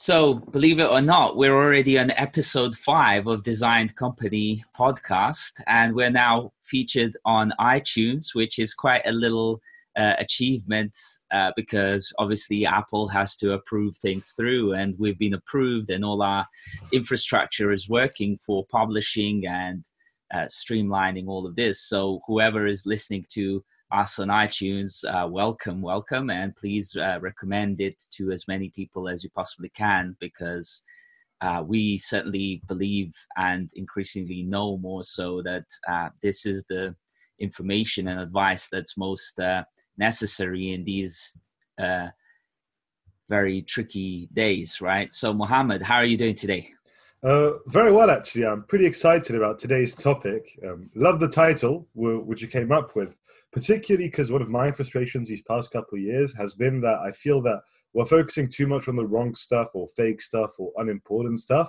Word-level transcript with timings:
So, 0.00 0.34
believe 0.34 0.78
it 0.78 0.88
or 0.88 1.00
not, 1.00 1.36
we're 1.36 1.56
already 1.56 1.98
on 1.98 2.12
episode 2.12 2.76
five 2.76 3.26
of 3.26 3.42
Designed 3.42 3.96
Company 3.96 4.64
podcast, 4.72 5.60
and 5.66 5.92
we're 5.92 6.08
now 6.08 6.52
featured 6.62 7.16
on 7.24 7.52
iTunes, 7.58 8.32
which 8.32 8.60
is 8.60 8.74
quite 8.74 9.02
a 9.06 9.10
little 9.10 9.60
uh, 9.96 10.14
achievement 10.20 10.96
uh, 11.32 11.50
because 11.56 12.12
obviously 12.20 12.64
Apple 12.64 13.08
has 13.08 13.34
to 13.38 13.54
approve 13.54 13.96
things 13.96 14.34
through, 14.36 14.74
and 14.74 14.94
we've 15.00 15.18
been 15.18 15.34
approved, 15.34 15.90
and 15.90 16.04
all 16.04 16.22
our 16.22 16.46
infrastructure 16.92 17.72
is 17.72 17.88
working 17.88 18.38
for 18.38 18.64
publishing 18.70 19.48
and 19.48 19.84
uh, 20.32 20.46
streamlining 20.46 21.26
all 21.26 21.44
of 21.44 21.56
this. 21.56 21.80
So, 21.80 22.20
whoever 22.24 22.68
is 22.68 22.86
listening 22.86 23.26
to 23.30 23.64
us 23.90 24.18
on 24.18 24.28
iTunes, 24.28 25.04
uh, 25.04 25.26
welcome, 25.26 25.80
welcome, 25.80 26.30
and 26.30 26.54
please 26.56 26.96
uh, 26.96 27.18
recommend 27.20 27.80
it 27.80 28.02
to 28.12 28.30
as 28.30 28.46
many 28.48 28.68
people 28.70 29.08
as 29.08 29.24
you 29.24 29.30
possibly 29.30 29.70
can 29.70 30.16
because 30.20 30.82
uh, 31.40 31.62
we 31.66 31.96
certainly 31.98 32.62
believe 32.66 33.14
and 33.36 33.70
increasingly 33.74 34.42
know 34.42 34.76
more 34.78 35.04
so 35.04 35.40
that 35.42 35.64
uh, 35.88 36.08
this 36.22 36.44
is 36.44 36.64
the 36.68 36.94
information 37.38 38.08
and 38.08 38.20
advice 38.20 38.68
that's 38.68 38.98
most 38.98 39.38
uh, 39.40 39.62
necessary 39.96 40.72
in 40.72 40.84
these 40.84 41.32
uh, 41.80 42.08
very 43.28 43.62
tricky 43.62 44.28
days, 44.32 44.80
right? 44.80 45.12
So, 45.12 45.32
Mohammed, 45.32 45.82
how 45.82 45.96
are 45.96 46.04
you 46.04 46.16
doing 46.16 46.34
today? 46.34 46.72
Uh, 47.22 47.54
very 47.66 47.92
well, 47.92 48.10
actually. 48.10 48.46
I'm 48.46 48.62
pretty 48.64 48.86
excited 48.86 49.34
about 49.34 49.58
today's 49.58 49.94
topic. 49.94 50.56
Um, 50.64 50.88
love 50.94 51.18
the 51.18 51.28
title, 51.28 51.88
which 51.94 52.42
you 52.42 52.48
came 52.48 52.70
up 52.70 52.94
with, 52.94 53.16
particularly 53.52 54.06
because 54.06 54.30
one 54.30 54.42
of 54.42 54.48
my 54.48 54.70
frustrations 54.70 55.28
these 55.28 55.42
past 55.42 55.72
couple 55.72 55.98
of 55.98 56.04
years 56.04 56.32
has 56.36 56.54
been 56.54 56.80
that 56.82 56.98
I 56.98 57.10
feel 57.10 57.42
that 57.42 57.60
we're 57.92 58.06
focusing 58.06 58.48
too 58.48 58.68
much 58.68 58.88
on 58.88 58.94
the 58.94 59.06
wrong 59.06 59.34
stuff 59.34 59.68
or 59.74 59.88
fake 59.96 60.22
stuff 60.22 60.52
or 60.58 60.70
unimportant 60.76 61.40
stuff. 61.40 61.68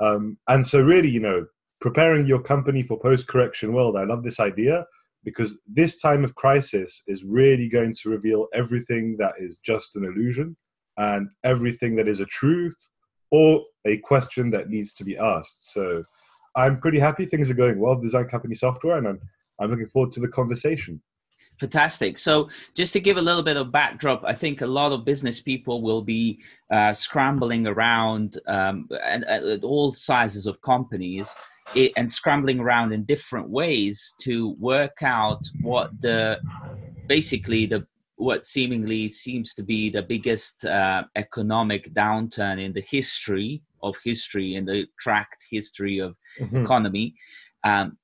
Um, 0.00 0.38
and 0.48 0.66
so, 0.66 0.80
really, 0.80 1.10
you 1.10 1.20
know, 1.20 1.44
preparing 1.82 2.26
your 2.26 2.40
company 2.40 2.82
for 2.82 2.98
post 2.98 3.28
correction 3.28 3.74
world, 3.74 3.96
I 3.96 4.04
love 4.04 4.22
this 4.22 4.40
idea 4.40 4.86
because 5.22 5.58
this 5.66 6.00
time 6.00 6.24
of 6.24 6.34
crisis 6.34 7.02
is 7.06 7.24
really 7.24 7.68
going 7.68 7.94
to 8.00 8.08
reveal 8.08 8.46
everything 8.54 9.16
that 9.18 9.34
is 9.38 9.58
just 9.58 9.96
an 9.96 10.04
illusion 10.04 10.56
and 10.96 11.28
everything 11.44 11.96
that 11.96 12.08
is 12.08 12.20
a 12.20 12.26
truth 12.26 12.88
or 13.30 13.64
a 13.84 13.98
question 13.98 14.50
that 14.50 14.68
needs 14.68 14.92
to 14.94 15.04
be 15.04 15.16
asked. 15.16 15.72
So 15.72 16.02
I'm 16.56 16.80
pretty 16.80 16.98
happy 16.98 17.26
things 17.26 17.50
are 17.50 17.54
going 17.54 17.78
well 17.78 17.94
with 17.94 18.04
Design 18.04 18.26
Company 18.26 18.54
Software, 18.54 18.98
and 18.98 19.06
I'm, 19.06 19.20
I'm 19.60 19.70
looking 19.70 19.88
forward 19.88 20.12
to 20.12 20.20
the 20.20 20.28
conversation. 20.28 21.00
Fantastic. 21.60 22.18
So, 22.18 22.48
just 22.74 22.92
to 22.92 23.00
give 23.00 23.16
a 23.16 23.22
little 23.22 23.42
bit 23.42 23.56
of 23.56 23.72
backdrop, 23.72 24.22
I 24.24 24.32
think 24.32 24.60
a 24.60 24.66
lot 24.66 24.92
of 24.92 25.04
business 25.04 25.40
people 25.40 25.82
will 25.82 26.02
be 26.02 26.40
uh, 26.72 26.92
scrambling 26.92 27.66
around 27.66 28.38
um, 28.46 28.88
at, 29.02 29.24
at, 29.24 29.64
all 29.64 29.90
sizes 29.90 30.46
of 30.46 30.60
companies 30.62 31.36
and 31.96 32.10
scrambling 32.10 32.60
around 32.60 32.92
in 32.92 33.04
different 33.04 33.50
ways 33.50 34.14
to 34.20 34.54
work 34.60 35.02
out 35.02 35.40
what 35.60 35.90
the 36.00 36.38
basically 37.08 37.66
the 37.66 37.86
what 38.18 38.44
seemingly 38.44 39.08
seems 39.08 39.54
to 39.54 39.62
be 39.62 39.88
the 39.88 40.02
biggest 40.02 40.64
uh, 40.64 41.04
economic 41.16 41.92
downturn 41.94 42.62
in 42.62 42.72
the 42.72 42.82
history 42.82 43.62
of 43.82 43.96
history 44.04 44.56
in 44.56 44.64
the 44.64 44.86
tracked 44.98 45.46
history 45.48 46.00
of 46.00 46.18
mm-hmm. 46.40 46.58
economy. 46.58 47.14
Um, 47.62 47.96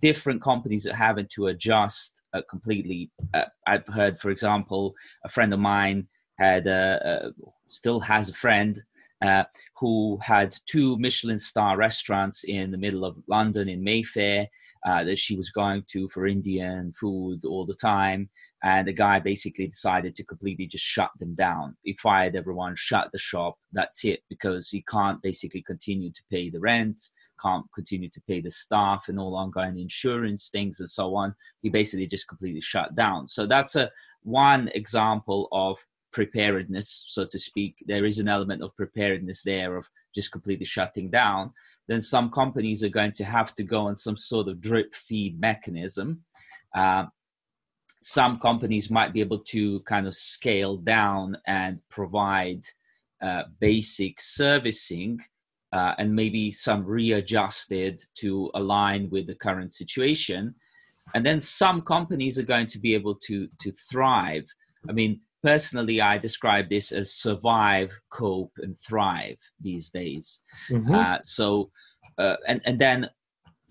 different 0.00 0.42
companies 0.42 0.86
are 0.86 0.94
having 0.94 1.26
to 1.34 1.48
adjust 1.48 2.22
uh, 2.34 2.42
completely. 2.48 3.10
Uh, 3.34 3.44
i've 3.66 3.86
heard 3.86 4.18
for 4.18 4.30
example 4.30 4.94
a 5.24 5.28
friend 5.28 5.52
of 5.52 5.60
mine 5.60 6.06
had 6.38 6.68
uh, 6.68 7.30
still 7.68 8.00
has 8.00 8.28
a 8.28 8.34
friend 8.34 8.78
uh, 9.22 9.44
who 9.76 10.18
had 10.22 10.54
two 10.66 10.96
michelin 10.98 11.38
star 11.38 11.76
restaurants 11.76 12.44
in 12.44 12.70
the 12.70 12.78
middle 12.78 13.04
of 13.04 13.16
london 13.26 13.68
in 13.68 13.82
mayfair 13.82 14.46
uh, 14.86 15.02
that 15.02 15.18
she 15.18 15.36
was 15.36 15.50
going 15.50 15.82
to 15.88 16.06
for 16.08 16.26
indian 16.26 16.92
food 16.92 17.44
all 17.44 17.66
the 17.66 17.74
time 17.74 18.28
and 18.62 18.88
the 18.88 18.92
guy 18.92 19.20
basically 19.20 19.66
decided 19.66 20.14
to 20.16 20.24
completely 20.24 20.66
just 20.66 20.84
shut 20.84 21.10
them 21.20 21.34
down. 21.34 21.76
He 21.82 21.94
fired 21.94 22.34
everyone 22.34 22.74
shut 22.76 23.10
the 23.12 23.18
shop 23.18 23.56
that's 23.72 24.04
it 24.04 24.20
because 24.28 24.68
he 24.68 24.82
can't 24.82 25.22
basically 25.22 25.62
continue 25.62 26.10
to 26.10 26.22
pay 26.30 26.50
the 26.50 26.60
rent 26.60 27.00
can't 27.40 27.66
continue 27.74 28.10
to 28.10 28.20
pay 28.22 28.40
the 28.40 28.50
staff 28.50 29.08
and 29.08 29.18
all 29.18 29.36
ongoing 29.36 29.78
insurance 29.78 30.50
things 30.50 30.80
and 30.80 30.88
so 30.88 31.14
on. 31.14 31.34
He 31.62 31.70
basically 31.70 32.06
just 32.06 32.28
completely 32.28 32.60
shut 32.60 32.94
down. 32.94 33.28
So 33.28 33.46
that's 33.46 33.76
a 33.76 33.90
one 34.22 34.68
example 34.74 35.48
of 35.52 35.78
preparedness 36.12 37.04
so 37.08 37.26
to 37.26 37.38
speak. 37.38 37.76
There 37.86 38.06
is 38.06 38.18
an 38.18 38.28
element 38.28 38.62
of 38.62 38.76
preparedness 38.76 39.42
there 39.42 39.76
of 39.76 39.88
just 40.14 40.32
completely 40.32 40.66
shutting 40.66 41.10
down. 41.10 41.52
Then 41.86 42.00
some 42.00 42.30
companies 42.30 42.82
are 42.82 42.88
going 42.88 43.12
to 43.12 43.24
have 43.24 43.54
to 43.54 43.62
go 43.62 43.86
on 43.86 43.96
some 43.96 44.16
sort 44.16 44.48
of 44.48 44.60
drip 44.60 44.94
feed 44.94 45.40
mechanism 45.40 46.22
uh, 46.74 47.06
some 48.00 48.38
companies 48.38 48.90
might 48.90 49.12
be 49.12 49.20
able 49.20 49.40
to 49.40 49.80
kind 49.80 50.06
of 50.06 50.14
scale 50.14 50.76
down 50.76 51.36
and 51.46 51.80
provide 51.90 52.62
uh, 53.20 53.42
basic 53.60 54.20
servicing 54.20 55.18
uh, 55.72 55.94
and 55.98 56.14
maybe 56.14 56.50
some 56.50 56.84
readjusted 56.84 58.00
to 58.14 58.50
align 58.54 59.10
with 59.10 59.26
the 59.26 59.34
current 59.34 59.72
situation. 59.72 60.54
And 61.14 61.24
then 61.24 61.40
some 61.40 61.82
companies 61.82 62.38
are 62.38 62.44
going 62.44 62.66
to 62.68 62.78
be 62.78 62.94
able 62.94 63.14
to 63.26 63.48
to 63.60 63.72
thrive. 63.72 64.46
I 64.88 64.92
mean 64.92 65.20
personally 65.40 66.00
i 66.00 66.18
describe 66.18 66.68
this 66.68 66.90
as 66.90 67.14
survive 67.14 67.92
cope 68.10 68.52
and 68.58 68.76
thrive 68.78 69.38
these 69.60 69.90
days. 69.90 70.40
Mm-hmm. 70.70 70.94
uh, 70.94 71.18
so 71.22 71.70
uh, 72.18 72.36
and 72.46 72.60
and 72.64 72.78
then 72.78 73.10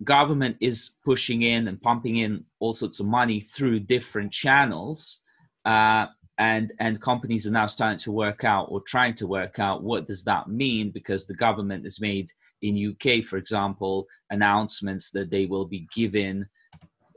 government 0.03 0.57
is 0.59 0.91
pushing 1.03 1.41
in 1.41 1.67
and 1.67 1.81
pumping 1.81 2.17
in 2.17 2.43
all 2.59 2.73
sorts 2.73 2.99
of 2.99 3.05
money 3.05 3.39
through 3.39 3.79
different 3.79 4.31
channels 4.31 5.21
uh, 5.65 6.05
and 6.37 6.71
and 6.79 7.01
companies 7.01 7.47
are 7.47 7.51
now 7.51 7.65
starting 7.65 7.97
to 7.97 8.11
work 8.11 8.43
out 8.43 8.67
or 8.69 8.81
trying 8.81 9.15
to 9.15 9.27
work 9.27 9.59
out 9.59 9.83
what 9.83 10.05
does 10.05 10.23
that 10.23 10.47
mean 10.47 10.91
because 10.91 11.25
the 11.25 11.33
government 11.33 11.83
has 11.83 11.99
made 11.99 12.29
in 12.61 12.95
UK 12.95 13.23
for 13.23 13.37
example 13.37 14.05
announcements 14.29 15.09
that 15.11 15.31
they 15.31 15.45
will 15.45 15.65
be 15.65 15.87
giving 15.93 16.45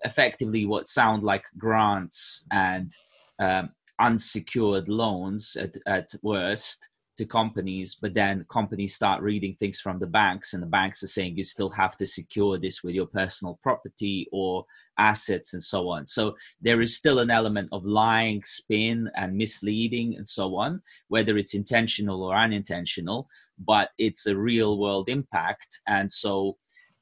effectively 0.05 0.65
what 0.65 0.89
sound 0.89 1.23
like 1.23 1.45
grants 1.59 2.47
and 2.51 2.93
um, 3.41 3.69
unsecured 4.01 4.89
loans 4.89 5.57
at, 5.57 5.75
at 5.87 6.09
worst 6.23 6.89
to 7.21 7.27
companies, 7.27 7.95
but 7.95 8.15
then 8.15 8.47
companies 8.49 8.95
start 8.95 9.23
reading 9.23 9.55
things 9.55 9.79
from 9.79 9.99
the 9.99 10.07
banks, 10.07 10.55
and 10.55 10.63
the 10.63 10.67
banks 10.67 11.03
are 11.03 11.07
saying 11.07 11.37
you 11.37 11.45
still 11.45 11.69
have 11.69 11.95
to 11.99 12.07
secure 12.07 12.59
this 12.59 12.83
with 12.83 12.95
your 12.95 13.07
personal 13.07 13.59
property 13.63 14.27
or 14.33 14.65
assets 14.97 15.53
and 15.53 15.63
so 15.63 15.91
on. 15.91 16.07
So 16.07 16.35
there 16.63 16.81
is 16.81 16.97
still 16.97 17.19
an 17.19 17.31
element 17.31 17.69
of 17.73 17.85
lying, 17.85 18.43
spin, 18.43 19.11
and 19.17 19.37
misleading 19.37 20.17
and 20.17 20.27
so 20.27 20.57
on, 20.57 20.81
whether 21.09 21.37
it's 21.37 21.55
intentional 21.55 22.23
or 22.23 22.35
unintentional, 22.35 23.29
but 23.59 23.91
it's 23.99 24.27
a 24.27 24.37
real 24.37 24.79
world 24.79 25.11
impact. 25.11 25.81
And 25.87 26.11
so, 26.11 26.57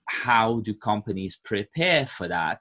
how 0.07 0.61
do 0.61 0.75
companies 0.75 1.39
prepare 1.45 2.07
for 2.07 2.27
that? 2.27 2.61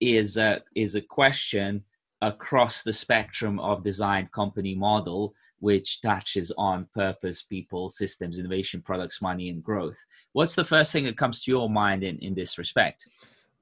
Is 0.00 0.38
a 0.38 0.62
is 0.74 0.94
a 0.94 1.00
question 1.00 1.84
across 2.22 2.82
the 2.82 2.92
spectrum 2.92 3.58
of 3.60 3.82
design 3.82 4.28
company 4.32 4.74
model 4.74 5.34
which 5.60 6.00
touches 6.02 6.52
on 6.58 6.86
purpose, 6.94 7.42
people, 7.42 7.88
systems, 7.88 8.38
innovation, 8.38 8.82
products, 8.82 9.22
money, 9.22 9.48
and 9.48 9.62
growth. 9.62 9.98
What's 10.32 10.54
the 10.54 10.64
first 10.64 10.92
thing 10.92 11.04
that 11.04 11.16
comes 11.16 11.42
to 11.42 11.50
your 11.50 11.70
mind 11.70 12.02
in, 12.02 12.18
in 12.18 12.34
this 12.34 12.58
respect? 12.58 13.04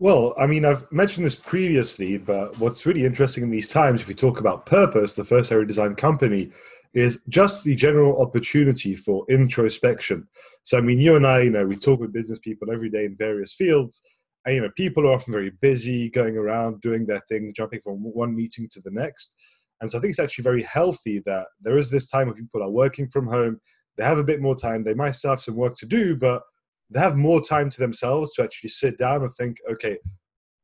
Well, 0.01 0.35
I 0.39 0.47
mean, 0.47 0.65
I've 0.65 0.91
mentioned 0.91 1.25
this 1.25 1.37
previously, 1.37 2.19
but 2.19 2.59
what's 2.59 2.85
really 2.85 3.05
interesting 3.05 3.45
in 3.45 3.51
these 3.51 3.69
times, 3.69 4.01
if 4.01 4.09
we 4.09 4.15
talk 4.15 4.41
about 4.41 4.67
purpose, 4.67 5.15
the 5.15 5.25
first 5.25 5.53
area 5.53 5.67
design 5.67 5.95
company, 5.95 6.51
is 6.95 7.21
just 7.29 7.65
the 7.65 7.75
general 7.75 8.21
opportunity 8.21 8.95
for 8.95 9.25
introspection. 9.29 10.27
So, 10.65 10.79
I 10.79 10.81
mean, 10.81 11.01
you 11.01 11.17
and 11.17 11.27
I, 11.27 11.43
you 11.43 11.51
know, 11.51 11.67
we 11.67 11.77
talk 11.77 12.01
with 12.01 12.13
business 12.13 12.39
people 12.39 12.73
every 12.73 12.91
day 12.91 13.05
in 13.05 13.17
various 13.17 13.53
fields, 13.53 14.03
and, 14.45 14.55
you 14.55 14.61
know, 14.61 14.71
people 14.77 15.07
are 15.07 15.13
often 15.13 15.33
very 15.33 15.51
busy 15.51 16.11
going 16.11 16.37
around 16.37 16.81
doing 16.81 17.07
their 17.07 17.23
things, 17.29 17.55
jumping 17.55 17.81
from 17.83 17.97
one 17.97 18.35
meeting 18.35 18.69
to 18.73 18.81
the 18.81 18.91
next. 18.91 19.37
And 19.81 19.91
so 19.91 19.99
I 19.99 20.01
think 20.01 20.11
it's 20.11 20.19
actually 20.21 20.45
very 20.45 20.63
healthy 20.63 21.23
that 21.27 21.47
there 21.61 21.79
is 21.79 21.91
this 21.91 22.09
time 22.09 22.29
when 22.29 22.37
people 22.37 22.63
are 22.63 22.71
working 22.71 23.09
from 23.09 23.27
home, 23.27 23.61
they 23.97 24.05
have 24.05 24.19
a 24.19 24.25
bit 24.25 24.41
more 24.41 24.57
time, 24.57 24.85
they 24.85 24.95
might 24.95 25.13
still 25.13 25.31
have 25.31 25.41
some 25.41 25.57
work 25.57 25.77
to 25.77 25.87
do, 25.87 26.17
but 26.17 26.43
they 26.91 27.01
have 27.01 27.17
more 27.17 27.41
time 27.41 27.71
to 27.71 27.79
themselves 27.79 28.33
to 28.35 28.43
actually 28.43 28.71
sit 28.71 28.99
down 28.99 29.23
and 29.23 29.33
think, 29.33 29.59
okay, 29.71 29.99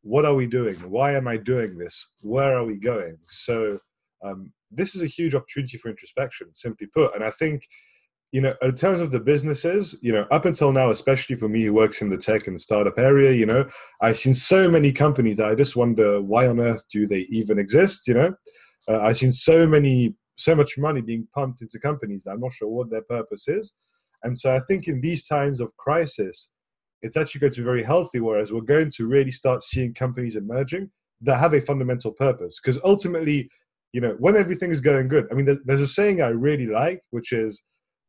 what 0.03 0.25
are 0.25 0.35
we 0.35 0.47
doing? 0.47 0.75
Why 0.77 1.15
am 1.15 1.29
I 1.29 1.37
doing 1.37 1.77
this? 1.77 2.09
Where 2.21 2.57
are 2.57 2.65
we 2.65 2.77
going? 2.77 3.19
So 3.27 3.79
um, 4.25 4.53
this 4.71 4.95
is 4.95 5.03
a 5.03 5.07
huge 5.07 5.35
opportunity 5.35 5.77
for 5.79 5.91
introspection, 5.91 6.49
simply 6.53 6.87
put. 6.87 7.15
And 7.15 7.25
I 7.25 7.31
think, 7.31 7.67
you 8.33 8.41
know, 8.41 8.55
in 8.63 8.75
terms 8.77 9.01
of 9.01 9.11
the 9.11 9.19
businesses, 9.19 9.97
you 10.03 10.13
know, 10.13 10.27
up 10.31 10.45
until 10.45 10.73
now, 10.73 10.91
especially 10.91 11.35
for 11.35 11.49
me 11.49 11.65
who 11.65 11.73
works 11.73 12.01
in 12.01 12.11
the 12.11 12.17
tech 12.17 12.47
and 12.47 12.61
startup 12.61 12.99
area, 12.99 13.33
you 13.33 13.47
know, 13.47 13.67
I've 14.01 14.19
seen 14.19 14.35
so 14.35 14.71
many 14.71 14.93
companies 14.93 15.39
that 15.39 15.47
I 15.47 15.55
just 15.55 15.75
wonder 15.75 16.23
why 16.23 16.47
on 16.47 16.61
earth 16.61 16.85
do 16.93 17.07
they 17.07 17.27
even 17.29 17.59
exist, 17.59 18.07
you 18.07 18.15
know? 18.15 18.35
Uh, 18.89 19.01
I've 19.01 19.17
seen 19.17 19.33
so 19.33 19.67
many 19.67 20.15
so 20.37 20.55
much 20.55 20.79
money 20.79 21.03
being 21.03 21.29
pumped 21.35 21.61
into 21.61 21.79
companies. 21.79 22.27
I'm 22.27 22.41
not 22.41 22.55
sure 22.55 22.69
what 22.69 22.91
their 22.91 23.03
purpose 23.03 23.47
is. 23.47 23.75
And 24.23 24.39
so 24.39 24.55
I 24.55 24.61
think 24.61 24.89
in 24.89 25.01
these 25.01 25.27
times 25.27 25.61
of 25.61 25.77
crisis, 25.77 26.51
it's 27.03 27.17
actually 27.17 27.41
going 27.41 27.53
to 27.53 27.61
be 27.61 27.65
very 27.65 27.85
healthy, 27.85 28.21
whereas 28.21 28.51
we're 28.51 28.63
going 28.63 28.91
to 28.93 29.07
really 29.07 29.33
start 29.33 29.63
seeing 29.63 29.93
companies 29.93 30.37
emerging 30.37 30.91
that 31.23 31.39
have 31.39 31.53
a 31.53 31.61
fundamental 31.61 32.13
purpose. 32.13 32.59
Because 32.59 32.81
ultimately, 32.85 33.51
you 33.93 34.01
know, 34.01 34.17
when 34.19 34.37
everything's 34.37 34.81
going 34.81 35.09
good, 35.09 35.27
I 35.31 35.35
mean, 35.35 35.59
there's 35.65 35.81
a 35.83 35.87
saying 35.87 36.23
I 36.23 36.29
really 36.29 36.67
like, 36.67 37.03
which 37.11 37.33
is 37.33 37.63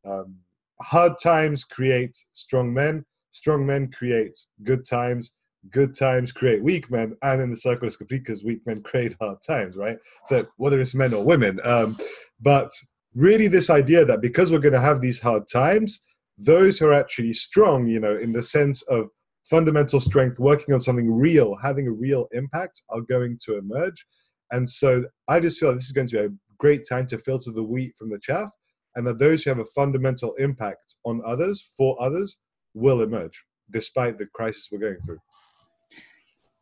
um, 0.05 0.35
hard 0.81 1.13
times 1.21 1.63
create 1.63 2.17
strong 2.33 2.73
men, 2.73 3.05
strong 3.31 3.65
men 3.65 3.91
create 3.91 4.37
good 4.63 4.85
times, 4.85 5.31
good 5.69 5.95
times 5.95 6.31
create 6.31 6.63
weak 6.63 6.89
men, 6.89 7.15
and 7.21 7.41
then 7.41 7.49
the 7.49 7.57
cycle 7.57 7.87
is 7.87 7.95
complete 7.95 8.23
because 8.25 8.43
weak 8.43 8.61
men 8.65 8.81
create 8.81 9.15
hard 9.21 9.37
times, 9.45 9.75
right? 9.75 9.97
So 10.25 10.47
whether 10.57 10.79
it's 10.79 10.95
men 10.95 11.13
or 11.13 11.23
women, 11.23 11.59
um, 11.63 11.97
but 12.39 12.69
really 13.13 13.47
this 13.47 13.69
idea 13.69 14.05
that 14.05 14.21
because 14.21 14.51
we're 14.51 14.59
going 14.59 14.73
to 14.73 14.81
have 14.81 15.01
these 15.01 15.19
hard 15.19 15.47
times, 15.47 16.01
those 16.37 16.79
who 16.79 16.87
are 16.87 16.93
actually 16.93 17.33
strong, 17.33 17.87
you 17.87 17.99
know, 17.99 18.15
in 18.17 18.31
the 18.31 18.41
sense 18.41 18.81
of 18.83 19.09
fundamental 19.49 19.99
strength, 19.99 20.39
working 20.39 20.73
on 20.73 20.79
something 20.79 21.11
real, 21.11 21.55
having 21.61 21.87
a 21.87 21.91
real 21.91 22.27
impact, 22.31 22.81
are 22.89 23.01
going 23.01 23.37
to 23.45 23.57
emerge. 23.57 24.05
And 24.51 24.67
so 24.67 25.05
I 25.27 25.39
just 25.39 25.59
feel 25.59 25.73
this 25.73 25.85
is 25.85 25.91
going 25.91 26.07
to 26.07 26.17
be 26.17 26.25
a 26.25 26.29
great 26.57 26.87
time 26.87 27.07
to 27.07 27.17
filter 27.17 27.51
the 27.51 27.63
wheat 27.63 27.93
from 27.97 28.09
the 28.09 28.19
chaff, 28.19 28.51
and 28.95 29.05
that 29.07 29.19
those 29.19 29.43
who 29.43 29.49
have 29.49 29.59
a 29.59 29.65
fundamental 29.65 30.33
impact 30.35 30.95
on 31.05 31.21
others, 31.25 31.71
for 31.77 32.01
others, 32.01 32.37
will 32.73 33.01
emerge 33.01 33.43
despite 33.69 34.17
the 34.17 34.25
crisis 34.33 34.67
we're 34.71 34.79
going 34.79 34.99
through. 35.05 35.19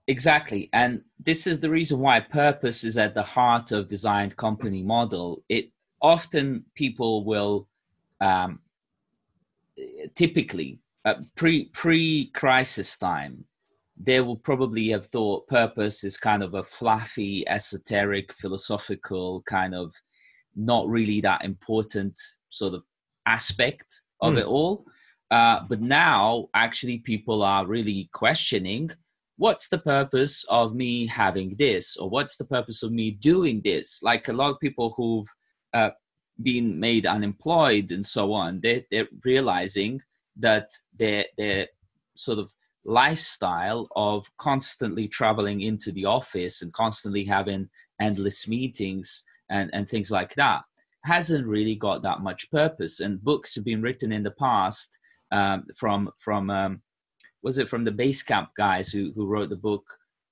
Exactly. 0.08 0.70
And 0.74 1.04
this 1.20 1.46
is 1.48 1.60
the 1.60 1.70
reason 1.70 2.00
why 2.00 2.20
purpose 2.20 2.84
is 2.84 2.98
at 2.98 3.14
the 3.14 3.24
heart 3.24 3.72
of 3.72 3.88
designed 3.88 4.36
company 4.38 4.84
model. 4.84 5.44
It 5.50 5.72
often 6.02 6.66
people 6.76 7.26
will 7.26 7.68
um, 8.22 8.60
typically 10.16 10.80
uh, 11.06 11.16
pre 11.36 11.66
pre 11.66 12.26
crisis 12.28 12.98
time 12.98 13.46
they 14.00 14.22
will 14.22 14.38
probably 14.38 14.90
have 14.90 15.06
thought 15.06 15.48
purpose 15.48 16.04
is 16.06 16.18
kind 16.18 16.42
of 16.42 16.54
a 16.54 16.64
fluffy 16.64 17.48
esoteric 17.50 18.34
philosophical 18.34 19.42
kind 19.46 19.76
of 19.76 19.94
not 20.56 20.88
really 20.88 21.22
that 21.22 21.44
important 21.44 22.20
sort 22.50 22.74
of 22.74 22.84
aspect 23.26 24.02
of 24.22 24.34
mm. 24.34 24.40
it 24.40 24.46
all. 24.46 24.86
Uh, 25.32 25.60
but 25.70 25.80
now 25.80 26.48
actually 26.56 26.98
people 26.98 27.44
are 27.44 27.68
really 27.68 28.10
questioning 28.14 28.90
what's 29.38 29.70
the 29.70 29.78
purpose 29.78 30.44
of 30.50 30.76
me 30.76 31.08
having 31.08 31.56
this? 31.58 31.96
Or 31.96 32.10
what's 32.10 32.36
the 32.36 32.46
purpose 32.46 32.84
of 32.84 32.92
me 32.92 33.12
doing 33.12 33.62
this? 33.64 34.02
Like 34.04 34.28
a 34.28 34.34
lot 34.34 34.50
of 34.50 34.60
people 34.60 34.94
who've 34.98 35.28
uh, 35.74 35.92
been 36.42 36.80
made 36.80 37.06
unemployed 37.06 37.92
and 37.92 38.06
so 38.06 38.34
on 38.34 38.60
they, 38.62 38.86
they're 38.92 39.08
realizing 39.24 40.02
that 40.38 40.70
their 40.98 41.26
their 41.38 41.68
sort 42.16 42.40
of 42.40 42.52
lifestyle 42.86 43.88
of 43.96 44.26
constantly 44.38 45.08
traveling 45.08 45.62
into 45.62 45.92
the 45.92 46.06
office 46.06 46.62
and 46.62 46.72
constantly 46.74 47.26
having 47.26 47.70
endless 48.02 48.48
meetings 48.48 49.24
and, 49.50 49.70
and 49.74 49.90
things 49.90 50.12
like 50.12 50.34
that 50.36 50.62
hasn't 51.04 51.48
really 51.48 51.76
got 51.76 52.04
that 52.04 52.22
much 52.22 52.50
purpose. 52.52 53.00
And 53.00 53.24
books 53.24 53.56
have 53.56 53.66
been 53.66 53.82
written 53.82 54.12
in 54.12 54.24
the 54.24 54.32
past 54.32 54.98
um, 55.32 55.66
from 55.78 56.10
from 56.18 56.50
um, 56.50 56.82
was 57.44 57.58
it 57.58 57.70
from 57.70 57.84
the 57.84 57.92
Basecamp 57.92 58.48
guys 58.58 58.90
who 58.90 59.12
who 59.16 59.28
wrote 59.28 59.50
the 59.50 59.56
book 59.56 59.86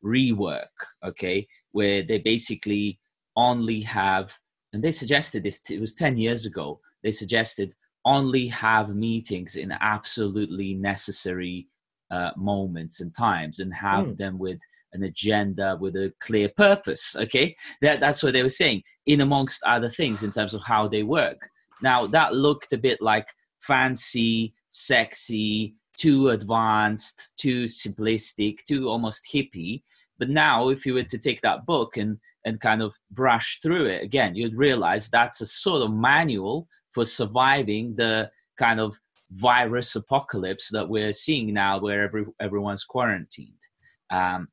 Rework, 0.03 0.65
okay, 1.03 1.47
where 1.71 2.03
they 2.03 2.19
basically 2.19 2.99
only 3.35 3.81
have 3.81 4.35
and 4.73 4.83
they 4.83 4.91
suggested 4.91 5.43
this. 5.43 5.61
It 5.69 5.79
was 5.79 5.93
ten 5.93 6.17
years 6.17 6.45
ago. 6.45 6.79
They 7.03 7.11
suggested 7.11 7.73
only 8.05 8.47
have 8.47 8.95
meetings 8.95 9.55
in 9.55 9.71
absolutely 9.81 10.73
necessary 10.73 11.67
uh, 12.09 12.31
moments 12.37 13.01
and 13.01 13.13
times 13.13 13.59
and 13.59 13.73
have 13.73 14.07
mm. 14.07 14.17
them 14.17 14.39
with 14.39 14.59
an 14.94 15.04
agenda 15.04 15.78
with 15.80 15.95
a 15.95 16.13
clear 16.19 16.50
purpose 16.57 17.16
okay? 17.18 17.56
That, 17.81 18.00
that's 18.00 18.24
what 18.24 18.34
they 18.34 18.44
were 18.44 18.50
saying 18.50 18.84
in 19.06 19.22
amongst 19.22 19.62
other 19.66 19.89
things 19.89 20.24
in 20.24 20.31
terms 20.31 20.54
of 20.54 20.63
how 20.63 20.88
they 20.88 21.04
work. 21.04 21.50
Now 21.81 22.07
that 22.07 22.34
looked 22.34 22.74
a 22.74 22.78
bit 22.78 23.01
like 23.01 23.28
fancy 23.62 24.54
sexy 24.69 25.75
too 25.98 26.30
advanced 26.30 27.34
too 27.38 27.66
simplistic 27.66 28.63
too 28.68 28.89
almost 28.89 29.28
hippie. 29.34 29.81
But 30.19 30.30
now 30.30 30.69
if 30.69 30.86
you 30.86 30.94
were 30.94 31.04
to 31.04 31.18
take 31.18 31.42
that 31.42 31.66
book 31.66 31.98
and 31.98 32.18
and 32.45 32.62
kind 32.62 32.81
of 32.81 32.95
brush 33.12 33.60
through 33.62 33.88
it 33.88 34.04
again 34.04 34.36
you'd 34.36 34.56
realize 34.56 35.10
that's 35.10 35.42
a 35.42 35.45
sort 35.45 35.81
of 35.81 35.92
manual 35.92 36.68
for 36.92 37.04
surviving 37.04 37.95
the 37.95 38.30
kind 38.57 38.80
of 38.80 39.00
virus 39.31 39.95
apocalypse 39.95 40.69
that 40.72 40.88
we're 40.88 41.13
seeing 41.13 41.54
now 41.54 41.80
where 41.80 42.04
every, 42.04 42.25
everyone's 42.39 42.84
quarantined. 42.84 43.62
Um, 44.10 44.48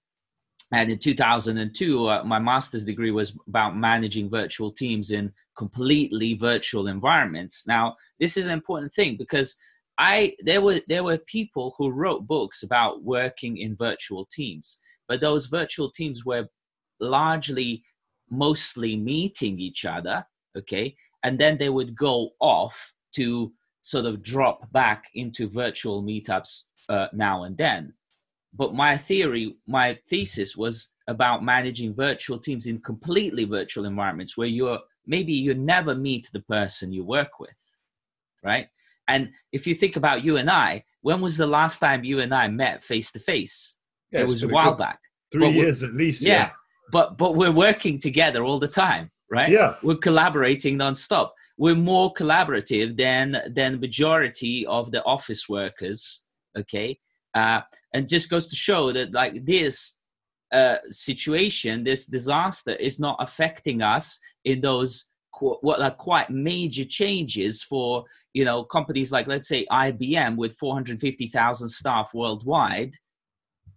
and 0.74 0.90
in 0.90 0.98
2002, 0.98 2.08
uh, 2.08 2.24
my 2.24 2.40
master's 2.40 2.84
degree 2.84 3.12
was 3.12 3.38
about 3.46 3.76
managing 3.76 4.28
virtual 4.28 4.72
teams 4.72 5.12
in 5.12 5.32
completely 5.56 6.34
virtual 6.34 6.88
environments. 6.88 7.64
Now, 7.64 7.94
this 8.18 8.36
is 8.36 8.46
an 8.46 8.52
important 8.52 8.92
thing 8.92 9.16
because 9.16 9.54
I 9.98 10.34
there 10.40 10.60
were 10.60 10.80
there 10.88 11.04
were 11.04 11.18
people 11.18 11.76
who 11.78 11.92
wrote 11.92 12.26
books 12.26 12.64
about 12.64 13.04
working 13.04 13.58
in 13.58 13.76
virtual 13.76 14.26
teams, 14.32 14.78
but 15.06 15.20
those 15.20 15.46
virtual 15.46 15.92
teams 15.92 16.24
were 16.24 16.48
largely 16.98 17.84
mostly 18.28 18.96
meeting 18.96 19.60
each 19.60 19.84
other, 19.84 20.26
okay, 20.58 20.96
and 21.22 21.38
then 21.38 21.56
they 21.56 21.68
would 21.68 21.94
go 21.94 22.30
off 22.40 22.94
to 23.14 23.52
sort 23.80 24.06
of 24.06 24.24
drop 24.24 24.72
back 24.72 25.04
into 25.14 25.48
virtual 25.48 26.02
meetups 26.02 26.64
uh, 26.88 27.06
now 27.12 27.44
and 27.44 27.56
then. 27.56 27.94
But 28.54 28.74
my 28.74 28.96
theory, 28.96 29.56
my 29.66 29.98
thesis 30.08 30.56
was 30.56 30.90
about 31.08 31.44
managing 31.44 31.94
virtual 31.94 32.38
teams 32.38 32.66
in 32.66 32.80
completely 32.80 33.44
virtual 33.44 33.84
environments 33.84 34.36
where 34.36 34.46
you're 34.46 34.78
maybe 35.06 35.32
you 35.32 35.54
never 35.54 35.94
meet 35.94 36.30
the 36.32 36.40
person 36.40 36.92
you 36.92 37.04
work 37.04 37.38
with, 37.38 37.58
right? 38.42 38.68
And 39.08 39.30
if 39.52 39.66
you 39.66 39.74
think 39.74 39.96
about 39.96 40.24
you 40.24 40.38
and 40.38 40.50
I, 40.50 40.84
when 41.02 41.20
was 41.20 41.36
the 41.36 41.46
last 41.46 41.78
time 41.78 42.04
you 42.04 42.20
and 42.20 42.34
I 42.34 42.48
met 42.48 42.82
face 42.82 43.12
to 43.12 43.18
face? 43.18 43.76
It 44.12 44.26
was 44.26 44.44
a 44.44 44.48
while 44.48 44.74
back. 44.74 45.00
Three 45.32 45.50
years 45.50 45.82
at 45.82 45.92
least. 45.92 46.22
Yeah, 46.22 46.32
yeah, 46.32 46.50
but 46.92 47.18
but 47.18 47.34
we're 47.34 47.52
working 47.52 47.98
together 47.98 48.44
all 48.44 48.58
the 48.58 48.68
time 48.68 49.10
right? 49.34 49.48
Yeah. 49.48 49.74
We're 49.82 49.96
collaborating 49.96 50.78
nonstop. 50.78 51.30
We're 51.56 51.74
more 51.74 52.12
collaborative 52.14 52.96
than 52.96 53.40
than 53.50 53.80
majority 53.80 54.66
of 54.66 54.90
the 54.90 55.04
office 55.04 55.48
workers. 55.48 56.24
Okay, 56.56 56.98
uh, 57.34 57.60
and 57.92 58.08
just 58.08 58.30
goes 58.30 58.46
to 58.48 58.56
show 58.56 58.92
that 58.92 59.12
like 59.12 59.44
this 59.44 59.98
uh, 60.52 60.76
situation, 60.90 61.84
this 61.84 62.06
disaster, 62.06 62.74
is 62.76 63.00
not 63.00 63.16
affecting 63.20 63.82
us 63.82 64.18
in 64.44 64.60
those 64.60 65.06
qu- 65.34 65.58
what 65.62 65.80
are 65.80 65.90
quite 65.90 66.30
major 66.30 66.84
changes 66.84 67.62
for 67.62 68.04
you 68.32 68.44
know 68.44 68.64
companies 68.64 69.10
like 69.12 69.26
let's 69.26 69.48
say 69.48 69.66
IBM 69.70 70.36
with 70.36 70.56
450,000 70.56 71.68
staff 71.68 72.14
worldwide. 72.14 72.94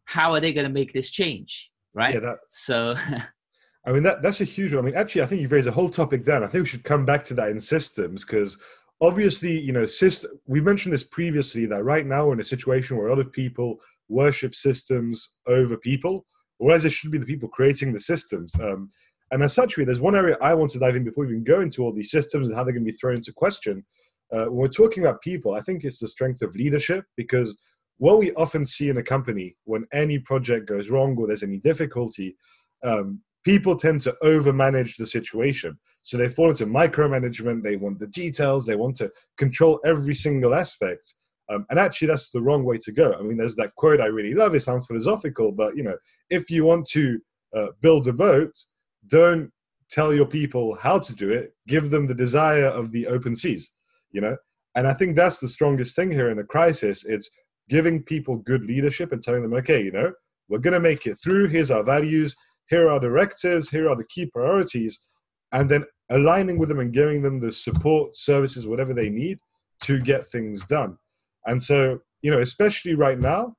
How 0.05 0.33
are 0.33 0.39
they 0.39 0.53
going 0.53 0.67
to 0.67 0.73
make 0.73 0.93
this 0.93 1.09
change? 1.09 1.71
Right. 1.93 2.13
Yeah, 2.13 2.21
that, 2.21 2.37
so 2.47 2.95
I 3.87 3.93
mean, 3.93 4.03
that 4.03 4.21
that's 4.21 4.41
a 4.41 4.45
huge 4.45 4.73
one. 4.73 4.83
I 4.83 4.85
mean, 4.85 4.95
actually, 4.95 5.21
I 5.21 5.25
think 5.25 5.41
you've 5.41 5.51
raised 5.51 5.67
a 5.67 5.71
whole 5.71 5.89
topic 5.89 6.25
there. 6.25 6.43
I 6.43 6.47
think 6.47 6.63
we 6.63 6.69
should 6.69 6.83
come 6.83 7.05
back 7.05 7.23
to 7.25 7.33
that 7.35 7.49
in 7.49 7.59
systems 7.59 8.25
because 8.25 8.57
obviously, 9.01 9.59
you 9.59 9.73
know, 9.73 9.85
we 10.47 10.61
mentioned 10.61 10.93
this 10.93 11.03
previously 11.03 11.65
that 11.67 11.83
right 11.83 12.05
now 12.05 12.27
we're 12.27 12.33
in 12.33 12.39
a 12.39 12.45
situation 12.45 12.97
where 12.97 13.07
a 13.07 13.09
lot 13.09 13.19
of 13.19 13.31
people 13.31 13.79
worship 14.09 14.55
systems 14.55 15.33
over 15.47 15.77
people, 15.77 16.25
whereas 16.57 16.85
it 16.85 16.91
should 16.91 17.11
be 17.11 17.17
the 17.17 17.25
people 17.25 17.49
creating 17.49 17.93
the 17.93 17.99
systems. 17.99 18.53
Um, 18.55 18.89
and 19.31 19.43
as 19.43 19.53
such, 19.53 19.75
there's 19.75 19.99
one 19.99 20.15
area 20.15 20.37
I 20.41 20.53
want 20.53 20.71
to 20.71 20.79
dive 20.79 20.95
in 20.95 21.03
before 21.03 21.25
we 21.25 21.31
even 21.31 21.43
go 21.43 21.61
into 21.61 21.83
all 21.83 21.93
these 21.93 22.11
systems 22.11 22.47
and 22.47 22.55
how 22.55 22.63
they're 22.63 22.73
going 22.73 22.85
to 22.85 22.91
be 22.91 22.97
thrown 22.97 23.17
into 23.17 23.33
question. 23.33 23.85
Uh, 24.33 24.45
when 24.45 24.55
we're 24.55 24.67
talking 24.67 25.03
about 25.03 25.21
people, 25.21 25.53
I 25.53 25.61
think 25.61 25.83
it's 25.83 25.99
the 25.99 26.07
strength 26.07 26.41
of 26.41 26.55
leadership 26.55 27.05
because 27.15 27.55
what 27.97 28.19
we 28.19 28.31
often 28.33 28.63
see 28.63 28.89
in 28.89 28.97
a 28.97 29.03
company 29.03 29.55
when 29.65 29.85
any 29.91 30.19
project 30.19 30.67
goes 30.67 30.89
wrong 30.89 31.15
or 31.17 31.27
there's 31.27 31.43
any 31.43 31.57
difficulty, 31.57 32.35
um, 32.83 33.21
people 33.43 33.75
tend 33.75 34.01
to 34.01 34.15
overmanage 34.23 34.97
the 34.97 35.07
situation. 35.07 35.77
So 36.07 36.15
they 36.15 36.29
fall 36.29 36.49
into 36.49 36.65
micromanagement. 36.65 37.63
They 37.63 37.75
want 37.75 37.99
the 37.99 38.07
details. 38.07 38.65
They 38.65 38.77
want 38.77 38.95
to 38.95 39.11
control 39.37 39.81
every 39.85 40.15
single 40.15 40.55
aspect. 40.55 41.15
Um, 41.51 41.65
and 41.69 41.77
actually, 41.77 42.07
that's 42.07 42.31
the 42.31 42.41
wrong 42.41 42.63
way 42.63 42.77
to 42.77 42.93
go. 42.93 43.11
I 43.11 43.23
mean, 43.23 43.35
there's 43.35 43.57
that 43.57 43.75
quote 43.75 43.99
I 43.99 44.05
really 44.05 44.33
love. 44.33 44.55
It 44.55 44.63
sounds 44.63 44.87
philosophical, 44.87 45.51
but 45.51 45.75
you 45.75 45.83
know, 45.83 45.97
if 46.29 46.49
you 46.49 46.63
want 46.63 46.85
to 46.91 47.19
uh, 47.53 47.67
build 47.81 48.07
a 48.07 48.13
boat, 48.13 48.53
don't 49.07 49.51
tell 49.91 50.13
your 50.13 50.25
people 50.25 50.77
how 50.79 50.97
to 50.97 51.13
do 51.13 51.29
it. 51.29 51.53
Give 51.67 51.89
them 51.89 52.07
the 52.07 52.15
desire 52.15 52.67
of 52.67 52.93
the 52.93 53.07
open 53.07 53.35
seas. 53.35 53.69
You 54.11 54.21
know, 54.21 54.37
and 54.75 54.87
I 54.87 54.93
think 54.93 55.17
that's 55.17 55.39
the 55.39 55.49
strongest 55.49 55.93
thing 55.93 56.09
here 56.09 56.29
in 56.29 56.39
a 56.39 56.45
crisis. 56.45 57.03
It's 57.03 57.29
giving 57.67 58.01
people 58.01 58.37
good 58.37 58.63
leadership 58.63 59.11
and 59.11 59.21
telling 59.21 59.41
them, 59.41 59.53
okay, 59.55 59.83
you 59.83 59.91
know, 59.91 60.13
we're 60.47 60.59
going 60.59 60.73
to 60.73 60.79
make 60.79 61.05
it 61.05 61.19
through. 61.21 61.49
Here's 61.49 61.69
our 61.69 61.83
values 61.83 62.33
here 62.69 62.89
are 62.89 62.99
directives, 62.99 63.69
here 63.69 63.89
are 63.89 63.95
the 63.95 64.05
key 64.05 64.25
priorities, 64.25 64.99
and 65.51 65.69
then 65.69 65.85
aligning 66.09 66.57
with 66.57 66.69
them 66.69 66.79
and 66.79 66.93
giving 66.93 67.21
them 67.21 67.39
the 67.39 67.51
support 67.51 68.15
services, 68.15 68.67
whatever 68.67 68.93
they 68.93 69.09
need 69.09 69.39
to 69.83 69.99
get 69.99 70.27
things 70.27 70.65
done. 70.65 70.97
And 71.45 71.61
so, 71.61 71.99
you 72.21 72.31
know, 72.31 72.39
especially 72.39 72.95
right 72.95 73.19
now, 73.19 73.55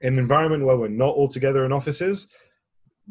in 0.00 0.14
an 0.14 0.18
environment 0.18 0.64
where 0.64 0.76
we're 0.76 0.88
not 0.88 1.14
all 1.14 1.28
together 1.28 1.64
in 1.64 1.72
offices, 1.72 2.26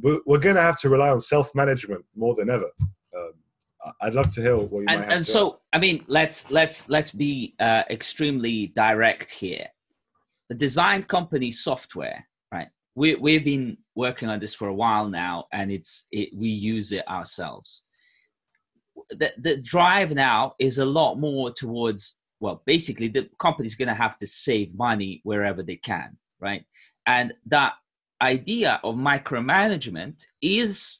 we're, 0.02 0.20
we're 0.26 0.40
going 0.40 0.56
to 0.56 0.62
have 0.62 0.80
to 0.82 0.90
rely 0.90 1.10
on 1.10 1.22
self 1.22 1.54
management 1.56 2.04
more 2.16 2.36
than 2.36 2.50
ever. 2.50 2.70
Um, 3.16 3.34
I'd 4.02 4.16
love 4.16 4.32
to 4.34 4.42
hear 4.42 4.58
what 4.58 4.80
you 4.80 4.86
and, 4.88 5.04
and 5.12 5.26
so 5.26 5.60
i 5.74 5.78
mean 5.78 6.06
let's 6.08 6.50
let's 6.50 6.88
let's 6.90 7.12
be 7.12 7.54
uh, 7.60 7.84
extremely 7.90 8.68
direct 8.68 9.30
here 9.30 9.68
the 10.50 10.56
design 10.56 11.04
company 11.04 11.52
software 11.52 12.26
right 12.52 12.70
we, 12.96 13.16
we've 13.16 13.44
been 13.44 13.78
working 13.96 14.30
on 14.30 14.40
this 14.40 14.56
for 14.56 14.70
a 14.70 14.74
while 14.74 15.10
now 15.10 15.46
and 15.52 15.72
it's 15.72 16.08
it, 16.12 16.30
we 16.34 16.48
use 16.48 16.92
it 16.92 17.06
ourselves 17.10 17.84
the, 19.10 19.32
the 19.38 19.62
drive 19.62 20.12
now 20.12 20.54
is 20.60 20.78
a 20.78 20.86
lot 20.86 21.16
more 21.16 21.52
towards 21.52 22.16
well 22.40 22.62
basically 22.66 23.08
the 23.08 23.30
company's 23.40 23.76
going 23.76 23.88
to 23.88 23.94
have 23.94 24.18
to 24.20 24.28
save 24.28 24.74
money 24.76 25.22
wherever 25.24 25.64
they 25.64 25.76
can 25.76 26.18
right? 26.40 26.66
And 27.08 27.34
that 27.46 27.74
idea 28.22 28.80
of 28.84 28.96
micromanagement 28.96 30.26
is 30.42 31.00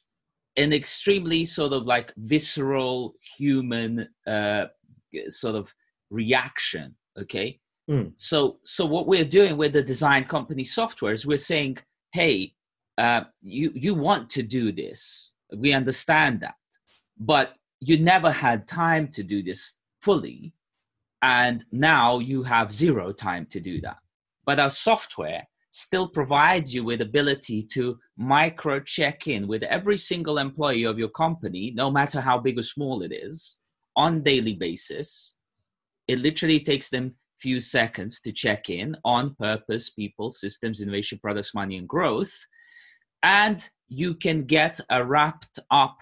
an 0.56 0.72
extremely 0.72 1.44
sort 1.44 1.72
of 1.72 1.84
like 1.84 2.12
visceral 2.16 3.14
human 3.36 4.08
uh, 4.26 4.66
sort 5.28 5.54
of 5.54 5.74
reaction 6.10 6.94
okay? 7.20 7.60
Mm. 7.90 8.12
so 8.16 8.60
so 8.62 8.86
what 8.86 9.06
we're 9.06 9.26
doing 9.26 9.58
with 9.58 9.74
the 9.74 9.82
design 9.82 10.24
company 10.24 10.64
software 10.64 11.12
is 11.12 11.26
we're 11.26 11.36
saying 11.36 11.76
hey 12.12 12.54
uh, 12.98 13.22
you 13.40 13.72
you 13.74 13.94
want 13.94 14.30
to 14.30 14.42
do 14.42 14.72
this. 14.72 15.32
We 15.56 15.72
understand 15.72 16.40
that. 16.40 16.54
But 17.18 17.54
you 17.86 17.98
never 17.98 18.30
had 18.30 18.66
time 18.66 19.08
to 19.08 19.22
do 19.22 19.42
this 19.42 19.74
fully 20.00 20.54
and 21.22 21.64
now 21.72 22.18
you 22.18 22.42
have 22.42 22.70
zero 22.72 23.12
time 23.12 23.46
to 23.50 23.60
do 23.60 23.80
that. 23.80 23.96
But 24.46 24.60
our 24.60 24.70
software 24.70 25.42
still 25.70 26.08
provides 26.08 26.74
you 26.74 26.84
with 26.84 27.00
ability 27.00 27.64
to 27.72 27.98
micro 28.16 28.80
check 28.80 29.26
in 29.26 29.48
with 29.48 29.62
every 29.64 29.98
single 29.98 30.38
employee 30.38 30.84
of 30.84 30.98
your 30.98 31.08
company 31.08 31.72
no 31.74 31.90
matter 31.90 32.20
how 32.20 32.38
big 32.38 32.58
or 32.58 32.62
small 32.62 33.02
it 33.02 33.12
is 33.12 33.60
on 33.96 34.22
daily 34.22 34.54
basis. 34.54 35.36
It 36.08 36.20
literally 36.20 36.60
takes 36.60 36.90
them 36.90 37.14
few 37.40 37.60
seconds 37.60 38.20
to 38.22 38.32
check 38.32 38.70
in 38.70 38.96
on 39.04 39.34
purpose 39.38 39.90
people 39.90 40.30
systems 40.30 40.80
innovation 40.80 41.18
products 41.22 41.54
money 41.54 41.76
and 41.76 41.88
growth. 41.88 42.34
And 43.22 43.66
you 43.88 44.14
can 44.14 44.44
get 44.44 44.80
a 44.90 45.04
wrapped 45.04 45.58
up 45.70 45.98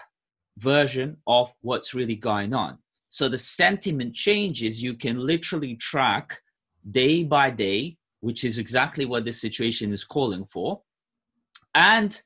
version 0.58 1.16
of 1.26 1.52
what's 1.62 1.94
really 1.94 2.16
going 2.16 2.52
on 2.52 2.78
so 3.08 3.28
the 3.28 3.38
sentiment 3.38 4.14
changes 4.14 4.82
you 4.82 4.94
can 4.94 5.18
literally 5.18 5.76
track 5.76 6.40
day 6.90 7.24
by 7.24 7.50
day 7.50 7.96
which 8.22 8.44
is 8.44 8.58
exactly 8.58 9.04
what 9.04 9.24
this 9.24 9.40
situation 9.40 9.92
is 9.92 10.04
calling 10.04 10.44
for. 10.46 10.80
And 11.74 12.18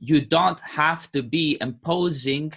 you 0.00 0.20
don't 0.20 0.58
have 0.60 1.10
to 1.12 1.22
be 1.22 1.56
imposing 1.60 2.52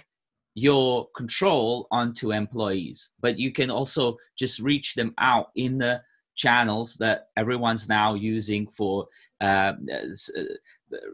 your 0.54 1.08
control 1.14 1.86
onto 1.92 2.32
employees, 2.32 3.10
but 3.20 3.38
you 3.38 3.52
can 3.52 3.70
also 3.70 4.16
just 4.36 4.58
reach 4.58 4.94
them 4.94 5.14
out 5.18 5.50
in 5.54 5.78
the 5.78 6.02
channels 6.34 6.96
that 6.96 7.28
everyone's 7.36 7.88
now 7.88 8.14
using 8.14 8.66
for 8.66 9.06
uh, 9.40 9.72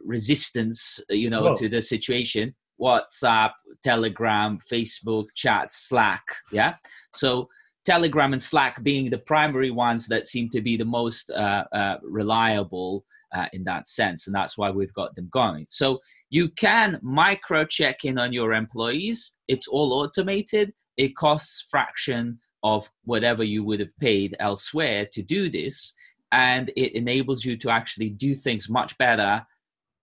resistance, 0.03 1.01
you 1.11 1.29
know, 1.29 1.43
Whoa. 1.43 1.57
to 1.57 1.69
the 1.69 1.83
situation. 1.83 2.55
WhatsApp, 2.81 3.53
Telegram, 3.83 4.59
Facebook, 4.71 5.27
chat, 5.35 5.73
Slack. 5.73 6.25
Yeah. 6.51 6.75
So 7.13 7.49
Telegram 7.85 8.33
and 8.33 8.43
Slack 8.43 8.83
being 8.83 9.11
the 9.11 9.19
primary 9.19 9.71
ones 9.71 10.09
that 10.09 10.27
seem 10.27 10.49
to 10.51 10.63
be 10.63 10.77
the 10.77 10.85
most 10.85 11.31
uh, 11.31 11.65
uh, 11.73 11.99
reliable 12.03 13.05
uh, 13.35 13.47
in 13.53 13.65
that 13.65 13.89
sense, 13.89 14.27
and 14.27 14.35
that's 14.35 14.57
why 14.57 14.71
we've 14.71 14.93
got 14.95 15.15
them 15.15 15.29
going. 15.31 15.67
So 15.69 16.01
you 16.31 16.49
can 16.49 16.99
micro 17.03 17.65
check 17.65 18.05
in 18.05 18.19
on 18.19 18.33
your 18.33 18.55
employees. 18.55 19.37
It's 19.49 19.69
all 19.69 19.93
automated. 19.93 20.73
It 20.97 21.15
costs 21.17 21.67
fraction 21.71 22.39
of 22.63 22.91
whatever 23.05 23.45
you 23.45 23.63
would 23.65 23.81
have 23.81 23.97
paid 24.01 24.35
elsewhere 24.41 25.07
to 25.13 25.23
do 25.23 25.51
this, 25.51 25.95
and 26.33 26.71
it 26.77 26.95
enables 26.95 27.45
you 27.45 27.57
to 27.59 27.71
actually 27.71 28.11
do 28.11 28.35
things 28.35 28.71
much 28.71 28.97
better 28.97 29.45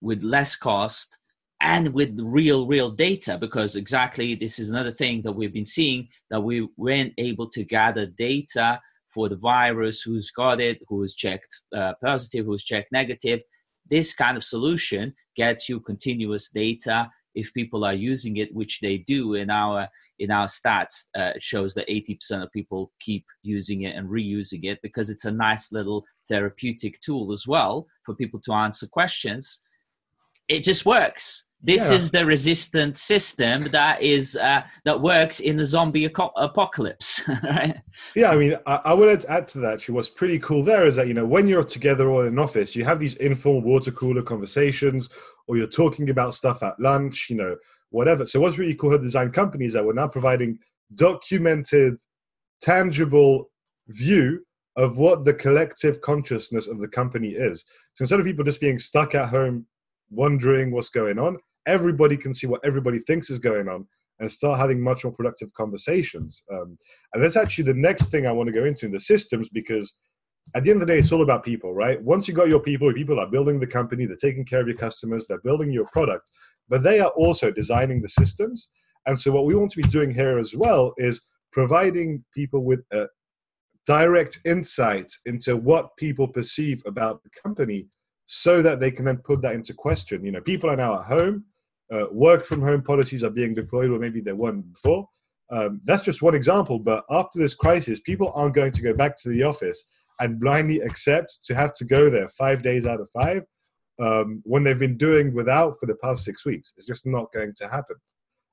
with 0.02 0.22
less 0.22 0.56
cost 0.56 1.18
and 1.62 1.94
with 1.94 2.18
real 2.20 2.66
real 2.66 2.90
data 2.90 3.38
because 3.38 3.76
exactly 3.76 4.34
this 4.36 4.58
is 4.60 4.70
another 4.70 4.92
thing 4.92 5.22
that 5.22 5.32
we've 5.32 5.54
been 5.54 5.64
seeing 5.64 6.08
that 6.30 6.42
we 6.42 6.68
weren't 6.76 7.14
able 7.18 7.48
to 7.48 7.64
gather 7.64 8.08
data 8.08 8.80
for 9.14 9.30
the 9.30 9.36
virus 9.36 10.02
who's 10.02 10.32
got 10.32 10.60
it 10.60 10.80
who's 10.88 11.14
checked 11.14 11.62
uh, 11.76 11.94
positive 12.04 12.46
who's 12.46 12.64
checked 12.64 12.92
negative. 12.92 13.42
This 13.90 14.14
kind 14.14 14.38
of 14.38 14.44
solution 14.44 15.14
gets 15.36 15.70
you 15.70 15.80
continuous 15.80 16.50
data 16.50 17.10
if 17.36 17.54
people 17.54 17.86
are 17.86 17.94
using 17.94 18.38
it 18.38 18.54
which 18.54 18.80
they 18.82 18.98
do 18.98 19.36
in 19.36 19.50
our 19.50 19.88
in 20.20 20.32
our 20.32 20.48
stats 20.48 21.06
uh, 21.18 21.32
it 21.36 21.44
shows 21.44 21.74
that 21.76 21.88
80% 21.88 22.44
of 22.44 22.52
people 22.52 22.92
keep 23.00 23.26
using 23.44 23.84
it 23.84 23.96
and 23.96 24.10
reusing 24.10 24.64
it 24.64 24.80
because 24.82 25.10
it's 25.10 25.26
a 25.26 25.32
nice 25.32 25.72
little 25.72 26.04
therapeutic 26.28 27.00
tool 27.02 27.32
as 27.32 27.48
well 27.48 27.88
for 28.04 28.16
people 28.16 28.40
to 28.42 28.54
answer 28.54 28.88
questions. 28.88 29.62
It 30.48 30.64
just 30.64 30.86
works 30.86 31.46
this 31.64 31.90
yeah. 31.90 31.98
is 31.98 32.12
the 32.12 32.26
resistant 32.26 32.98
system 32.98 33.64
that 33.72 34.02
is 34.02 34.36
uh, 34.36 34.62
that 34.86 35.00
works 35.00 35.40
in 35.40 35.56
the 35.56 35.66
zombie 35.66 36.06
apocalypse 36.06 37.28
right? 37.44 37.82
Yeah 38.16 38.32
i 38.32 38.38
mean 38.38 38.56
I, 38.66 38.82
I 38.86 38.94
would 38.94 39.26
add 39.26 39.48
to 39.50 39.60
that 39.60 39.74
actually 39.74 39.96
what's 39.96 40.10
pretty 40.10 40.40
cool 40.40 40.64
there 40.64 40.86
is 40.86 40.96
that 40.96 41.08
you 41.08 41.14
know 41.14 41.26
when 41.26 41.48
you're 41.48 41.64
together 41.64 42.10
all 42.10 42.22
in 42.22 42.28
an 42.28 42.40
office 42.40 42.76
you 42.76 42.84
have 42.86 43.00
these 43.00 43.16
informal 43.16 43.62
water 43.62 43.92
cooler 43.92 44.22
conversations 44.22 45.10
or 45.48 45.58
you're 45.58 45.68
talking 45.68 46.10
about 46.10 46.34
stuff 46.34 46.64
at 46.64 46.80
lunch 46.80 47.28
you 47.30 47.36
know 47.36 47.56
whatever. 47.92 48.26
So 48.26 48.40
what's 48.40 48.58
really 48.58 48.74
cool 48.74 48.90
with 48.90 49.04
design 49.04 49.30
companies 49.30 49.74
that 49.74 49.86
we're 49.86 49.94
now 49.94 50.08
providing 50.08 50.58
documented 50.96 52.02
tangible 52.62 53.52
view 53.88 54.44
of 54.78 54.98
what 54.98 55.26
the 55.26 55.34
collective 55.34 56.02
consciousness 56.02 56.68
of 56.68 56.80
the 56.80 56.88
company 56.88 57.30
is. 57.30 57.64
So 57.94 58.04
instead 58.04 58.20
of 58.20 58.26
people 58.26 58.46
just 58.46 58.62
being 58.62 58.80
stuck 58.80 59.14
at 59.14 59.30
home 59.30 59.68
wondering 60.10 60.72
what's 60.72 60.90
going 60.90 61.20
on 61.20 61.38
everybody 61.66 62.18
can 62.18 62.34
see 62.34 62.48
what 62.48 62.62
everybody 62.64 63.00
thinks 63.00 63.30
is 63.30 63.40
going 63.40 63.68
on 63.68 63.88
and 64.20 64.32
start 64.32 64.60
having 64.60 64.82
much 64.82 65.04
more 65.04 65.14
productive 65.14 65.52
conversations. 65.54 66.44
Um, 66.52 66.78
and 67.14 67.24
that's 67.24 67.36
actually 67.36 67.66
the 67.66 67.74
next 67.74 68.10
thing 68.10 68.28
I 68.28 68.32
want 68.32 68.48
to 68.48 68.54
go 68.54 68.66
into 68.66 68.86
in 68.86 68.92
the 68.92 69.00
systems 69.00 69.50
because 69.50 69.96
at 70.56 70.64
the 70.64 70.72
end 70.72 70.82
of 70.82 70.88
the 70.88 70.94
day, 70.94 71.00
it's 71.00 71.12
all 71.12 71.24
about 71.24 71.44
people, 71.44 71.74
right? 71.74 72.02
Once 72.02 72.28
you 72.28 72.34
got 72.34 72.50
your 72.50 72.60
people, 72.60 72.88
your 72.88 72.96
people 72.96 73.20
are 73.20 73.30
building 73.30 73.60
the 73.60 73.68
company, 73.68 74.06
they're 74.06 74.16
taking 74.16 74.46
care 74.46 74.62
of 74.62 74.68
your 74.68 74.78
customers, 74.78 75.26
they're 75.28 75.42
building 75.42 75.72
your 75.72 75.86
product, 75.94 76.30
but 76.70 76.84
they 76.84 77.00
are 77.00 77.12
also 77.12 77.52
designing 77.52 78.02
the 78.02 78.10
systems. 78.10 78.70
And 79.06 79.20
so, 79.20 79.32
what 79.32 79.46
we 79.46 79.56
want 79.56 79.72
to 79.72 79.82
be 79.82 79.88
doing 79.90 80.12
here 80.12 80.38
as 80.38 80.56
well 80.56 80.94
is 80.98 81.22
providing 81.52 82.24
people 82.36 82.64
with 82.64 82.82
a 82.92 83.08
direct 83.86 84.40
insight 84.46 85.12
into 85.26 85.58
what 85.58 85.96
people 85.98 86.28
perceive 86.28 86.84
about 86.86 87.24
the 87.24 87.30
company 87.42 87.88
so 88.26 88.62
that 88.62 88.80
they 88.80 88.92
can 88.92 89.06
then 89.06 89.18
put 89.18 89.42
that 89.42 89.54
into 89.54 89.74
question. 89.74 90.24
You 90.24 90.32
know, 90.32 90.42
people 90.42 90.70
are 90.70 90.76
now 90.76 91.00
at 91.00 91.06
home, 91.06 91.46
uh, 91.92 92.06
work 92.12 92.46
from 92.46 92.62
home 92.62 92.82
policies 92.82 93.24
are 93.24 93.30
being 93.30 93.54
deployed, 93.54 93.92
or 93.92 94.00
maybe 94.00 94.22
they 94.22 94.34
weren't 94.34 94.72
before. 94.74 95.08
Um, 95.52 95.82
that's 95.84 96.04
just 96.04 96.22
one 96.22 96.36
example. 96.36 96.80
But 96.80 97.04
after 97.10 97.38
this 97.38 97.54
crisis, 97.54 98.00
people 98.00 98.32
aren't 98.34 98.56
going 98.56 98.72
to 98.72 98.82
go 98.82 98.94
back 98.94 99.18
to 99.18 99.30
the 99.30 99.44
office 99.44 99.84
and 100.20 100.40
blindly 100.40 100.80
accept 100.80 101.44
to 101.46 101.56
have 101.56 101.74
to 101.74 101.86
go 101.86 102.10
there 102.10 102.30
five 102.30 102.64
days 102.64 102.86
out 102.86 103.02
of 103.02 103.10
five 103.12 103.44
um, 104.02 104.42
when 104.46 104.64
they've 104.64 104.80
been 104.80 104.98
doing 104.98 105.34
without 105.34 105.76
for 105.80 105.86
the 105.86 105.96
past 105.96 106.24
six 106.24 106.46
weeks. 106.46 106.74
It's 106.78 106.88
just 106.88 107.06
not 107.06 107.32
going 107.34 107.54
to 107.58 107.68
happen. 107.68 107.98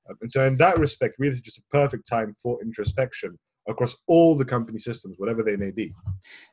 Um, 0.08 0.16
and 0.22 0.32
so, 0.32 0.44
in 0.44 0.56
that 0.56 0.78
respect, 0.78 1.16
really, 1.18 1.34
it's 1.34 1.42
just 1.42 1.58
a 1.58 1.62
perfect 1.70 2.08
time 2.08 2.34
for 2.42 2.60
introspection 2.62 3.38
across 3.68 3.96
all 4.06 4.34
the 4.34 4.46
company 4.46 4.78
systems, 4.78 5.16
whatever 5.18 5.42
they 5.42 5.56
may 5.56 5.70
be. 5.70 5.92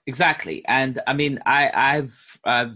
Exactly, 0.06 0.63
and 0.68 1.01
I 1.08 1.13
mean, 1.13 1.39
I, 1.46 1.72
I've, 1.74 2.39
I've 2.44 2.75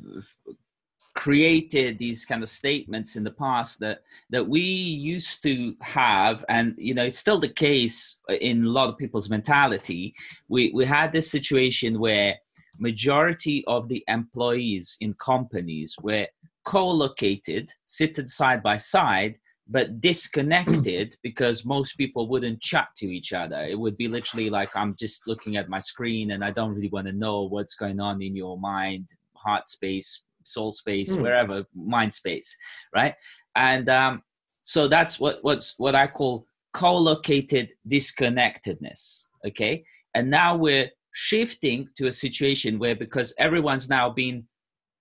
created 1.15 1.97
these 1.97 2.25
kind 2.25 2.43
of 2.43 2.49
statements 2.49 3.15
in 3.15 3.23
the 3.23 3.31
past 3.31 3.79
that 3.79 4.03
that 4.29 4.47
we 4.47 4.61
used 4.61 5.43
to 5.43 5.75
have 5.81 6.45
and 6.49 6.75
you 6.77 6.93
know 6.93 7.03
it's 7.05 7.17
still 7.17 7.39
the 7.39 7.49
case 7.49 8.19
in 8.41 8.63
a 8.63 8.69
lot 8.69 8.89
of 8.89 8.97
people's 8.97 9.29
mentality. 9.29 10.13
We 10.47 10.71
we 10.73 10.85
had 10.85 11.11
this 11.11 11.29
situation 11.29 11.99
where 11.99 12.35
majority 12.77 13.65
of 13.67 13.89
the 13.89 14.03
employees 14.07 14.97
in 15.01 15.13
companies 15.15 15.95
were 16.01 16.27
co-located 16.63 17.69
seated 17.85 18.29
side 18.29 18.61
by 18.63 18.75
side 18.75 19.35
but 19.67 20.01
disconnected 20.01 21.15
because 21.23 21.65
most 21.65 21.93
people 21.93 22.27
wouldn't 22.27 22.59
chat 22.59 22.87
to 22.97 23.05
each 23.05 23.33
other. 23.33 23.61
It 23.63 23.77
would 23.77 23.97
be 23.97 24.07
literally 24.07 24.49
like 24.49 24.75
i'm 24.75 24.95
just 24.95 25.27
looking 25.27 25.57
at 25.57 25.69
my 25.69 25.79
screen 25.79 26.31
and 26.31 26.43
i 26.43 26.51
don't 26.51 26.73
really 26.73 26.89
want 26.89 27.07
to 27.07 27.13
know 27.13 27.43
what's 27.43 27.75
going 27.75 27.99
on 27.99 28.21
in 28.21 28.35
your 28.35 28.57
mind 28.57 29.09
heart 29.35 29.67
space 29.67 30.23
soul 30.49 30.71
space, 30.71 31.15
mm. 31.15 31.21
wherever, 31.21 31.63
mind 31.75 32.13
space, 32.13 32.55
right? 32.93 33.15
And 33.55 33.89
um, 33.89 34.23
so 34.63 34.87
that's 34.87 35.19
what 35.19 35.39
what's 35.41 35.73
what 35.77 35.95
I 35.95 36.07
call 36.07 36.45
co-located 36.73 37.69
disconnectedness 37.87 39.25
okay 39.45 39.83
and 40.13 40.29
now 40.29 40.55
we're 40.55 40.89
shifting 41.13 41.89
to 41.97 42.05
a 42.07 42.11
situation 42.11 42.77
where 42.77 42.95
because 42.95 43.33
everyone's 43.39 43.89
now 43.89 44.09
been 44.09 44.45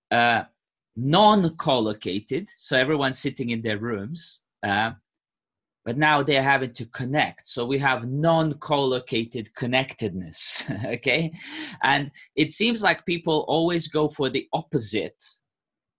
uh, 0.09 0.43
non-collocated 0.95 2.49
so 2.57 2.77
everyone's 2.77 3.19
sitting 3.19 3.51
in 3.51 3.61
their 3.61 3.77
rooms 3.77 4.43
uh, 4.65 4.91
but 5.85 5.97
now 5.97 6.21
they're 6.21 6.43
having 6.43 6.73
to 6.73 6.85
connect. 6.87 7.47
So 7.47 7.65
we 7.65 7.79
have 7.79 8.07
non-collocated 8.07 9.53
connectedness 9.55 10.71
okay? 10.85 11.31
And 11.83 12.11
it 12.35 12.51
seems 12.51 12.83
like 12.83 13.05
people 13.05 13.45
always 13.47 13.87
go 13.87 14.07
for 14.07 14.29
the 14.29 14.47
opposite 14.53 15.23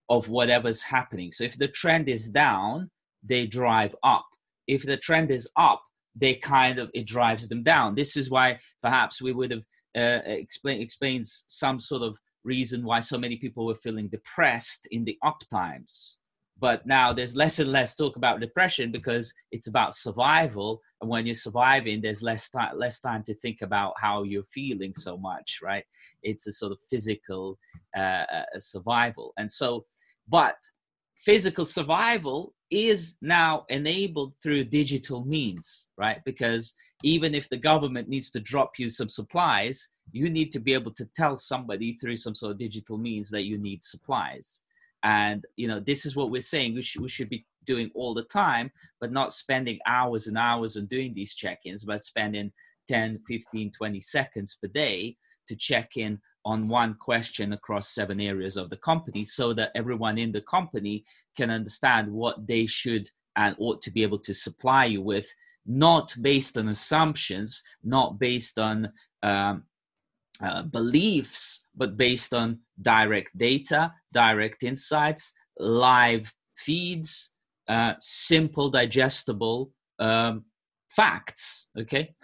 of 0.08 0.28
whatever's 0.28 0.82
happening. 0.82 1.32
So 1.32 1.44
if 1.44 1.58
the 1.58 1.68
trend 1.68 2.08
is 2.08 2.30
down 2.30 2.90
they 3.22 3.46
drive 3.46 3.94
up. 4.02 4.24
If 4.66 4.82
the 4.84 4.96
trend 4.96 5.30
is 5.30 5.48
up 5.56 5.82
they 6.16 6.34
kind 6.34 6.78
of 6.78 6.90
it 6.94 7.06
drives 7.06 7.48
them 7.48 7.62
down. 7.62 7.94
This 7.94 8.16
is 8.16 8.30
why 8.30 8.58
perhaps 8.82 9.22
we 9.22 9.32
would 9.32 9.50
have 9.50 9.62
uh, 9.96 10.20
explain 10.24 10.80
explains 10.80 11.44
some 11.48 11.80
sort 11.80 12.02
of 12.02 12.16
reason 12.44 12.84
why 12.84 13.00
so 13.00 13.18
many 13.18 13.36
people 13.36 13.66
were 13.66 13.74
feeling 13.74 14.08
depressed 14.08 14.88
in 14.90 15.04
the 15.04 15.18
up 15.24 15.42
times 15.50 16.18
but 16.60 16.86
now 16.86 17.12
there's 17.12 17.34
less 17.34 17.58
and 17.58 17.72
less 17.72 17.94
talk 17.94 18.16
about 18.16 18.40
depression 18.40 18.92
because 18.92 19.32
it's 19.50 19.66
about 19.66 19.96
survival 19.96 20.80
and 21.00 21.10
when 21.10 21.26
you're 21.26 21.34
surviving 21.34 22.00
there's 22.00 22.22
less 22.22 22.50
time 22.50 22.76
less 22.78 23.00
time 23.00 23.22
to 23.24 23.34
think 23.34 23.62
about 23.62 23.94
how 24.00 24.22
you're 24.22 24.44
feeling 24.44 24.92
so 24.94 25.16
much 25.16 25.58
right 25.62 25.84
it's 26.22 26.46
a 26.46 26.52
sort 26.52 26.72
of 26.72 26.78
physical 26.88 27.58
uh, 27.96 28.24
uh 28.32 28.44
survival 28.58 29.32
and 29.38 29.50
so 29.50 29.84
but 30.28 30.56
physical 31.16 31.66
survival 31.66 32.54
is 32.70 33.18
now 33.20 33.64
enabled 33.68 34.32
through 34.42 34.64
digital 34.64 35.24
means, 35.24 35.88
right? 35.98 36.20
Because 36.24 36.74
even 37.02 37.34
if 37.34 37.48
the 37.48 37.56
government 37.56 38.08
needs 38.08 38.30
to 38.30 38.40
drop 38.40 38.78
you 38.78 38.88
some 38.88 39.08
supplies, 39.08 39.88
you 40.12 40.30
need 40.30 40.50
to 40.52 40.60
be 40.60 40.72
able 40.72 40.92
to 40.92 41.04
tell 41.16 41.36
somebody 41.36 41.94
through 41.94 42.16
some 42.16 42.34
sort 42.34 42.52
of 42.52 42.58
digital 42.58 42.96
means 42.96 43.28
that 43.30 43.44
you 43.44 43.58
need 43.58 43.82
supplies. 43.82 44.62
And 45.02 45.44
you 45.56 45.68
know, 45.68 45.80
this 45.80 46.04
is 46.06 46.16
what 46.16 46.30
we're 46.30 46.42
saying 46.42 46.74
we 46.74 46.82
should, 46.82 47.02
we 47.02 47.08
should 47.08 47.28
be 47.28 47.46
doing 47.64 47.90
all 47.94 48.14
the 48.14 48.24
time, 48.24 48.70
but 49.00 49.12
not 49.12 49.32
spending 49.32 49.78
hours 49.86 50.26
and 50.26 50.36
hours 50.36 50.76
on 50.76 50.86
doing 50.86 51.14
these 51.14 51.34
check-ins, 51.34 51.84
but 51.84 52.04
spending 52.04 52.52
10, 52.88 53.20
15, 53.26 53.70
20 53.70 54.00
seconds 54.00 54.58
per 54.60 54.68
day 54.68 55.16
to 55.48 55.56
check 55.56 55.96
in 55.96 56.20
on 56.44 56.68
one 56.68 56.94
question 56.94 57.52
across 57.52 57.88
seven 57.88 58.20
areas 58.20 58.56
of 58.56 58.70
the 58.70 58.76
company 58.76 59.24
so 59.24 59.52
that 59.52 59.70
everyone 59.74 60.16
in 60.18 60.32
the 60.32 60.40
company 60.40 61.04
can 61.36 61.50
understand 61.50 62.10
what 62.10 62.46
they 62.46 62.66
should 62.66 63.10
and 63.36 63.54
ought 63.58 63.82
to 63.82 63.90
be 63.90 64.02
able 64.02 64.18
to 64.18 64.34
supply 64.34 64.86
you 64.86 65.02
with, 65.02 65.32
not 65.66 66.14
based 66.20 66.56
on 66.56 66.68
assumptions, 66.68 67.62
not 67.84 68.18
based 68.18 68.58
on 68.58 68.90
um, 69.22 69.64
uh, 70.42 70.62
beliefs, 70.62 71.64
but 71.76 71.96
based 71.96 72.32
on 72.34 72.58
direct 72.80 73.36
data, 73.36 73.92
direct 74.12 74.62
insights, 74.62 75.32
live 75.58 76.32
feeds, 76.56 77.34
uh, 77.68 77.94
simple, 78.00 78.70
digestible 78.70 79.70
um, 79.98 80.44
facts. 80.88 81.68
Okay. 81.78 82.14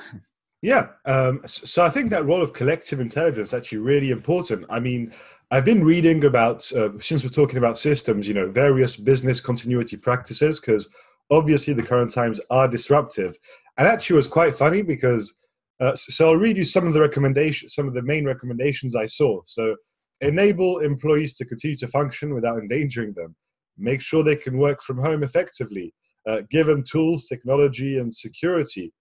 Yeah. 0.63 0.89
Um, 1.05 1.43
so 1.47 1.85
I 1.85 1.91
think 1.91 2.11
that 2.11 2.27
role 2.27 2.43
of 2.43 2.53
collective 2.53 2.99
intelligence 2.99 3.49
is 3.49 3.55
actually 3.55 3.79
really 3.79 4.11
important. 4.11 4.65
I 4.69 4.81
mean, 4.81 5.13
I've 5.51 5.65
been 5.65 5.85
reading 5.85 6.25
about, 6.25 6.71
uh, 6.73 6.89
since 6.99 7.23
we're 7.23 7.31
talking 7.31 7.59
about 7.59 7.79
systems, 7.79 8.27
you 8.27 8.35
know, 8.35 8.51
various 8.51 8.97
business 8.97 9.39
continuity 9.39 9.97
practices, 9.97 10.59
because 10.59 10.89
obviously 11.31 11.75
the 11.75 11.83
current 11.83 12.11
times 12.11 12.41
are 12.51 12.67
disruptive. 12.67 13.37
And 13.77 13.87
actually, 13.87 14.15
it 14.15 14.17
was 14.17 14.29
quite 14.29 14.57
funny 14.57 14.83
because, 14.83 15.35
uh, 15.81 15.95
so 15.95 16.29
I'll 16.29 16.37
read 16.37 16.57
you 16.57 16.65
some 16.65 16.87
of 16.87 16.95
the 16.95 17.01
recommendations, 17.01 17.75
some 17.75 17.87
of 17.87 17.95
the 17.95 18.03
main 18.03 18.25
recommendations 18.25 18.97
I 18.97 19.07
saw. 19.07 19.41
So, 19.45 19.77
enable 20.23 20.79
employees 20.79 21.35
to 21.37 21.45
continue 21.45 21.77
to 21.77 21.89
function 21.89 22.35
without 22.35 22.59
endangering 22.59 23.13
them, 23.15 23.37
make 23.77 24.01
sure 24.01 24.23
they 24.23 24.37
can 24.37 24.57
work 24.57 24.83
from 24.83 24.99
home 24.99 25.23
effectively, 25.23 25.93
uh, 26.27 26.43
give 26.51 26.67
them 26.67 26.83
tools, 26.83 27.27
technology, 27.27 27.99
and 27.99 28.13
security 28.13 28.93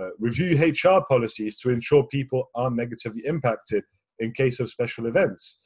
uh, 0.00 0.08
review 0.18 0.56
HR 0.56 1.04
policies 1.08 1.56
to 1.58 1.70
ensure 1.70 2.04
people 2.04 2.50
are 2.54 2.70
negatively 2.70 3.22
impacted 3.26 3.84
in 4.18 4.32
case 4.32 4.60
of 4.60 4.70
special 4.70 5.06
events. 5.06 5.58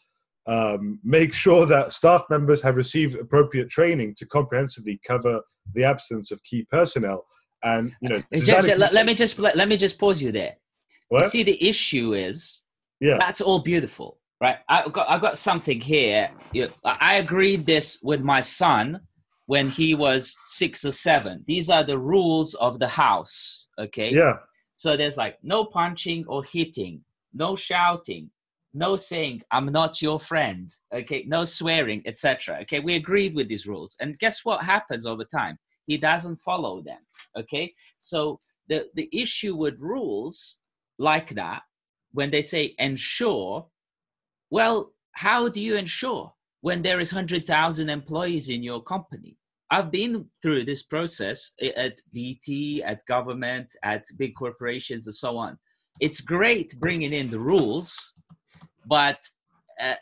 Um, 0.46 1.00
make 1.02 1.34
sure 1.34 1.66
that 1.66 1.92
staff 1.92 2.22
members 2.30 2.62
have 2.62 2.76
received 2.76 3.16
appropriate 3.16 3.68
training 3.68 4.14
to 4.18 4.26
comprehensively 4.26 5.00
cover 5.06 5.40
the 5.74 5.84
absence 5.84 6.30
of 6.30 6.42
key 6.44 6.66
personnel. 6.70 7.24
And 7.64 7.92
you 8.00 8.08
know, 8.08 8.22
just, 8.32 8.68
let, 8.68 8.92
let, 8.92 9.06
me 9.06 9.14
just 9.14 9.38
let, 9.38 9.56
let, 9.56 9.68
me 9.68 9.76
just 9.76 9.98
pause 9.98 10.22
you 10.22 10.30
there. 10.30 10.56
What? 11.08 11.24
You 11.24 11.28
see, 11.30 11.42
the 11.42 11.64
issue 11.64 12.14
is, 12.14 12.64
yeah, 13.00 13.16
that's 13.18 13.40
all 13.40 13.60
beautiful, 13.60 14.18
right? 14.40 14.58
I've 14.68 14.92
got 14.92 15.08
I've 15.08 15.20
got 15.20 15.38
something 15.38 15.80
here. 15.80 16.30
I 16.84 17.16
agreed 17.16 17.66
this 17.66 18.00
with 18.02 18.22
my 18.22 18.40
son 18.40 19.00
when 19.46 19.68
he 19.68 19.94
was 19.94 20.36
six 20.46 20.84
or 20.84 20.92
seven. 20.92 21.44
These 21.46 21.70
are 21.70 21.84
the 21.84 21.98
rules 21.98 22.54
of 22.54 22.78
the 22.78 22.88
house. 22.88 23.68
Okay. 23.78 24.12
Yeah. 24.12 24.38
So 24.76 24.96
there's 24.96 25.16
like 25.16 25.38
no 25.42 25.64
punching 25.64 26.24
or 26.28 26.44
hitting, 26.44 27.02
no 27.32 27.56
shouting, 27.56 28.30
no 28.74 28.96
saying 28.96 29.42
I'm 29.50 29.66
not 29.66 30.02
your 30.02 30.20
friend. 30.20 30.70
Okay. 30.92 31.24
No 31.26 31.44
swearing, 31.44 32.02
etc. 32.04 32.58
Okay. 32.62 32.80
We 32.80 32.94
agreed 32.96 33.34
with 33.34 33.48
these 33.48 33.66
rules, 33.66 33.96
and 34.00 34.18
guess 34.18 34.44
what 34.44 34.62
happens 34.62 35.06
over 35.06 35.24
time? 35.24 35.58
He 35.86 35.96
doesn't 35.96 36.40
follow 36.40 36.82
them. 36.82 36.98
Okay. 37.38 37.72
So 38.00 38.40
the 38.68 38.86
the 38.94 39.08
issue 39.12 39.54
with 39.54 39.78
rules 39.80 40.60
like 40.98 41.34
that 41.34 41.62
when 42.12 42.30
they 42.30 42.42
say 42.42 42.74
ensure, 42.78 43.66
well, 44.50 44.92
how 45.12 45.48
do 45.48 45.60
you 45.60 45.76
ensure? 45.76 46.32
when 46.66 46.82
there 46.82 46.98
is 46.98 47.12
100,000 47.12 47.88
employees 47.88 48.48
in 48.48 48.60
your 48.60 48.82
company. 48.82 49.36
I've 49.70 49.92
been 49.92 50.26
through 50.42 50.64
this 50.64 50.82
process 50.82 51.52
at 51.62 52.00
BT, 52.12 52.82
at 52.82 53.06
government, 53.06 53.72
at 53.84 54.04
big 54.18 54.34
corporations, 54.34 55.06
and 55.06 55.14
so 55.14 55.36
on. 55.36 55.58
It's 56.00 56.20
great 56.20 56.74
bringing 56.80 57.12
in 57.12 57.28
the 57.28 57.38
rules, 57.38 58.14
but 58.84 59.18
uh, 59.80 59.94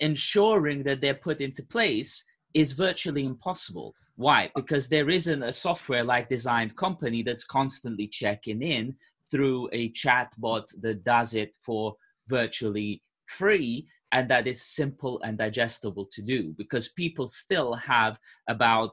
ensuring 0.00 0.82
that 0.82 1.00
they're 1.00 1.14
put 1.14 1.40
into 1.40 1.62
place 1.64 2.22
is 2.52 2.72
virtually 2.72 3.24
impossible. 3.24 3.94
Why? 4.16 4.50
Because 4.54 4.90
there 4.90 5.08
isn't 5.08 5.42
a 5.42 5.52
software 5.52 6.04
like 6.04 6.28
designed 6.28 6.76
company 6.76 7.22
that's 7.22 7.44
constantly 7.44 8.08
checking 8.08 8.60
in 8.60 8.94
through 9.32 9.68
a 9.72 9.90
chatbot 9.90 10.66
that 10.80 11.02
does 11.02 11.34
it 11.34 11.56
for 11.64 11.96
virtually 12.28 13.02
free 13.26 13.86
and 14.12 14.28
that 14.28 14.46
is 14.46 14.62
simple 14.62 15.20
and 15.22 15.38
digestible 15.38 16.06
to 16.12 16.22
do 16.22 16.54
because 16.58 16.90
people 16.90 17.26
still 17.26 17.74
have 17.74 18.20
about 18.48 18.92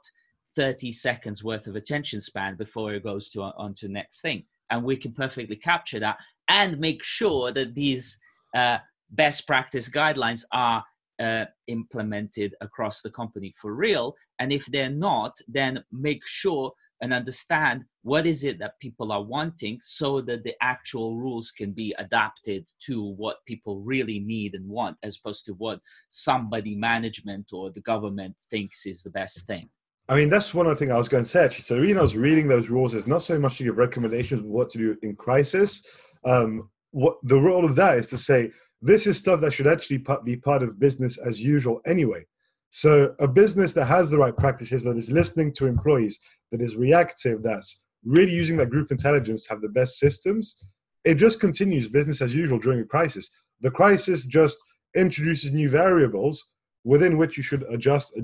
30 0.56 0.92
seconds 0.92 1.44
worth 1.44 1.68
of 1.68 1.76
attention 1.76 2.22
span 2.22 2.56
before 2.56 2.94
it 2.94 3.04
goes 3.04 3.30
to 3.30 3.44
on 3.44 3.74
to 3.76 3.88
next 3.88 4.22
thing. 4.22 4.44
And 4.72 4.84
we 4.84 4.96
can 4.96 5.12
perfectly 5.12 5.58
capture 5.58 6.00
that 6.00 6.18
and 6.48 6.80
make 6.80 7.04
sure 7.04 7.52
that 7.52 7.76
these 7.76 8.18
uh, 8.56 8.78
best 9.12 9.46
practice 9.46 9.90
guidelines 9.90 10.44
are 10.52 10.84
uh, 11.20 11.46
implemented 11.68 12.56
across 12.62 13.02
the 13.02 13.10
company 13.10 13.54
for 13.60 13.76
real. 13.76 14.16
And 14.40 14.54
if 14.54 14.66
they're 14.68 14.90
not 14.90 15.38
then 15.48 15.84
make 15.92 16.26
sure 16.26 16.72
and 17.02 17.14
understand 17.14 17.84
what 18.04 18.26
is 18.26 18.44
it 18.44 18.60
that 18.60 18.80
people 18.80 19.12
are 19.12 19.24
wanting 19.24 19.80
so 19.82 20.22
that 20.22 20.44
the 20.44 20.54
actual 20.62 21.18
rules 21.18 21.52
can 21.52 21.72
be 21.72 21.94
adapted 21.98 22.68
to 22.86 23.04
what 23.04 23.38
people 23.46 23.82
really 23.82 24.20
need 24.20 24.54
and 24.54 24.68
want 24.68 24.98
as 25.04 25.18
opposed 25.18 25.46
to 25.46 25.54
what 25.54 25.80
somebody 26.10 26.76
management 26.76 27.48
or 27.54 27.72
the 27.72 27.82
government 27.82 28.36
thinks 28.50 28.86
is 28.86 29.04
the 29.04 29.12
best 29.12 29.48
thing 29.48 29.70
I 30.10 30.16
mean, 30.16 30.30
that's 30.30 30.56
one 30.56 30.66
of 30.66 30.72
the 30.72 30.76
things 30.76 30.90
I 30.90 30.98
was 30.98 31.08
going 31.08 31.24
to 31.24 31.30
say 31.30 31.46
actually. 31.46 31.66
So 31.66 31.76
the 31.76 31.82
reason 31.82 32.00
I 32.00 32.02
was 32.02 32.18
reading 32.18 32.48
those 32.48 32.68
rules 32.68 32.96
is 32.96 33.06
not 33.06 33.22
so 33.22 33.38
much 33.38 33.60
to 33.60 33.64
give 33.64 33.78
recommendations 33.78 34.42
what 34.42 34.72
to 34.72 34.80
do 34.80 34.98
in 35.04 35.16
crisis. 35.16 35.84
Um, 36.26 36.72
what 36.90 37.18
the 37.22 37.40
role 37.40 37.64
of 37.64 37.76
that 37.76 38.00
is 38.00 38.10
to 38.10 38.18
say 38.18 38.50
this 38.82 39.06
is 39.06 39.20
stuff 39.20 39.40
that 39.42 39.54
should 39.54 39.68
actually 39.68 40.04
be 40.24 40.36
part 40.36 40.64
of 40.64 40.80
business 40.80 41.20
as 41.20 41.40
usual 41.40 41.82
anyway. 41.86 42.26
So 42.70 43.16
a 43.20 43.28
business 43.28 43.74
that 43.74 43.86
has 43.86 44.10
the 44.10 44.18
right 44.18 44.36
practices, 44.36 44.84
that 44.84 44.98
is 44.98 45.12
listening 45.12 45.54
to 45.54 45.66
employees, 45.66 46.20
that 46.52 46.62
is 46.62 46.76
reactive, 46.76 47.42
that's 47.42 47.84
really 48.04 48.32
using 48.32 48.58
that 48.58 48.70
group 48.70 48.92
intelligence 48.92 49.46
to 49.46 49.50
have 49.54 49.62
the 49.62 49.70
best 49.70 49.98
systems, 49.98 50.56
it 51.04 51.16
just 51.16 51.40
continues 51.40 51.88
business 51.88 52.22
as 52.22 52.36
usual 52.36 52.60
during 52.60 52.80
a 52.80 52.86
crisis. 52.86 53.30
The 53.62 53.72
crisis 53.72 54.26
just 54.26 54.58
introduces 54.96 55.52
new 55.52 55.70
variables 55.70 56.46
within 56.84 57.18
which 57.18 57.38
you 57.38 57.44
should 57.44 57.64
adjust 57.72 58.18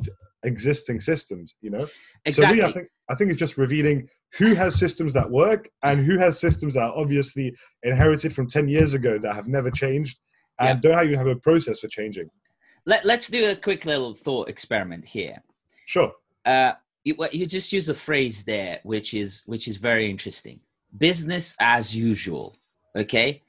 existing 0.44 1.02
systems. 1.02 1.56
You 1.62 1.72
know, 1.72 1.88
exactly. 2.26 2.62
So 2.62 2.68
I 2.68 2.72
think 2.72 2.88
I 3.10 3.16
think 3.16 3.30
it's 3.30 3.40
just 3.40 3.58
revealing 3.58 4.08
who 4.38 4.54
has 4.54 4.78
systems 4.78 5.14
that 5.14 5.30
work 5.30 5.70
and 5.84 6.06
who 6.06 6.18
has 6.20 6.40
systems 6.40 6.74
that 6.76 6.84
are 6.84 6.98
obviously 6.98 7.54
inherited 7.84 8.34
from 8.34 8.50
ten 8.50 8.68
years 8.68 8.94
ago 8.94 9.18
that 9.20 9.36
have 9.36 9.48
never 9.48 9.72
changed 9.72 10.18
and 10.60 10.82
yep. 10.82 10.94
don't 10.94 11.06
even 11.06 11.18
have 11.18 11.28
a 11.28 11.36
process 11.36 11.80
for 11.80 11.88
changing. 11.88 12.30
Let, 12.86 13.06
let's 13.06 13.30
do 13.30 13.50
a 13.50 13.56
quick 13.56 13.86
little 13.86 14.14
thought 14.14 14.48
experiment 14.48 15.06
here. 15.06 15.42
Sure. 15.86 16.12
Uh, 16.46 16.74
you, 17.04 17.16
you 17.32 17.46
just 17.46 17.72
use 17.72 17.90
a 17.90 17.94
phrase 17.94 18.44
there, 18.44 18.80
which 18.84 19.14
is 19.14 19.44
which 19.46 19.68
is 19.68 19.78
very 19.78 20.10
interesting. 20.10 20.60
Business 20.98 21.56
as 21.60 21.96
usual. 21.96 22.56
Okay, 22.96 23.42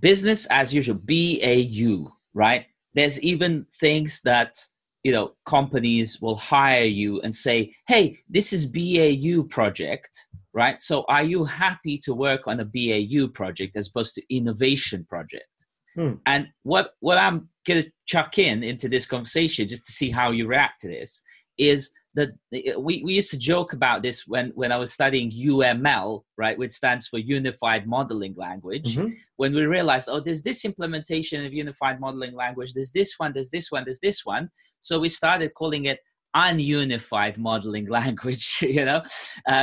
business 0.00 0.46
as 0.46 0.74
usual. 0.74 0.96
B 0.96 1.40
A 1.42 1.56
U. 1.60 2.12
Right. 2.34 2.66
There's 2.94 3.20
even 3.22 3.66
things 3.80 4.20
that 4.22 4.56
you 5.02 5.12
know 5.12 5.34
companies 5.46 6.20
will 6.20 6.36
hire 6.36 6.84
you 6.84 7.20
and 7.22 7.34
say, 7.34 7.74
"Hey, 7.86 8.18
this 8.28 8.52
is 8.52 8.66
BAU 8.66 9.44
project." 9.48 10.10
Right. 10.52 10.80
So, 10.80 11.04
are 11.08 11.24
you 11.24 11.44
happy 11.44 11.98
to 11.98 12.14
work 12.14 12.46
on 12.46 12.60
a 12.60 12.64
BAU 12.64 13.28
project 13.28 13.76
as 13.76 13.88
opposed 13.88 14.14
to 14.16 14.34
innovation 14.34 15.04
project? 15.08 15.46
Hmm. 15.94 16.14
And 16.26 16.48
what 16.62 16.92
what 17.00 17.18
I'm 17.18 17.48
gonna 17.66 17.84
chuck 18.06 18.38
in 18.38 18.62
into 18.62 18.88
this 18.88 19.06
conversation 19.06 19.68
just 19.68 19.86
to 19.86 19.92
see 19.92 20.10
how 20.10 20.30
you 20.30 20.46
react 20.46 20.80
to 20.80 20.88
this 20.88 21.22
is 21.58 21.90
that 22.14 22.30
we, 22.78 23.02
we 23.04 23.14
used 23.14 23.30
to 23.32 23.38
joke 23.38 23.72
about 23.72 24.02
this 24.02 24.26
when, 24.26 24.50
when 24.50 24.70
I 24.70 24.76
was 24.76 24.92
studying 24.92 25.32
UML, 25.32 26.22
right, 26.38 26.56
which 26.56 26.70
stands 26.70 27.08
for 27.08 27.18
Unified 27.18 27.88
Modeling 27.88 28.34
Language. 28.36 28.96
Mm-hmm. 28.96 29.14
When 29.36 29.52
we 29.52 29.64
realized, 29.64 30.08
oh, 30.08 30.20
there's 30.20 30.42
this 30.42 30.64
implementation 30.64 31.44
of 31.44 31.52
Unified 31.52 31.98
Modeling 31.98 32.34
Language, 32.34 32.72
there's 32.72 32.92
this 32.92 33.14
one, 33.18 33.32
there's 33.32 33.50
this 33.50 33.72
one, 33.72 33.84
there's 33.84 34.00
this 34.00 34.24
one. 34.24 34.48
So 34.80 35.00
we 35.00 35.08
started 35.08 35.54
calling 35.54 35.86
it 35.86 35.98
ununified 36.36 37.36
modeling 37.36 37.88
language, 38.00 38.58
you 38.62 38.84
know, 38.84 39.02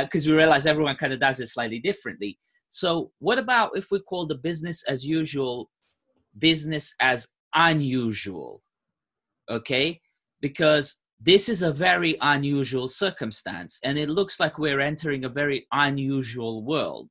because 0.02 0.26
uh, 0.26 0.30
we 0.30 0.36
realized 0.36 0.66
everyone 0.66 0.96
kind 0.96 1.14
of 1.14 1.20
does 1.20 1.40
it 1.40 1.48
slightly 1.48 1.78
differently. 1.78 2.38
So 2.68 3.12
what 3.18 3.38
about 3.38 3.76
if 3.76 3.90
we 3.90 4.00
call 4.00 4.26
the 4.26 4.34
business 4.34 4.82
as 4.88 5.06
usual 5.06 5.70
business 6.38 6.94
as 7.00 7.28
unusual? 7.54 8.62
Okay, 9.50 10.00
because 10.40 11.00
this 11.24 11.48
is 11.48 11.62
a 11.62 11.72
very 11.72 12.16
unusual 12.20 12.88
circumstance 12.88 13.78
and 13.84 13.96
it 13.96 14.08
looks 14.08 14.40
like 14.40 14.58
we're 14.58 14.80
entering 14.80 15.24
a 15.24 15.28
very 15.28 15.66
unusual 15.72 16.64
world 16.64 17.10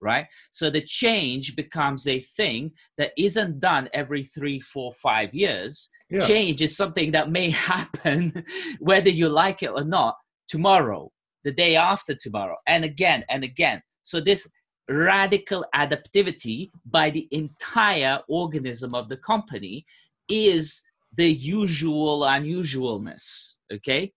right 0.00 0.26
so 0.50 0.70
the 0.70 0.80
change 0.80 1.54
becomes 1.54 2.06
a 2.08 2.20
thing 2.20 2.70
that 2.98 3.12
isn't 3.18 3.60
done 3.60 3.88
every 3.92 4.24
three 4.24 4.60
four 4.60 4.92
five 4.92 5.32
years 5.34 5.90
yeah. 6.10 6.20
change 6.20 6.62
is 6.62 6.76
something 6.76 7.10
that 7.12 7.30
may 7.30 7.50
happen 7.72 8.44
whether 8.80 9.10
you 9.10 9.28
like 9.28 9.62
it 9.62 9.70
or 9.70 9.84
not 9.84 10.16
tomorrow 10.48 11.10
the 11.44 11.52
day 11.52 11.76
after 11.76 12.14
tomorrow 12.14 12.56
and 12.66 12.84
again 12.84 13.24
and 13.28 13.44
again 13.44 13.80
so 14.02 14.20
this 14.20 14.50
radical 14.88 15.64
adaptivity 15.74 16.70
by 16.84 17.10
the 17.10 17.28
entire 17.30 18.20
organism 18.28 18.94
of 18.94 19.08
the 19.08 19.16
company 19.16 19.84
is 20.28 20.82
the 21.16 21.32
usual 21.32 22.20
unusualness. 22.20 23.56
Okay. 23.72 24.12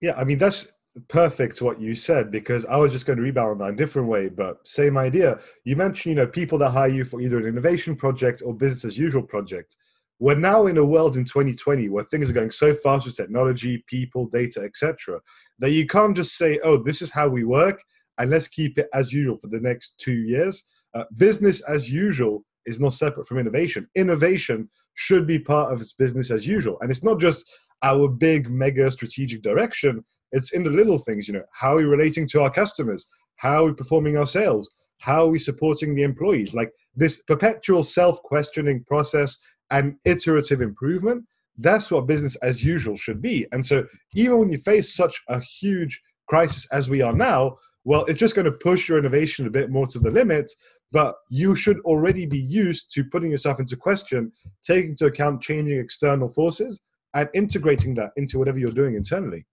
Yeah, 0.00 0.14
I 0.16 0.24
mean 0.24 0.38
that's 0.38 0.72
perfect 1.08 1.62
what 1.62 1.80
you 1.80 1.94
said 1.94 2.30
because 2.30 2.64
I 2.66 2.76
was 2.76 2.92
just 2.92 3.06
going 3.06 3.16
to 3.16 3.22
rebound 3.22 3.62
on 3.62 3.72
a 3.72 3.76
different 3.76 4.08
way, 4.08 4.28
but 4.28 4.66
same 4.66 4.98
idea. 4.98 5.38
You 5.64 5.76
mentioned, 5.76 6.10
you 6.10 6.16
know, 6.16 6.26
people 6.26 6.58
that 6.58 6.70
hire 6.70 6.88
you 6.88 7.04
for 7.04 7.20
either 7.20 7.38
an 7.38 7.46
innovation 7.46 7.96
project 7.96 8.42
or 8.44 8.54
business 8.54 8.84
as 8.84 8.98
usual 8.98 9.22
project. 9.22 9.76
We're 10.18 10.34
now 10.34 10.66
in 10.66 10.76
a 10.76 10.84
world 10.84 11.16
in 11.16 11.24
2020 11.24 11.88
where 11.88 12.04
things 12.04 12.28
are 12.28 12.34
going 12.34 12.50
so 12.50 12.74
fast 12.74 13.06
with 13.06 13.16
technology, 13.16 13.84
people, 13.86 14.26
data, 14.26 14.60
etc., 14.60 15.20
that 15.60 15.70
you 15.70 15.86
can't 15.86 16.16
just 16.16 16.36
say, 16.36 16.58
"Oh, 16.62 16.76
this 16.76 17.00
is 17.00 17.10
how 17.10 17.28
we 17.28 17.44
work," 17.44 17.82
and 18.20 18.30
let's 18.30 18.48
keep 18.48 18.78
it 18.78 18.88
as 18.92 19.12
usual 19.12 19.38
for 19.38 19.48
the 19.48 19.58
next 19.60 19.94
two 19.98 20.12
years. 20.12 20.62
Uh, 20.94 21.04
business 21.16 21.62
as 21.62 21.90
usual 21.90 22.44
is 22.66 22.78
not 22.78 22.94
separate 22.94 23.26
from 23.26 23.38
innovation. 23.38 23.88
Innovation 23.94 24.68
should 24.94 25.26
be 25.26 25.38
part 25.38 25.72
of 25.72 25.80
its 25.80 25.94
business 25.94 26.30
as 26.30 26.46
usual. 26.46 26.76
And 26.80 26.90
it's 26.90 27.02
not 27.02 27.18
just 27.18 27.50
our 27.82 28.08
big 28.08 28.50
mega 28.50 28.90
strategic 28.90 29.42
direction, 29.42 30.04
it's 30.32 30.52
in 30.52 30.62
the 30.62 30.70
little 30.70 30.98
things, 30.98 31.26
you 31.26 31.34
know, 31.34 31.42
how 31.52 31.74
are 31.74 31.78
we 31.78 31.84
relating 31.84 32.28
to 32.28 32.42
our 32.42 32.50
customers? 32.50 33.06
How 33.36 33.64
are 33.64 33.68
we 33.68 33.72
performing 33.72 34.18
our 34.18 34.26
sales? 34.26 34.70
How 35.00 35.24
are 35.24 35.28
we 35.28 35.38
supporting 35.38 35.94
the 35.94 36.02
employees? 36.02 36.54
Like 36.54 36.70
this 36.94 37.22
perpetual 37.22 37.82
self 37.82 38.22
questioning 38.22 38.84
process 38.84 39.38
and 39.70 39.96
iterative 40.04 40.60
improvement, 40.60 41.24
that's 41.56 41.90
what 41.90 42.06
business 42.06 42.36
as 42.36 42.62
usual 42.62 42.96
should 42.96 43.22
be. 43.22 43.46
And 43.50 43.64
so, 43.64 43.86
even 44.14 44.38
when 44.38 44.52
you 44.52 44.58
face 44.58 44.94
such 44.94 45.20
a 45.28 45.40
huge 45.40 46.00
crisis 46.28 46.66
as 46.70 46.90
we 46.90 47.00
are 47.00 47.14
now, 47.14 47.56
well, 47.84 48.04
it's 48.04 48.18
just 48.18 48.34
going 48.34 48.44
to 48.44 48.52
push 48.52 48.88
your 48.88 48.98
innovation 48.98 49.46
a 49.46 49.50
bit 49.50 49.70
more 49.70 49.86
to 49.86 49.98
the 49.98 50.10
limit 50.10 50.50
but 50.92 51.16
you 51.28 51.54
should 51.54 51.78
already 51.80 52.26
be 52.26 52.38
used 52.38 52.90
to 52.92 53.04
putting 53.04 53.30
yourself 53.30 53.60
into 53.60 53.76
question, 53.76 54.32
taking 54.62 54.90
into 54.90 55.06
account 55.06 55.40
changing 55.40 55.78
external 55.78 56.28
forces, 56.28 56.80
and 57.14 57.28
integrating 57.34 57.94
that 57.94 58.10
into 58.16 58.38
whatever 58.38 58.58
you're 58.58 58.72
doing 58.72 58.94
internally. 58.94 59.44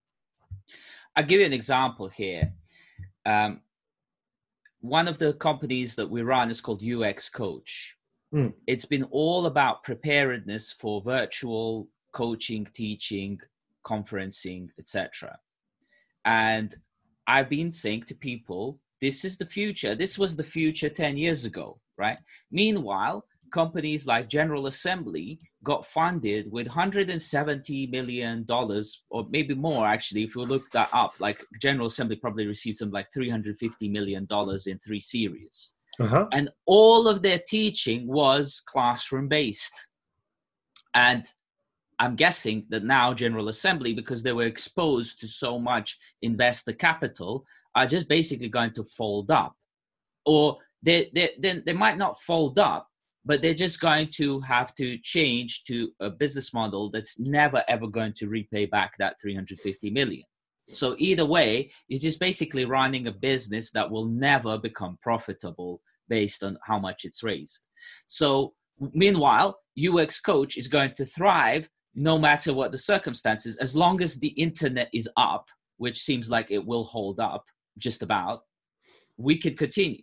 I'll 1.16 1.26
give 1.26 1.40
you 1.40 1.46
an 1.46 1.54
example 1.54 2.08
here. 2.08 2.54
Um, 3.26 3.62
one 4.80 5.08
of 5.08 5.18
the 5.18 5.34
companies 5.34 5.96
that 5.96 6.10
we 6.10 6.22
run 6.22 6.50
is 6.50 6.62
called 6.62 6.84
UX 6.84 7.30
Coach. 7.30 7.96
Mm. 8.34 8.54
It's 8.68 8.86
been 8.86 9.04
all 9.06 9.48
about 9.48 9.84
preparedness 9.84 10.72
for 10.72 11.02
virtual 11.02 11.88
coaching, 12.14 12.68
teaching, 12.74 13.40
conferencing, 13.86 14.70
etc. 14.78 15.38
And 16.26 16.76
I've 17.28 17.50
been 17.50 17.72
saying 17.72 18.04
to 18.04 18.16
people, 18.16 18.80
this 19.02 19.26
is 19.26 19.38
the 19.38 19.46
future. 19.46 19.96
This 19.96 20.18
was 20.18 20.36
the 20.36 20.44
future 20.44 20.90
10 20.90 21.18
years 21.18 21.46
ago, 21.46 21.80
right? 21.98 22.18
Meanwhile, 22.52 23.26
companies 23.52 24.08
like 24.08 24.30
General 24.30 24.68
Assembly 24.68 25.40
got 25.64 25.86
funded 25.86 26.52
with 26.52 26.68
170 26.68 27.88
million 27.88 28.44
dollars 28.46 29.04
or 29.10 29.26
maybe 29.30 29.54
more 29.54 29.88
actually 29.88 30.24
if 30.24 30.36
you 30.36 30.44
look 30.44 30.70
that 30.72 30.90
up 30.94 31.14
like 31.20 31.44
General 31.62 31.88
Assembly 31.88 32.16
probably 32.16 32.46
received 32.46 32.78
some 32.78 32.92
like 32.92 33.08
350 33.14 33.90
million 33.90 34.26
dollars 34.26 34.68
in 34.68 34.78
three 34.80 35.02
series 35.02 35.74
uh-huh. 36.00 36.28
and 36.32 36.50
all 36.66 37.08
of 37.08 37.22
their 37.22 37.40
teaching 37.40 38.08
was 38.08 38.62
classroom 38.66 39.28
based 39.28 39.90
and 40.94 41.26
I'm 42.00 42.16
guessing 42.16 42.66
that 42.70 42.84
now 42.84 43.14
General 43.14 43.50
Assembly 43.50 43.94
because 43.94 44.24
they 44.24 44.34
were 44.34 44.46
exposed 44.46 45.20
to 45.22 45.28
so 45.28 45.60
much 45.60 45.98
investor 46.22 46.74
capital 46.74 47.46
are 47.76 47.88
just 47.88 48.08
basically 48.08 48.50
going 48.50 48.74
to 48.74 48.84
fold 48.84 49.32
up. 49.32 49.56
Or 50.26 50.58
they, 50.84 51.10
they, 51.14 51.32
they, 51.40 51.60
they 51.66 51.74
might 51.74 51.98
not 51.98 52.22
fold 52.22 52.60
up 52.60 52.88
but 53.28 53.42
they're 53.42 53.54
just 53.54 53.82
going 53.82 54.08
to 54.08 54.40
have 54.40 54.74
to 54.76 54.98
change 55.00 55.66
to 55.66 55.92
a 56.00 56.10
business 56.10 56.54
model 56.54 56.90
that's 56.90 57.20
never 57.20 57.62
ever 57.68 57.86
going 57.86 58.14
to 58.14 58.30
repay 58.30 58.66
back 58.66 58.94
that 58.98 59.20
350 59.22 59.90
million. 59.90 60.24
So 60.70 60.96
either 60.98 61.26
way 61.26 61.70
you're 61.90 62.00
just 62.00 62.22
basically 62.22 62.64
running 62.64 63.08
a 63.08 63.12
business 63.12 63.70
that 63.72 63.92
will 63.92 64.06
never 64.06 64.58
become 64.58 64.98
profitable 65.02 65.82
based 66.08 66.42
on 66.42 66.58
how 66.64 66.80
much 66.80 67.04
it's 67.04 67.22
raised. 67.22 67.68
So 68.08 68.54
meanwhile 68.94 69.60
ux 69.90 70.20
coach 70.20 70.56
is 70.56 70.68
going 70.68 70.94
to 70.94 71.06
thrive 71.06 71.68
no 71.98 72.18
matter 72.18 72.54
what 72.54 72.72
the 72.72 72.78
circumstances 72.78 73.58
as 73.58 73.76
long 73.76 74.02
as 74.02 74.16
the 74.16 74.30
internet 74.30 74.90
is 74.94 75.10
up 75.18 75.48
which 75.78 76.02
seems 76.02 76.30
like 76.30 76.52
it 76.52 76.66
will 76.66 76.84
hold 76.84 77.20
up 77.20 77.46
just 77.78 78.02
about, 78.02 78.42
we 79.18 79.38
could 79.38 79.58
continue. 79.58 80.02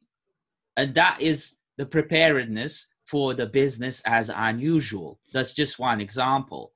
And 0.76 0.94
that 0.94 1.20
is 1.20 1.56
the 1.76 1.86
preparedness 1.86 2.86
for 3.06 3.34
the 3.34 3.46
business 3.46 4.02
as 4.06 4.30
unusual. 4.34 5.20
That's 5.32 5.52
just 5.52 5.78
one 5.78 6.00
example. 6.00 6.72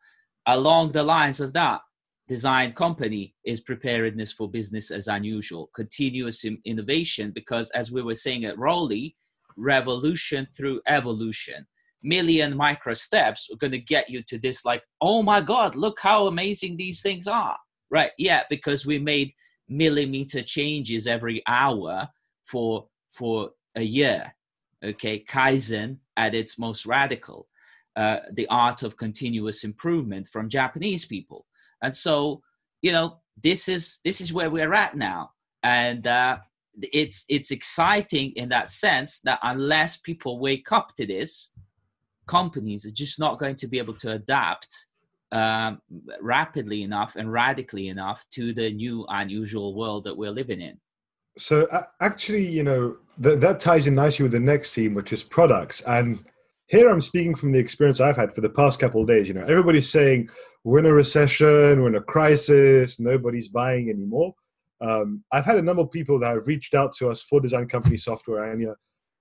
Along 0.46 0.92
the 0.92 1.02
lines 1.02 1.40
of 1.40 1.52
that, 1.54 1.80
design 2.28 2.72
company 2.72 3.34
is 3.44 3.60
preparedness 3.60 4.32
for 4.32 4.50
business 4.50 4.90
as 4.90 5.06
unusual, 5.06 5.70
continuous 5.74 6.44
innovation, 6.64 7.32
because 7.34 7.70
as 7.70 7.90
we 7.90 8.02
were 8.02 8.14
saying 8.14 8.44
at 8.44 8.58
Rowley, 8.58 9.16
revolution 9.56 10.46
through 10.54 10.80
evolution. 10.86 11.66
Million 12.02 12.56
micro 12.56 12.94
steps 12.94 13.48
are 13.52 13.56
going 13.56 13.72
to 13.72 13.78
get 13.78 14.08
you 14.08 14.22
to 14.24 14.38
this, 14.38 14.64
like, 14.64 14.82
oh 15.00 15.22
my 15.22 15.40
God, 15.40 15.74
look 15.74 15.98
how 16.00 16.26
amazing 16.26 16.76
these 16.76 17.02
things 17.02 17.26
are. 17.26 17.56
Right. 17.90 18.10
Yeah, 18.18 18.42
because 18.50 18.86
we 18.86 18.98
made 18.98 19.32
millimeter 19.68 20.42
changes 20.42 21.06
every 21.06 21.42
hour 21.46 22.08
for 22.46 22.86
for 23.10 23.50
a 23.76 23.82
year 23.82 24.32
okay 24.84 25.24
kaizen 25.24 25.98
at 26.16 26.34
its 26.34 26.58
most 26.58 26.86
radical 26.86 27.48
uh, 27.96 28.20
the 28.34 28.46
art 28.48 28.82
of 28.82 28.96
continuous 28.96 29.64
improvement 29.64 30.26
from 30.28 30.48
japanese 30.48 31.04
people 31.04 31.46
and 31.82 31.94
so 31.94 32.40
you 32.80 32.92
know 32.92 33.20
this 33.42 33.68
is 33.68 34.00
this 34.04 34.20
is 34.20 34.32
where 34.32 34.50
we're 34.50 34.74
at 34.74 34.96
now 34.96 35.30
and 35.62 36.06
uh, 36.06 36.36
it's 36.80 37.24
it's 37.28 37.50
exciting 37.50 38.32
in 38.36 38.48
that 38.48 38.70
sense 38.70 39.20
that 39.20 39.38
unless 39.42 39.96
people 39.96 40.38
wake 40.38 40.70
up 40.72 40.94
to 40.96 41.06
this 41.06 41.52
companies 42.28 42.86
are 42.86 42.92
just 42.92 43.18
not 43.18 43.38
going 43.38 43.56
to 43.56 43.66
be 43.66 43.78
able 43.78 43.94
to 43.94 44.12
adapt 44.12 44.86
um, 45.32 45.80
rapidly 46.20 46.82
enough 46.82 47.16
and 47.16 47.32
radically 47.32 47.88
enough 47.88 48.24
to 48.30 48.54
the 48.54 48.72
new 48.72 49.04
unusual 49.08 49.74
world 49.74 50.04
that 50.04 50.16
we're 50.16 50.30
living 50.30 50.60
in. 50.60 50.78
So 51.36 51.66
uh, 51.66 51.84
actually, 52.00 52.46
you 52.46 52.62
know, 52.62 52.96
th- 53.22 53.40
that 53.40 53.60
ties 53.60 53.86
in 53.86 53.94
nicely 53.94 54.22
with 54.22 54.32
the 54.32 54.40
next 54.40 54.74
theme, 54.74 54.94
which 54.94 55.12
is 55.12 55.22
products. 55.22 55.80
And 55.82 56.24
here 56.66 56.88
I'm 56.88 57.00
speaking 57.00 57.34
from 57.34 57.52
the 57.52 57.58
experience 57.58 58.00
I've 58.00 58.16
had 58.16 58.34
for 58.34 58.40
the 58.40 58.50
past 58.50 58.80
couple 58.80 59.00
of 59.00 59.08
days. 59.08 59.28
You 59.28 59.34
know, 59.34 59.42
everybody's 59.42 59.90
saying 59.90 60.28
we're 60.64 60.80
in 60.80 60.86
a 60.86 60.92
recession, 60.92 61.80
we're 61.80 61.88
in 61.88 61.94
a 61.94 62.02
crisis, 62.02 63.00
nobody's 63.00 63.48
buying 63.48 63.90
anymore. 63.90 64.34
Um, 64.80 65.24
I've 65.32 65.44
had 65.44 65.56
a 65.56 65.62
number 65.62 65.82
of 65.82 65.90
people 65.90 66.18
that 66.20 66.34
have 66.34 66.46
reached 66.46 66.74
out 66.74 66.92
to 66.96 67.10
us 67.10 67.22
for 67.22 67.40
design 67.40 67.68
company 67.68 67.96
software, 67.96 68.50
Anya, 68.50 68.74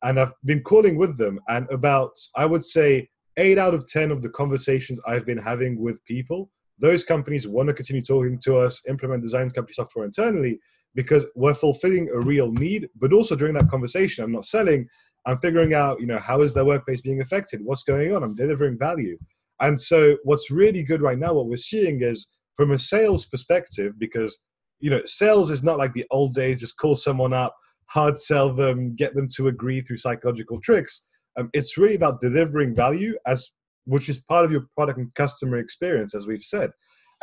and 0.04 0.20
I've 0.20 0.34
been 0.46 0.62
calling 0.62 0.98
with 0.98 1.18
them. 1.18 1.40
And 1.48 1.68
about, 1.72 2.12
I 2.36 2.46
would 2.46 2.64
say, 2.64 3.10
eight 3.38 3.58
out 3.58 3.74
of 3.74 3.88
10 3.88 4.12
of 4.12 4.22
the 4.22 4.30
conversations 4.30 5.00
I've 5.08 5.26
been 5.26 5.38
having 5.38 5.80
with 5.80 6.04
people, 6.06 6.50
those 6.80 7.04
companies 7.04 7.48
want 7.48 7.68
to 7.68 7.74
continue 7.74 8.02
talking 8.02 8.40
to 8.44 8.58
us, 8.58 8.82
implement 8.88 9.24
design 9.24 9.50
company 9.50 9.74
software 9.74 10.06
internally 10.06 10.60
because 10.96 11.26
we're 11.36 11.54
fulfilling 11.54 12.10
a 12.10 12.20
real 12.20 12.52
need. 12.54 12.90
But 12.96 13.14
also 13.14 13.36
during 13.36 13.56
that 13.56 13.70
conversation, 13.70 14.24
I'm 14.24 14.32
not 14.32 14.46
selling, 14.46 14.88
I'm 15.26 15.40
figuring 15.40 15.74
out, 15.74 16.00
you 16.00 16.08
know, 16.08 16.20
how 16.20 16.42
is 16.42 16.54
their 16.54 16.66
workplace 16.66 17.02
being 17.02 17.22
affected? 17.22 17.62
What's 17.64 17.84
going 17.84 18.16
on? 18.16 18.24
I'm 18.24 18.36
delivering 18.36 18.78
value. 18.78 19.18
And 19.60 19.80
so 19.80 20.18
what's 20.24 20.52
really 20.52 20.84
good 20.84 21.02
right 21.02 21.18
now, 21.18 21.34
what 21.34 21.48
we're 21.48 21.58
seeing 21.58 22.02
is 22.02 22.28
from 22.56 22.72
a 22.72 22.80
sales 22.80 23.26
perspective, 23.26 23.94
because 23.98 24.38
you 24.80 24.90
know, 24.90 25.02
sales 25.06 25.50
is 25.50 25.64
not 25.64 25.78
like 25.78 25.94
the 25.94 26.06
old 26.12 26.36
days, 26.36 26.60
just 26.60 26.78
call 26.78 26.96
someone 26.96 27.34
up, 27.34 27.56
hard 27.88 28.17
sell 28.19 28.54
them, 28.54 28.95
get 28.95 29.15
them 29.15 29.28
to 29.36 29.47
agree 29.47 29.82
through 29.82 29.97
psychological 29.97 30.60
tricks. 30.62 31.06
Um, 31.38 31.50
it's 31.54 31.78
really 31.78 31.95
about 31.95 32.21
delivering 32.21 32.76
value 32.76 33.17
as 33.26 33.50
which 33.86 34.10
is 34.10 34.19
part 34.19 34.43
of 34.43 34.52
your 34.52 34.67
product 34.76 35.00
and 35.00 35.13
customer 35.15 35.58
experience, 35.58 36.13
as 36.13 36.28
we've 36.28 36.43
said. 36.43 36.71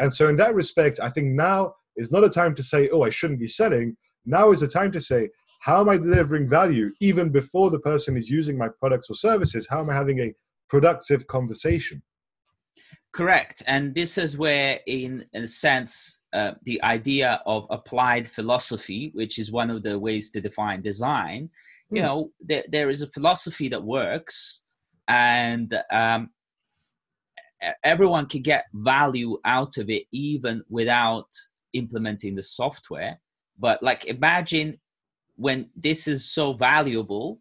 And 0.01 0.13
so 0.13 0.29
in 0.29 0.37
that 0.39 0.55
respect, 0.55 0.99
I 1.01 1.11
think 1.11 1.29
now 1.29 1.75
is 1.97 2.11
not 2.11 2.25
a 2.25 2.31
time 2.31 2.55
to 2.55 2.63
say, 2.63 2.89
oh, 2.89 3.03
I 3.03 3.11
shouldn't 3.11 3.41
be 3.41 3.49
selling. 3.49 3.97
Now 4.25 4.51
is 4.51 4.63
a 4.63 4.69
time 4.69 4.91
to 4.93 5.01
say, 5.01 5.29
how 5.61 5.81
am 5.81 5.89
I 5.89 5.99
delivering 5.99 6.49
value 6.49 6.91
even 7.01 7.31
before 7.31 7.71
the 7.71 7.79
person 7.79 8.17
is 8.17 8.31
using 8.31 8.59
my 8.59 8.69
products 8.81 9.11
or 9.11 9.15
services? 9.15 9.69
How 9.69 9.81
am 9.81 9.91
I 9.91 9.95
having 9.95 10.21
a 10.21 10.35
productive 10.69 11.27
conversation? 11.27 12.03
Correct. 13.15 13.63
And 13.69 13.95
this 13.95 14.19
is 14.19 14.37
where, 14.37 14.81
in, 14.89 15.25
in 15.33 15.45
a 15.45 15.47
sense, 15.47 16.19
uh, 16.33 16.53
the 16.65 16.83
idea 16.83 17.41
of 17.47 17.65
applied 17.71 18.27
philosophy, 18.27 19.13
which 19.15 19.39
is 19.39 19.53
one 19.53 19.71
of 19.71 19.85
the 19.85 19.97
ways 19.97 20.31
to 20.31 20.41
define 20.41 20.83
design, 20.83 21.49
you 21.91 22.01
hmm. 22.01 22.07
know, 22.07 22.31
there, 22.41 22.65
there 22.69 22.91
is 22.91 23.03
a 23.03 23.11
philosophy 23.13 23.69
that 23.69 23.83
works 23.83 24.63
and 25.07 25.79
um, 25.93 26.31
everyone 27.85 28.27
can 28.27 28.43
get 28.43 28.65
value 28.73 29.39
out 29.45 29.79
of 29.79 29.89
it 29.91 30.05
even 30.11 30.65
without 30.69 31.29
implementing 31.73 32.35
the 32.35 32.43
software. 32.43 33.21
But 33.61 33.81
like, 33.81 34.07
imagine 34.07 34.81
when 35.37 35.71
this 35.77 36.09
is 36.09 36.29
so 36.29 36.53
valuable, 36.53 37.39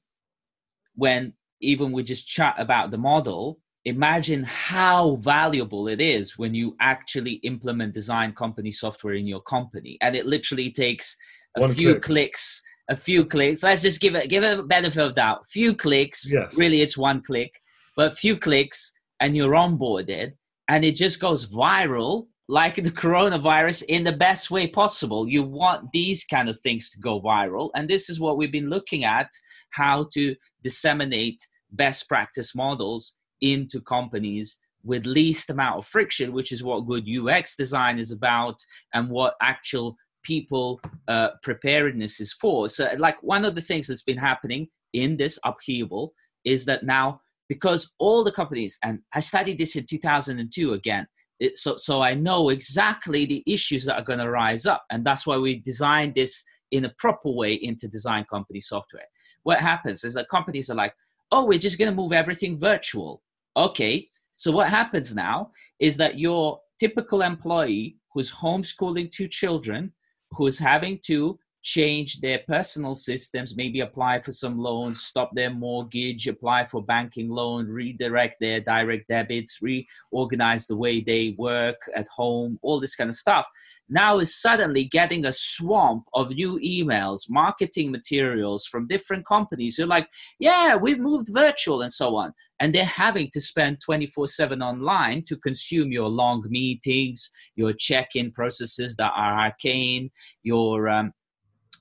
when 0.96 1.34
even 1.62 1.92
we 1.92 2.04
just 2.04 2.28
chat 2.28 2.54
about 2.60 2.92
the 2.92 2.98
model, 3.00 3.60
imagine 3.86 4.44
how 4.44 5.16
valuable 5.18 5.88
it 5.88 6.00
is 6.00 6.38
when 6.38 6.54
you 6.54 6.76
actually 6.80 7.34
implement 7.44 7.94
design 7.94 8.34
company 8.34 8.72
software 8.72 9.16
in 9.16 9.28
your 9.28 9.42
company. 9.42 9.98
And 10.02 10.16
it 10.16 10.26
literally 10.26 10.72
takes 10.72 11.16
a 11.58 11.62
One 11.62 11.74
few 11.74 11.94
click. 11.94 12.02
clicks 12.04 12.62
a 12.90 12.96
few 12.96 13.26
clicks. 13.26 13.64
Let's 13.64 13.82
just 13.82 14.02
give 14.02 14.16
it 14.16 14.30
give 14.30 14.44
it 14.44 14.60
a 14.60 14.64
benefit 14.64 15.04
of 15.04 15.16
doubt. 15.16 15.48
Few 15.48 15.76
clicks 15.76 16.32
yes. 16.32 16.58
really 16.58 16.82
it's 16.82 16.98
one 16.98 17.22
click 17.22 17.60
but 17.96 18.18
few 18.18 18.38
clicks 18.38 18.94
and 19.20 19.36
you're 19.36 19.54
onboarded 19.54 20.34
and 20.70 20.84
it 20.84 20.96
just 20.96 21.20
goes 21.20 21.48
viral 21.48 22.28
like 22.50 22.76
the 22.76 22.92
coronavirus 22.92 23.84
in 23.88 24.04
the 24.04 24.12
best 24.12 24.52
way 24.52 24.68
possible. 24.68 25.28
You 25.28 25.44
want 25.44 25.92
these 25.94 26.26
kind 26.26 26.50
of 26.50 26.60
things 26.60 26.90
to 26.90 27.00
go 27.00 27.22
viral. 27.22 27.70
And 27.74 27.90
this 27.90 28.10
is 28.10 28.20
what 28.20 28.38
we've 28.38 28.52
been 28.52 28.70
looking 28.70 29.06
at 29.06 29.30
how 29.72 30.08
to 30.14 30.36
disseminate 30.62 31.40
best 31.72 32.08
practice 32.10 32.54
models 32.54 33.16
into 33.44 33.80
companies 33.82 34.58
with 34.84 35.06
least 35.06 35.50
amount 35.50 35.78
of 35.78 35.86
friction, 35.86 36.34
which 36.34 36.52
is 36.52 36.64
what 36.64 36.88
good 36.88 37.08
UX 37.08 37.56
design 37.56 38.00
is 38.00 38.12
about 38.12 38.56
and 38.94 39.10
what 39.10 39.36
actual 39.42 39.96
people 40.24 40.80
uh, 41.08 41.30
preparedness 41.44 42.20
is 42.20 42.34
for. 42.34 42.70
So, 42.70 42.90
like 42.98 43.22
one 43.22 43.46
of 43.46 43.56
the 43.56 43.62
things 43.62 43.88
that's 43.88 44.04
been 44.04 44.18
happening 44.18 44.68
in 44.94 45.18
this 45.18 45.38
upheaval 45.46 46.14
is 46.44 46.66
that 46.66 46.84
now 46.84 47.22
because 47.50 47.92
all 48.00 48.24
the 48.24 48.32
companies, 48.32 48.78
and 48.84 49.00
I 49.14 49.20
studied 49.20 49.58
this 49.58 49.76
in 49.76 49.86
2002 49.86 50.74
again, 50.74 51.08
it, 51.40 51.58
so 51.58 51.76
so 51.78 52.02
I 52.02 52.14
know 52.14 52.50
exactly 52.50 53.26
the 53.26 53.44
issues 53.46 53.86
that 53.86 53.96
are 53.96 54.04
going 54.04 54.20
to 54.20 54.30
rise 54.30 54.66
up, 54.66 54.84
and 54.92 55.06
that's 55.06 55.28
why 55.28 55.38
we 55.38 55.60
designed 55.60 56.16
this 56.16 56.44
in 56.72 56.86
a 56.86 56.94
proper 56.98 57.30
way 57.30 57.54
into 57.54 57.88
design 57.88 58.26
company 58.30 58.62
software. 58.62 59.06
What 59.44 59.60
happens 59.60 60.04
is 60.04 60.14
that 60.14 60.30
companies 60.30 60.70
are 60.70 60.76
like, 60.76 60.94
oh, 61.32 61.46
we're 61.46 61.60
just 61.60 61.78
going 61.78 61.92
to 61.92 61.96
move 61.96 62.14
everything 62.14 62.60
virtual 62.60 63.23
Okay, 63.56 64.10
so 64.36 64.52
what 64.52 64.70
happens 64.70 65.14
now 65.14 65.52
is 65.80 65.98
that 65.98 66.18
your 66.18 66.60
typical 66.80 67.22
employee 67.22 67.98
who's 68.12 68.32
homeschooling 68.32 69.12
two 69.12 69.28
children, 69.28 69.92
who's 70.32 70.58
having 70.58 71.00
to 71.06 71.38
change 71.64 72.20
their 72.20 72.40
personal 72.46 72.94
systems, 72.94 73.56
maybe 73.56 73.80
apply 73.80 74.22
for 74.22 74.34
some 74.34 74.60
loans, 74.60 75.02
stop 75.02 75.32
their 75.34 75.50
mortgage, 75.50 76.28
apply 76.28 76.68
for 76.68 76.84
banking 76.84 77.30
loan, 77.30 77.68
redirect 77.68 78.36
their 78.42 78.60
direct 78.60 79.08
debits, 79.08 79.60
reorganize 79.62 80.68
the 80.68 80.76
way 80.76 81.00
they 81.00 81.36
work 81.38 81.78
at 81.96 82.08
home, 82.10 82.60
all 82.62 82.80
this 82.80 82.96
kind 82.96 83.10
of 83.10 83.16
stuff. 83.16 83.48
Now 83.90 84.18
is 84.18 84.36
suddenly 84.36 84.86
getting 84.86 85.26
a 85.26 85.32
swamp 85.32 86.06
of 86.14 86.32
new 86.32 86.60
emails, 86.60 87.30
marketing 87.30 87.92
materials 87.92 88.66
from 88.66 88.88
different 88.88 89.26
companies 89.26 89.78
who 89.78 89.84
are 89.84 89.88
like, 89.88 90.10
yeah, 90.40 90.76
we've 90.76 91.00
moved 91.00 91.30
virtual 91.32 91.82
and 91.82 91.94
so 91.94 92.16
on. 92.18 92.34
And 92.60 92.76
they're 92.76 92.86
having 92.86 93.30
to 93.32 93.42
spend 93.42 93.80
24 93.82 94.28
7 94.28 94.62
online 94.62 95.24
to 95.26 95.38
consume 95.38 95.92
your 95.92 96.10
long 96.10 96.44
meetings, 96.50 97.30
your 97.56 97.74
check 97.74 98.16
in 98.16 98.32
processes 98.32 98.96
that 98.98 99.12
are 99.16 99.40
arcane, 99.40 100.12
your 100.44 100.90
um, 100.90 101.14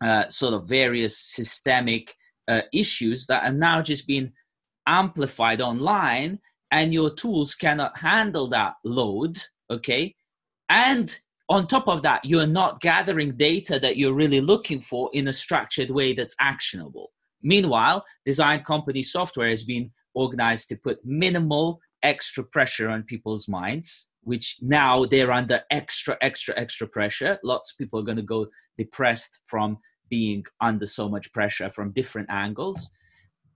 uh, 0.02 0.28
sort 0.28 0.54
of 0.54 0.68
various 0.68 1.16
systemic 1.16 2.14
uh, 2.48 2.62
issues 2.72 3.26
that 3.26 3.44
are 3.44 3.52
now 3.52 3.80
just 3.80 4.06
being 4.06 4.32
amplified 4.86 5.60
online 5.60 6.38
and 6.70 6.92
your 6.92 7.10
tools 7.14 7.54
cannot 7.54 7.96
handle 7.96 8.48
that 8.48 8.74
load 8.84 9.38
okay? 9.70 10.14
And 10.68 11.16
on 11.48 11.66
top 11.66 11.88
of 11.88 12.02
that 12.02 12.24
you're 12.24 12.46
not 12.46 12.80
gathering 12.80 13.36
data 13.36 13.78
that 13.78 13.96
you're 13.96 14.14
really 14.14 14.40
looking 14.40 14.80
for 14.80 15.08
in 15.12 15.28
a 15.28 15.32
structured 15.32 15.90
way 15.90 16.12
that's 16.14 16.34
actionable. 16.40 17.12
Meanwhile 17.42 18.04
design 18.24 18.62
company 18.64 19.02
software 19.02 19.50
has 19.50 19.64
been 19.64 19.90
organized 20.14 20.68
to 20.68 20.76
put 20.76 21.04
minimal 21.04 21.80
extra 22.02 22.42
pressure 22.42 22.88
on 22.90 23.04
people's 23.04 23.48
minds 23.48 24.10
which 24.24 24.58
now 24.60 25.04
they're 25.04 25.32
under 25.32 25.60
extra 25.70 26.16
extra 26.20 26.58
extra 26.58 26.86
pressure. 26.86 27.38
Lots 27.42 27.72
of 27.72 27.78
people 27.78 28.00
are 28.00 28.04
going 28.04 28.16
to 28.16 28.22
go 28.22 28.46
depressed 28.78 29.40
from 29.46 29.78
being 30.12 30.44
under 30.60 30.86
so 30.86 31.08
much 31.08 31.32
pressure 31.32 31.70
from 31.70 31.90
different 31.90 32.28
angles. 32.30 32.90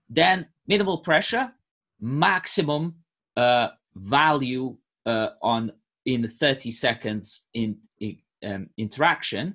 Then 0.09 0.47
minimal 0.67 0.99
pressure, 1.11 1.53
maximum 2.01 2.95
uh, 3.37 3.69
value 3.95 4.79
uh, 5.05 5.29
on 5.43 5.71
in 6.07 6.27
30 6.27 6.71
seconds 6.71 7.47
in, 7.53 7.77
in 8.01 8.17
um, 8.43 8.71
interaction. 8.79 9.55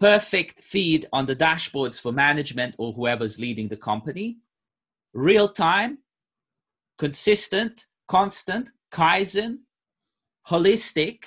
Perfect 0.00 0.60
feed 0.64 1.06
on 1.12 1.24
the 1.24 1.36
dashboards 1.36 2.00
for 2.00 2.10
management 2.10 2.74
or 2.76 2.92
whoever's 2.92 3.38
leading 3.38 3.68
the 3.68 3.76
company. 3.76 4.38
Real 5.12 5.48
time, 5.48 5.98
consistent, 6.98 7.86
constant, 8.08 8.70
Kaizen, 8.90 9.58
holistic, 10.48 11.18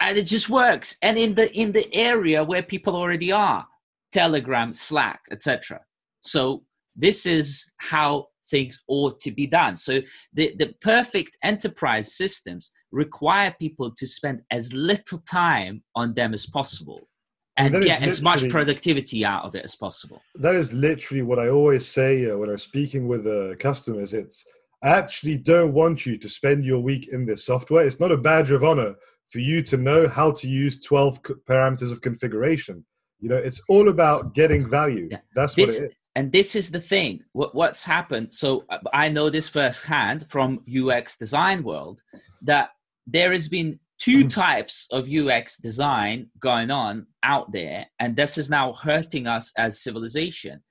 and 0.00 0.18
it 0.18 0.24
just 0.24 0.48
works. 0.48 0.96
And 1.02 1.16
in 1.18 1.34
the 1.34 1.52
in 1.58 1.72
the 1.72 1.92
area 1.94 2.44
where 2.44 2.62
people 2.62 2.94
already 2.96 3.32
are 3.32 3.66
telegram 4.12 4.72
slack 4.72 5.22
etc 5.32 5.80
so 6.24 6.62
this 6.96 7.26
is 7.26 7.70
how 7.78 8.28
things 8.50 8.82
ought 8.88 9.20
to 9.20 9.30
be 9.30 9.46
done. 9.46 9.76
So 9.76 10.00
the, 10.32 10.54
the 10.58 10.74
perfect 10.80 11.36
enterprise 11.42 12.14
systems 12.14 12.72
require 12.92 13.54
people 13.58 13.90
to 13.96 14.06
spend 14.06 14.42
as 14.50 14.72
little 14.72 15.22
time 15.30 15.82
on 15.94 16.14
them 16.14 16.34
as 16.34 16.46
possible 16.46 17.08
and 17.56 17.82
get 17.82 18.02
as 18.02 18.20
much 18.20 18.48
productivity 18.48 19.24
out 19.24 19.44
of 19.44 19.54
it 19.54 19.64
as 19.64 19.76
possible. 19.76 20.20
That 20.34 20.56
is 20.56 20.72
literally 20.72 21.22
what 21.22 21.38
i 21.38 21.48
always 21.48 21.86
say 21.86 22.28
uh, 22.28 22.36
when 22.36 22.50
i'm 22.50 22.58
speaking 22.58 23.06
with 23.06 23.26
uh, 23.26 23.54
customers. 23.60 24.12
It's 24.12 24.44
i 24.82 24.88
actually 24.88 25.38
don't 25.38 25.72
want 25.72 26.04
you 26.04 26.18
to 26.18 26.28
spend 26.28 26.64
your 26.64 26.80
week 26.80 27.08
in 27.12 27.26
this 27.26 27.46
software. 27.46 27.86
It's 27.86 28.00
not 28.00 28.10
a 28.10 28.16
badge 28.16 28.50
of 28.50 28.64
honor 28.64 28.96
for 29.30 29.38
you 29.38 29.62
to 29.62 29.76
know 29.76 30.08
how 30.08 30.30
to 30.30 30.48
use 30.48 30.80
12 30.80 31.22
parameters 31.48 31.92
of 31.92 32.00
configuration. 32.00 32.84
You 33.20 33.30
know, 33.30 33.36
it's 33.36 33.62
all 33.68 33.88
about 33.88 34.34
getting 34.34 34.68
value. 34.68 35.08
Yeah. 35.10 35.18
That's 35.34 35.54
this, 35.54 35.80
what 35.80 35.84
it 35.84 35.90
is. 35.90 35.96
And 36.16 36.30
this 36.30 36.54
is 36.54 36.70
the 36.70 36.80
thing. 36.80 37.22
What, 37.32 37.54
what's 37.54 37.84
happened? 37.84 38.32
So 38.32 38.64
uh, 38.70 38.78
I 38.92 39.08
know 39.08 39.30
this 39.30 39.48
firsthand 39.48 40.26
from 40.30 40.64
UX 40.68 41.16
design 41.16 41.62
world 41.62 42.00
that 42.42 42.70
there 43.06 43.32
has 43.32 43.48
been 43.48 43.80
two 43.98 44.20
mm-hmm. 44.20 44.28
types 44.28 44.86
of 44.92 45.08
UX 45.08 45.56
design 45.56 46.30
going 46.40 46.70
on 46.70 47.06
out 47.22 47.50
there, 47.52 47.86
and 48.00 48.14
this 48.14 48.38
is 48.38 48.50
now 48.50 48.72
hurting 48.74 49.26
us 49.26 49.52
as 49.56 49.82
civilization. 49.82 50.62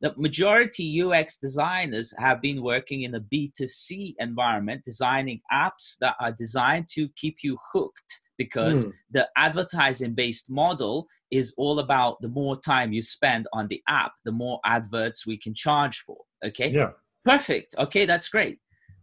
The 0.00 0.14
majority 0.16 1.02
UX 1.02 1.36
designers 1.36 2.14
have 2.18 2.40
been 2.40 2.62
working 2.62 3.02
in 3.02 3.14
a 3.14 3.20
B2C 3.20 4.14
environment, 4.18 4.82
designing 4.84 5.40
apps 5.52 5.98
that 6.00 6.14
are 6.20 6.32
designed 6.32 6.88
to 6.94 7.08
keep 7.16 7.38
you 7.42 7.58
hooked 7.72 8.20
because 8.38 8.86
mm. 8.86 8.92
the 9.10 9.28
advertising 9.36 10.14
based 10.14 10.48
model 10.48 11.06
is 11.30 11.52
all 11.58 11.80
about 11.80 12.18
the 12.22 12.28
more 12.28 12.56
time 12.58 12.92
you 12.92 13.02
spend 13.02 13.46
on 13.52 13.68
the 13.68 13.82
app, 13.88 14.12
the 14.24 14.32
more 14.32 14.58
adverts 14.64 15.26
we 15.26 15.36
can 15.36 15.52
charge 15.52 15.98
for. 15.98 16.16
Okay. 16.42 16.70
Yeah. 16.70 16.92
Perfect. 17.22 17.74
Okay, 17.78 18.06
that's 18.06 18.30
great. 18.30 18.58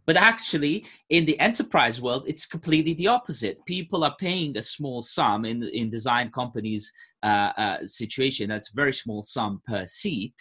But 0.06 0.16
actually, 0.16 0.86
in 1.10 1.24
the 1.26 1.38
enterprise 1.38 2.02
world, 2.02 2.24
it's 2.26 2.46
completely 2.46 2.94
the 2.94 3.06
opposite. 3.08 3.64
People 3.66 4.02
are 4.02 4.16
paying 4.18 4.56
a 4.56 4.62
small 4.62 5.02
sum 5.02 5.44
in 5.44 5.62
in 5.62 5.90
design 5.90 6.30
companies' 6.30 6.90
uh, 7.22 7.52
uh, 7.56 7.86
situation. 7.86 8.48
That's 8.48 8.70
a 8.70 8.74
very 8.74 8.94
small 8.94 9.22
sum 9.22 9.62
per 9.68 9.86
seat 9.86 10.34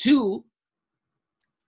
to 0.00 0.44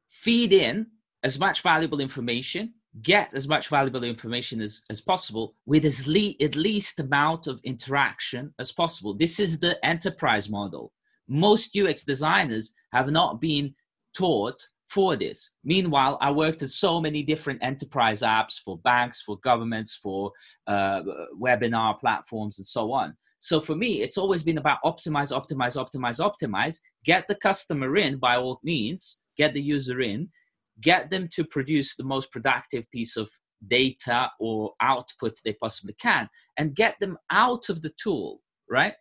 feed 0.09 0.53
in 0.53 0.87
as 1.23 1.39
much 1.39 1.63
valuable 1.63 2.01
information 2.01 2.75
get 3.01 3.33
as 3.33 3.49
much 3.49 3.69
valuable 3.69 4.05
information 4.05 4.61
as, 4.61 4.83
as 4.91 5.01
possible 5.01 5.55
with 5.65 5.85
as 5.85 6.07
le- 6.07 6.35
at 6.43 6.57
least 6.57 7.01
amount 7.01 7.47
of 7.47 7.61
interaction 7.65 8.53
as 8.59 8.71
possible. 8.71 9.15
This 9.15 9.41
is 9.41 9.59
the 9.59 9.83
enterprise 9.85 10.51
model. 10.51 10.93
Most 11.27 11.77
UX 11.77 12.05
designers 12.05 12.75
have 12.93 13.11
not 13.11 13.41
been 13.41 13.75
taught 14.15 14.63
for 14.89 15.17
this. 15.17 15.53
Meanwhile, 15.65 16.19
I 16.21 16.31
worked 16.31 16.63
at 16.63 16.69
so 16.69 17.01
many 17.01 17.23
different 17.23 17.63
enterprise 17.63 18.21
apps 18.21 18.61
for 18.63 18.77
banks, 18.79 19.23
for 19.23 19.39
governments, 19.39 19.97
for 19.97 20.33
uh, 20.67 21.01
webinar 21.41 21.99
platforms, 21.99 22.59
and 22.59 22.67
so 22.67 22.93
on. 22.93 23.17
So 23.43 23.59
for 23.59 23.75
me, 23.75 24.03
it's 24.03 24.17
always 24.17 24.45
been 24.45 24.59
about 24.59 24.79
optimize, 24.85 25.33
optimize, 25.33 25.77
optimize, 25.77 26.21
optimize. 26.21 26.79
Get 27.05 27.27
the 27.27 27.35
customer 27.35 27.97
in 27.97 28.19
by 28.19 28.37
all 28.37 28.61
means, 28.63 29.19
get 29.37 29.53
the 29.53 29.61
user 29.61 30.01
in, 30.01 30.29
get 30.81 31.11
them 31.11 31.29
to 31.33 31.45
produce 31.45 31.97
the 31.97 32.05
most 32.05 32.31
productive 32.31 32.89
piece 32.93 33.17
of 33.17 33.29
data 33.67 34.31
or 34.39 34.73
output 34.81 35.35
they 35.45 35.55
possibly 35.55 35.95
can 35.95 36.29
and 36.57 36.77
get 36.77 36.95
them 37.01 37.19
out 37.31 37.69
of 37.69 37.83
the 37.83 37.93
tool 38.03 38.41
right? 38.71 38.95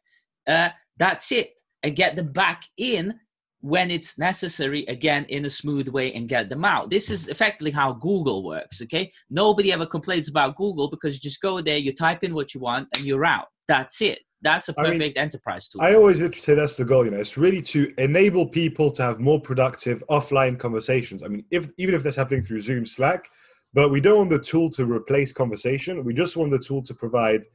Uh, 0.48 0.70
that's 0.98 1.32
it. 1.32 1.52
And 1.84 1.96
get 1.96 2.16
them 2.16 2.32
back 2.32 2.64
in 2.78 3.20
when 3.62 3.92
it's 3.92 4.18
necessary 4.18 4.86
again 4.86 5.26
in 5.30 5.46
a 5.46 5.50
smooth 5.50 5.88
way 5.88 6.14
and 6.14 6.28
get 6.28 6.50
them 6.50 6.66
out. 6.66 6.90
This 6.90 7.12
is 7.12 7.28
effectively 7.28 7.72
how 7.72 7.94
google 7.94 8.44
works 8.44 8.82
okay? 8.82 9.12
Nobody 9.30 9.72
ever 9.72 9.86
complains 9.86 10.30
about 10.30 10.56
google 10.56 10.90
because 10.90 11.14
you 11.14 11.20
just 11.20 11.42
go 11.42 11.62
there 11.62 11.78
you 11.78 11.94
type 11.94 12.24
in 12.24 12.34
what 12.34 12.54
you 12.54 12.60
want 12.60 12.88
and 12.96 13.06
you're 13.06 13.26
out. 13.26 13.46
That's 13.68 14.02
it 14.02 14.20
that's 14.42 14.70
a 14.70 14.74
perfect 14.74 14.96
I 14.96 15.00
mean, 15.00 15.14
enterprise 15.16 15.68
tool. 15.68 15.82
I 15.82 15.94
always 15.94 16.20
say 16.40 16.56
that's 16.56 16.76
the 16.76 16.86
goal. 16.86 17.06
You 17.06 17.12
know, 17.12 17.18
it's 17.18 17.38
really 17.38 17.62
to 17.64 17.94
enable 17.98 18.48
people 18.48 18.92
to 18.92 19.04
have 19.04 19.20
more 19.20 19.40
productive 19.40 20.04
offline 20.10 20.58
conversations. 20.58 21.24
I 21.24 21.28
mean, 21.28 21.46
if 21.52 21.72
even 21.78 21.94
if 21.96 22.04
that's 22.04 22.16
happening 22.16 22.44
through 22.44 22.62
Zoom, 22.62 22.86
Slack, 22.86 23.30
but 23.74 23.90
we 23.90 24.02
don't 24.02 24.18
want 24.18 24.30
the 24.32 24.40
tool 24.40 24.70
to 24.72 24.86
replace 24.86 25.32
conversation. 25.32 26.04
We 26.04 26.14
just 26.14 26.38
want 26.38 26.52
the 26.52 26.60
tool 26.60 26.82
to 26.84 26.94
provide 26.94 27.46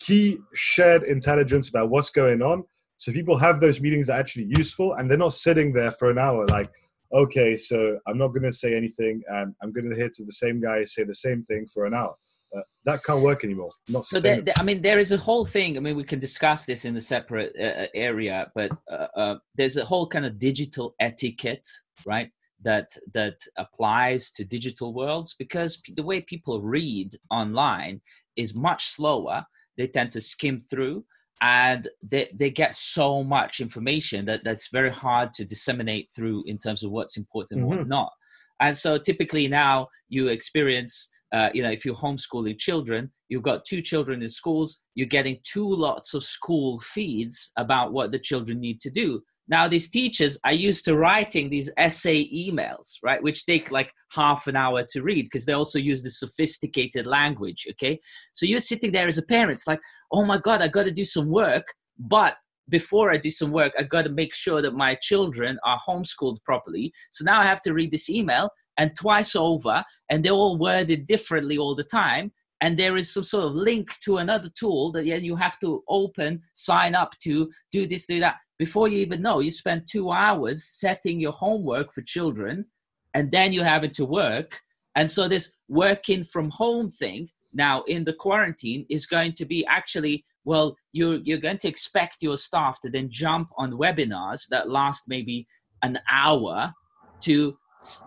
key 0.00 0.38
shared 0.54 1.04
intelligence 1.04 1.68
about 1.68 1.88
what's 1.88 2.10
going 2.10 2.42
on, 2.42 2.64
so 2.96 3.12
people 3.12 3.36
have 3.38 3.60
those 3.60 3.80
meetings 3.80 4.08
that 4.08 4.14
are 4.14 4.20
actually 4.20 4.52
useful, 4.56 4.94
and 4.94 5.08
they're 5.08 5.18
not 5.18 5.34
sitting 5.34 5.72
there 5.72 5.92
for 5.92 6.10
an 6.10 6.18
hour 6.18 6.46
like. 6.46 6.70
Okay, 7.12 7.56
so 7.56 7.96
I'm 8.08 8.18
not 8.18 8.28
going 8.28 8.42
to 8.42 8.52
say 8.52 8.74
anything, 8.74 9.22
and 9.28 9.54
I'm 9.62 9.72
going 9.72 9.88
to 9.88 9.94
hear 9.94 10.08
to 10.08 10.24
the 10.24 10.32
same 10.32 10.60
guy 10.60 10.84
say 10.84 11.04
the 11.04 11.14
same 11.14 11.44
thing 11.44 11.64
for 11.72 11.86
an 11.86 11.94
hour 11.94 12.16
uh, 12.56 12.60
that 12.84 13.04
can't 13.04 13.22
work 13.22 13.44
anymore. 13.44 13.68
Not 13.88 14.06
so. 14.06 14.20
There, 14.20 14.42
I 14.58 14.62
mean, 14.62 14.82
there 14.82 14.98
is 14.98 15.12
a 15.12 15.16
whole 15.16 15.44
thing. 15.44 15.76
I 15.76 15.80
mean, 15.80 15.96
we 15.96 16.04
can 16.04 16.20
discuss 16.20 16.64
this 16.64 16.84
in 16.84 16.96
a 16.96 17.00
separate 17.00 17.54
uh, 17.58 17.82
uh, 17.82 17.86
area, 17.94 18.50
but 18.54 18.70
uh, 18.90 19.06
uh, 19.16 19.34
there's 19.54 19.76
a 19.76 19.84
whole 19.84 20.06
kind 20.06 20.26
of 20.26 20.38
digital 20.38 20.94
etiquette, 21.00 21.68
right? 22.06 22.30
That 22.62 22.96
that 23.12 23.36
applies 23.56 24.30
to 24.32 24.44
digital 24.44 24.94
worlds 24.94 25.34
because 25.38 25.82
the 25.96 26.02
way 26.02 26.20
people 26.20 26.62
read 26.62 27.14
online 27.30 28.00
is 28.36 28.54
much 28.54 28.86
slower. 28.86 29.44
They 29.76 29.88
tend 29.88 30.12
to 30.12 30.20
skim 30.20 30.60
through, 30.60 31.04
and 31.40 31.88
they 32.02 32.30
they 32.34 32.50
get 32.50 32.74
so 32.74 33.24
much 33.24 33.60
information 33.60 34.24
that 34.26 34.44
that's 34.44 34.68
very 34.68 34.90
hard 34.90 35.34
to 35.34 35.44
disseminate 35.44 36.10
through 36.14 36.44
in 36.46 36.58
terms 36.58 36.84
of 36.84 36.90
what's 36.90 37.16
important 37.16 37.60
mm-hmm. 37.60 37.72
and 37.72 37.80
what 37.80 37.88
not. 37.88 38.12
And 38.60 38.76
so, 38.76 38.98
typically 38.98 39.48
now 39.48 39.88
you 40.08 40.28
experience 40.28 41.10
uh, 41.34 41.50
you 41.52 41.64
know, 41.64 41.70
if 41.70 41.84
you're 41.84 41.96
homeschooling 41.96 42.56
children, 42.56 43.10
you've 43.28 43.42
got 43.42 43.64
two 43.64 43.82
children 43.82 44.22
in 44.22 44.28
schools, 44.28 44.82
you're 44.94 45.08
getting 45.08 45.36
two 45.42 45.68
lots 45.68 46.14
of 46.14 46.22
school 46.22 46.78
feeds 46.78 47.50
about 47.58 47.92
what 47.92 48.12
the 48.12 48.18
children 48.20 48.60
need 48.60 48.80
to 48.80 48.88
do. 48.88 49.20
Now, 49.48 49.66
these 49.66 49.90
teachers 49.90 50.38
are 50.44 50.52
used 50.52 50.84
to 50.84 50.96
writing 50.96 51.50
these 51.50 51.68
essay 51.76 52.24
emails, 52.32 52.98
right, 53.02 53.20
which 53.20 53.46
take 53.46 53.72
like 53.72 53.92
half 54.12 54.46
an 54.46 54.54
hour 54.54 54.86
to 54.90 55.02
read 55.02 55.24
because 55.24 55.44
they 55.44 55.54
also 55.54 55.80
use 55.80 56.04
the 56.04 56.10
sophisticated 56.10 57.04
language. 57.04 57.66
Okay. 57.72 57.98
So 58.32 58.46
you're 58.46 58.60
sitting 58.60 58.92
there 58.92 59.08
as 59.08 59.18
a 59.18 59.22
parent, 59.26 59.54
it's 59.54 59.66
like, 59.66 59.80
oh 60.12 60.24
my 60.24 60.38
God, 60.38 60.62
I 60.62 60.68
got 60.68 60.84
to 60.84 60.92
do 60.92 61.04
some 61.04 61.32
work. 61.32 61.66
But 61.98 62.36
before 62.68 63.10
I 63.10 63.16
do 63.16 63.30
some 63.30 63.50
work, 63.50 63.72
I 63.76 63.82
got 63.82 64.02
to 64.02 64.10
make 64.10 64.34
sure 64.34 64.62
that 64.62 64.74
my 64.74 64.94
children 64.94 65.58
are 65.64 65.80
homeschooled 65.86 66.42
properly. 66.44 66.92
So 67.10 67.24
now 67.24 67.40
I 67.40 67.44
have 67.44 67.60
to 67.62 67.74
read 67.74 67.90
this 67.90 68.08
email 68.08 68.50
and 68.78 68.94
twice 68.94 69.36
over, 69.36 69.84
and 70.10 70.24
they're 70.24 70.32
all 70.32 70.58
worded 70.58 71.06
differently 71.06 71.58
all 71.58 71.74
the 71.74 71.84
time. 71.84 72.32
And 72.60 72.78
there 72.78 72.96
is 72.96 73.12
some 73.12 73.24
sort 73.24 73.46
of 73.46 73.54
link 73.54 73.98
to 74.04 74.18
another 74.18 74.48
tool 74.48 74.90
that 74.92 75.04
you 75.04 75.36
have 75.36 75.58
to 75.60 75.82
open, 75.88 76.40
sign 76.54 76.94
up 76.94 77.18
to, 77.20 77.50
do 77.70 77.86
this, 77.86 78.06
do 78.06 78.20
that. 78.20 78.36
Before 78.58 78.88
you 78.88 78.98
even 78.98 79.20
know, 79.20 79.40
you 79.40 79.50
spend 79.50 79.82
two 79.86 80.10
hours 80.10 80.64
setting 80.64 81.20
your 81.20 81.32
homework 81.32 81.92
for 81.92 82.02
children, 82.02 82.64
and 83.12 83.30
then 83.30 83.52
you 83.52 83.62
have 83.62 83.84
it 83.84 83.94
to 83.94 84.04
work. 84.04 84.60
And 84.96 85.10
so 85.10 85.28
this 85.28 85.54
working 85.68 86.24
from 86.24 86.50
home 86.50 86.88
thing 86.88 87.28
now 87.52 87.82
in 87.82 88.04
the 88.04 88.12
quarantine 88.12 88.86
is 88.90 89.06
going 89.06 89.32
to 89.32 89.44
be 89.44 89.64
actually 89.66 90.24
well 90.44 90.76
you're 90.92 91.16
you're 91.24 91.38
going 91.38 91.58
to 91.58 91.68
expect 91.68 92.18
your 92.20 92.36
staff 92.36 92.80
to 92.80 92.90
then 92.90 93.08
jump 93.10 93.48
on 93.56 93.72
webinars 93.72 94.46
that 94.48 94.68
last 94.68 95.04
maybe 95.08 95.46
an 95.82 95.98
hour 96.10 96.72
to 97.20 97.56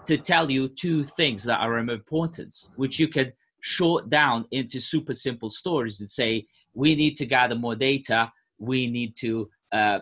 to 0.06 0.18
tell 0.18 0.50
you 0.50 0.68
two 0.68 1.04
things 1.04 1.44
that 1.44 1.60
are 1.60 1.78
of 1.78 1.90
importance, 1.90 2.72
which 2.76 3.00
you 3.00 3.08
can 3.08 3.32
short 3.62 4.10
down 4.10 4.46
into 4.52 4.80
super 4.80 5.14
simple 5.14 5.50
stories 5.50 6.00
and 6.00 6.10
say, 6.10 6.46
we 6.74 6.96
need 6.96 7.16
to 7.18 7.26
gather 7.26 7.56
more 7.56 7.76
data, 7.76 8.32
we 8.60 8.88
need 8.88 9.16
to 9.18 9.50
uh, 9.72 10.00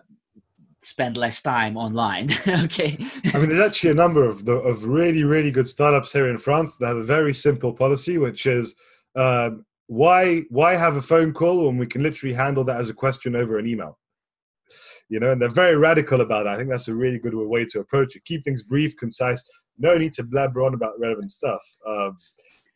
spend 0.82 1.18
less 1.18 1.42
time 1.42 1.78
online. 1.78 2.30
okay. 2.48 2.98
I 3.34 3.38
mean, 3.38 3.50
there's 3.50 3.66
actually 3.66 3.92
a 3.92 3.96
number 3.96 4.24
of 4.24 4.46
the, 4.46 4.54
of 4.54 4.86
really 4.86 5.24
really 5.24 5.52
good 5.52 5.68
startups 5.68 6.12
here 6.12 6.30
in 6.30 6.38
France 6.38 6.78
that 6.78 6.88
have 6.88 6.98
a 6.98 7.04
very 7.04 7.34
simple 7.34 7.74
policy, 7.74 8.18
which 8.18 8.46
is 8.46 8.76
um, 9.16 9.66
why 9.88 10.44
why 10.50 10.76
have 10.76 10.96
a 10.96 11.02
phone 11.02 11.34
call 11.34 11.66
when 11.66 11.78
we 11.78 11.88
can 11.88 12.04
literally 12.04 12.36
handle 12.36 12.64
that 12.66 12.80
as 12.80 12.90
a 12.90 12.94
question 12.94 13.36
over 13.36 13.58
an 13.58 13.68
email 13.68 13.98
you 15.10 15.20
know, 15.20 15.32
and 15.32 15.42
they're 15.42 15.50
very 15.50 15.78
radical 15.78 16.22
about 16.22 16.46
that. 16.46 16.54
I 16.54 16.58
think 16.58 16.70
that's 16.70 16.88
a 16.88 16.96
really 16.96 17.20
good 17.20 17.36
way 17.36 17.66
to 17.66 17.80
approach 17.80 18.16
it. 18.16 18.26
Keep 18.26 18.44
things 18.44 18.64
brief, 18.64 18.98
concise. 18.98 19.44
No 19.78 19.96
need 19.96 20.14
to 20.16 20.24
blabber 20.24 20.64
on 20.64 20.74
about 20.74 21.00
relevant 21.00 21.32
stuff. 21.32 21.62
Um, 21.88 22.16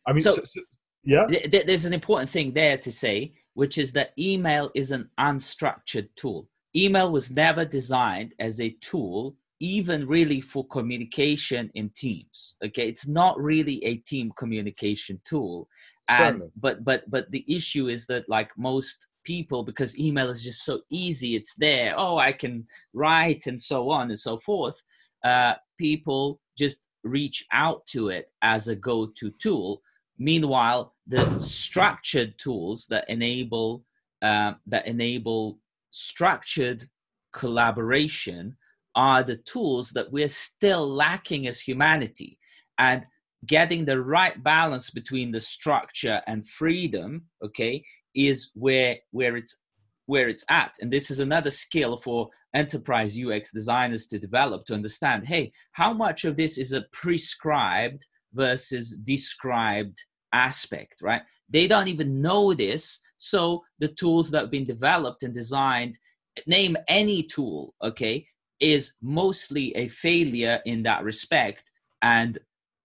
I 0.06 0.12
mean, 0.12 0.22
so, 0.22 0.32
so, 0.32 0.42
so, 0.42 0.60
yeah. 1.04 1.26
Th- 1.26 1.66
there's 1.66 1.86
an 1.86 1.94
important 1.94 2.30
thing 2.30 2.52
there 2.52 2.78
to 2.78 2.92
say, 2.92 3.32
which 3.54 3.78
is 3.78 3.92
that 3.92 4.12
email 4.18 4.70
is 4.74 4.90
an 4.90 5.08
unstructured 5.18 6.08
tool. 6.16 6.48
Email 6.74 7.10
was 7.10 7.30
never 7.30 7.64
designed 7.64 8.34
as 8.38 8.60
a 8.60 8.70
tool 8.80 9.36
even 9.60 10.06
really 10.06 10.40
for 10.40 10.66
communication 10.68 11.70
in 11.74 11.90
teams 11.90 12.56
okay 12.64 12.88
it's 12.88 13.06
not 13.06 13.38
really 13.38 13.84
a 13.84 13.96
team 13.96 14.32
communication 14.36 15.20
tool 15.24 15.68
and 16.08 16.42
but 16.56 16.82
but 16.82 17.08
but 17.10 17.30
the 17.30 17.44
issue 17.46 17.88
is 17.88 18.06
that 18.06 18.26
like 18.28 18.50
most 18.56 19.06
people 19.22 19.62
because 19.62 19.98
email 19.98 20.30
is 20.30 20.42
just 20.42 20.64
so 20.64 20.80
easy 20.90 21.36
it's 21.36 21.54
there 21.56 21.94
oh 21.98 22.16
i 22.16 22.32
can 22.32 22.66
write 22.94 23.46
and 23.46 23.60
so 23.60 23.90
on 23.90 24.08
and 24.08 24.18
so 24.18 24.38
forth 24.38 24.82
uh, 25.24 25.52
people 25.78 26.40
just 26.56 26.88
reach 27.04 27.46
out 27.52 27.86
to 27.86 28.08
it 28.08 28.30
as 28.42 28.68
a 28.68 28.76
go-to 28.76 29.30
tool. 29.38 29.82
Meanwhile 30.18 30.94
the 31.06 31.38
structured 31.38 32.38
tools 32.38 32.86
that 32.90 33.08
enable 33.08 33.84
uh, 34.22 34.52
that 34.66 34.86
enable 34.86 35.58
structured 35.90 36.84
collaboration 37.32 38.56
are 38.94 39.22
the 39.22 39.36
tools 39.36 39.90
that 39.92 40.10
we're 40.12 40.28
still 40.28 40.88
lacking 40.88 41.46
as 41.46 41.60
humanity. 41.60 42.38
And 42.78 43.04
getting 43.46 43.84
the 43.84 44.00
right 44.00 44.42
balance 44.42 44.90
between 44.90 45.32
the 45.32 45.40
structure 45.40 46.20
and 46.26 46.46
freedom 46.46 47.24
okay 47.42 47.82
is 48.14 48.50
where 48.54 48.96
where 49.12 49.36
it's 49.36 49.62
where 50.06 50.28
it's 50.28 50.44
at. 50.50 50.74
And 50.80 50.92
this 50.92 51.10
is 51.10 51.20
another 51.20 51.50
skill 51.50 51.96
for 51.96 52.28
enterprise 52.54 53.18
ux 53.18 53.50
designers 53.52 54.06
to 54.06 54.18
develop 54.18 54.64
to 54.64 54.74
understand 54.74 55.26
hey 55.26 55.52
how 55.72 55.92
much 55.92 56.24
of 56.24 56.36
this 56.36 56.58
is 56.58 56.72
a 56.72 56.84
prescribed 56.92 58.06
versus 58.34 58.96
described 59.04 59.98
aspect 60.32 61.00
right 61.02 61.22
they 61.48 61.66
don't 61.66 61.88
even 61.88 62.20
know 62.20 62.54
this 62.54 63.00
so 63.18 63.62
the 63.78 63.88
tools 63.88 64.30
that 64.30 64.42
have 64.42 64.50
been 64.50 64.64
developed 64.64 65.22
and 65.22 65.34
designed 65.34 65.98
name 66.46 66.76
any 66.88 67.22
tool 67.22 67.74
okay 67.82 68.24
is 68.60 68.94
mostly 69.02 69.74
a 69.76 69.88
failure 69.88 70.60
in 70.66 70.82
that 70.82 71.02
respect 71.02 71.70
and 72.02 72.38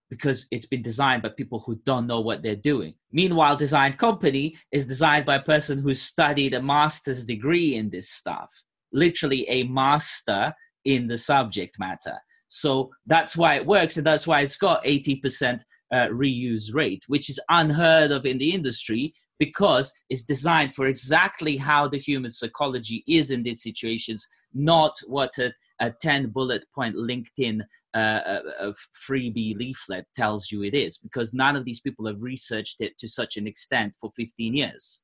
because 0.10 0.48
it's 0.52 0.66
been 0.66 0.82
designed 0.82 1.22
by 1.24 1.30
people 1.30 1.60
who 1.60 1.76
don't 1.84 2.08
know 2.08 2.22
what 2.22 2.42
they're 2.42 2.56
doing. 2.56 2.94
Meanwhile, 3.12 3.58
Design 3.58 3.94
Company 3.94 4.56
is 4.72 4.86
designed 4.86 5.26
by 5.26 5.36
a 5.36 5.42
person 5.42 5.80
who 5.80 5.94
studied 5.94 6.54
a 6.54 6.62
master's 6.62 7.24
degree 7.24 7.76
in 7.76 7.90
this 7.90 8.10
stuff, 8.10 8.52
literally 8.96 9.48
a 9.50 9.64
master 9.64 10.54
in 10.86 11.08
the 11.08 11.18
subject 11.18 11.78
matter. 11.78 12.18
So 12.48 12.92
that's 13.06 13.36
why 13.36 13.56
it 13.56 13.66
works, 13.66 13.98
and 13.98 14.06
that's 14.06 14.26
why 14.26 14.42
it's 14.42 14.56
got 14.56 14.84
80% 14.84 15.60
uh, 15.92 16.08
reuse 16.08 16.74
rate, 16.74 17.04
which 17.08 17.30
is 17.30 17.40
unheard 17.50 18.12
of 18.12 18.26
in 18.26 18.38
the 18.38 18.54
industry 18.54 19.14
because 19.38 19.94
it's 20.10 20.24
designed 20.24 20.74
for 20.74 20.88
exactly 20.88 21.58
how 21.58 21.88
the 21.88 21.98
human 21.98 22.32
psychology 22.32 23.04
is 23.08 23.32
in 23.32 23.44
these 23.44 23.62
situations, 23.62 24.28
not 24.54 24.94
what 25.08 25.38
a, 25.38 25.54
a 25.82 25.92
10 26.02 26.30
bullet 26.30 26.66
point 26.74 26.96
LinkedIn 26.96 27.62
uh, 27.94 28.40
a, 28.60 28.70
a 28.70 28.74
freebie 29.10 29.58
leaflet 29.58 30.06
tells 30.16 30.52
you 30.52 30.64
it 30.64 30.74
is, 30.74 30.98
because 30.98 31.34
none 31.34 31.56
of 31.56 31.66
these 31.66 31.80
people 31.80 32.06
have 32.06 32.22
researched 32.22 32.82
it 32.82 32.98
to 32.98 33.08
such 33.08 33.38
an 33.38 33.48
extent 33.48 33.94
for 34.00 34.12
15 34.16 34.54
years. 34.54 35.02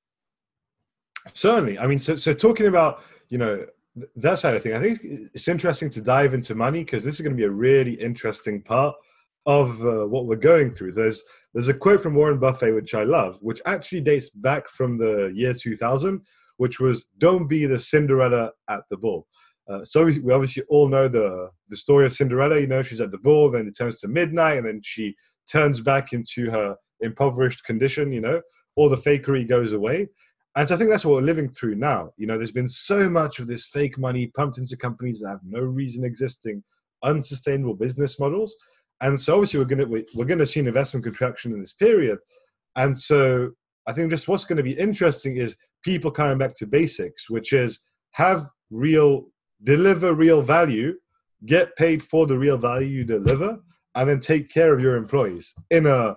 Certainly. 1.33 1.79
I 1.79 1.87
mean, 1.87 1.99
so, 1.99 2.15
so 2.15 2.33
talking 2.33 2.67
about, 2.67 3.03
you 3.29 3.37
know, 3.37 3.65
that 4.15 4.39
side 4.39 4.55
of 4.55 4.63
thing, 4.63 4.73
I 4.73 4.79
think 4.79 4.99
it's 5.33 5.47
interesting 5.47 5.89
to 5.91 6.01
dive 6.01 6.33
into 6.33 6.55
money 6.55 6.83
because 6.83 7.03
this 7.03 7.15
is 7.15 7.21
going 7.21 7.35
to 7.35 7.41
be 7.41 7.47
a 7.47 7.51
really 7.51 7.93
interesting 7.93 8.61
part 8.61 8.95
of 9.45 9.83
uh, 9.85 10.05
what 10.07 10.27
we're 10.27 10.35
going 10.35 10.71
through. 10.71 10.93
There's 10.93 11.23
there's 11.53 11.67
a 11.67 11.73
quote 11.73 12.01
from 12.01 12.15
Warren 12.15 12.39
Buffett 12.39 12.73
which 12.73 12.93
I 12.93 13.03
love, 13.03 13.37
which 13.41 13.61
actually 13.65 14.01
dates 14.01 14.29
back 14.29 14.69
from 14.69 14.97
the 14.97 15.31
year 15.35 15.53
2000, 15.53 16.21
which 16.57 16.79
was 16.79 17.07
"Don't 17.17 17.47
be 17.47 17.65
the 17.65 17.79
Cinderella 17.79 18.51
at 18.69 18.83
the 18.89 18.97
ball." 18.97 19.27
Uh, 19.69 19.83
so 19.83 20.05
we, 20.05 20.19
we 20.19 20.33
obviously 20.33 20.63
all 20.69 20.87
know 20.87 21.07
the 21.07 21.49
the 21.69 21.77
story 21.77 22.05
of 22.05 22.13
Cinderella. 22.13 22.59
You 22.59 22.67
know, 22.67 22.83
she's 22.83 23.01
at 23.01 23.11
the 23.11 23.17
ball, 23.17 23.51
then 23.51 23.67
it 23.67 23.77
turns 23.77 23.99
to 24.01 24.07
midnight, 24.07 24.57
and 24.57 24.67
then 24.67 24.81
she 24.83 25.15
turns 25.51 25.81
back 25.81 26.13
into 26.13 26.49
her 26.51 26.75
impoverished 27.01 27.65
condition. 27.65 28.13
You 28.13 28.21
know, 28.21 28.41
all 28.75 28.89
the 28.89 28.95
fakery 28.95 29.47
goes 29.47 29.73
away. 29.73 30.07
And 30.55 30.67
so 30.67 30.75
I 30.75 30.77
think 30.77 30.89
that's 30.89 31.05
what 31.05 31.15
we're 31.15 31.21
living 31.21 31.49
through 31.49 31.75
now. 31.75 32.11
You 32.17 32.27
know, 32.27 32.37
there's 32.37 32.51
been 32.51 32.67
so 32.67 33.09
much 33.09 33.39
of 33.39 33.47
this 33.47 33.65
fake 33.65 33.97
money 33.97 34.27
pumped 34.27 34.57
into 34.57 34.75
companies 34.75 35.21
that 35.21 35.29
have 35.29 35.39
no 35.45 35.61
reason 35.61 36.03
existing, 36.03 36.63
unsustainable 37.03 37.75
business 37.75 38.19
models. 38.19 38.55
And 39.01 39.19
so 39.19 39.35
obviously 39.35 39.59
we're 39.59 39.65
gonna 39.65 39.87
we're 39.87 40.25
gonna 40.25 40.45
see 40.45 40.59
an 40.59 40.67
investment 40.67 41.05
contraction 41.05 41.53
in 41.53 41.59
this 41.59 41.73
period. 41.73 42.19
And 42.75 42.97
so 42.97 43.51
I 43.87 43.93
think 43.93 44.09
just 44.09 44.27
what's 44.27 44.45
going 44.45 44.57
to 44.57 44.63
be 44.63 44.77
interesting 44.77 45.37
is 45.37 45.55
people 45.83 46.11
coming 46.11 46.37
back 46.37 46.55
to 46.55 46.67
basics, 46.67 47.29
which 47.29 47.53
is 47.53 47.79
have 48.11 48.47
real 48.69 49.25
deliver 49.63 50.13
real 50.13 50.41
value, 50.41 50.93
get 51.45 51.75
paid 51.75 52.01
for 52.01 52.27
the 52.27 52.37
real 52.37 52.57
value 52.57 52.87
you 52.87 53.03
deliver, 53.03 53.57
and 53.95 54.09
then 54.09 54.19
take 54.19 54.49
care 54.49 54.73
of 54.73 54.79
your 54.79 54.95
employees 54.95 55.53
in 55.69 55.87
a 55.87 56.15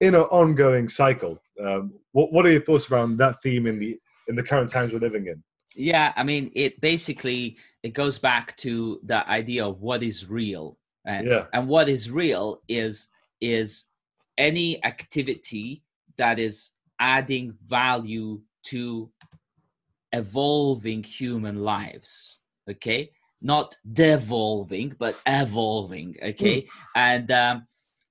in 0.00 0.14
an 0.14 0.22
ongoing 0.22 0.88
cycle. 0.88 1.38
Um, 1.64 1.94
what 2.12 2.32
what 2.32 2.46
are 2.46 2.50
your 2.50 2.60
thoughts 2.60 2.90
around 2.90 3.16
that 3.18 3.42
theme 3.42 3.66
in 3.66 3.78
the 3.78 3.98
in 4.28 4.36
the 4.36 4.42
current 4.42 4.70
times 4.70 4.92
we're 4.92 4.98
living 4.98 5.26
in? 5.26 5.42
Yeah, 5.74 6.12
I 6.16 6.22
mean, 6.22 6.50
it 6.54 6.80
basically 6.80 7.56
it 7.82 7.92
goes 7.94 8.18
back 8.18 8.56
to 8.58 9.00
the 9.04 9.28
idea 9.28 9.66
of 9.66 9.80
what 9.80 10.02
is 10.02 10.28
real, 10.28 10.78
and, 11.04 11.26
yeah. 11.26 11.46
and 11.52 11.68
what 11.68 11.88
is 11.88 12.10
real 12.10 12.62
is 12.68 13.08
is 13.40 13.86
any 14.38 14.84
activity 14.84 15.82
that 16.16 16.38
is 16.38 16.72
adding 17.00 17.54
value 17.66 18.40
to 18.64 19.10
evolving 20.12 21.02
human 21.02 21.62
lives 21.62 22.40
okay 22.70 23.10
not 23.42 23.76
devolving 23.92 24.94
but 24.98 25.16
evolving 25.26 26.16
okay 26.22 26.62
mm. 26.62 26.68
and 26.94 27.30
um, 27.32 27.66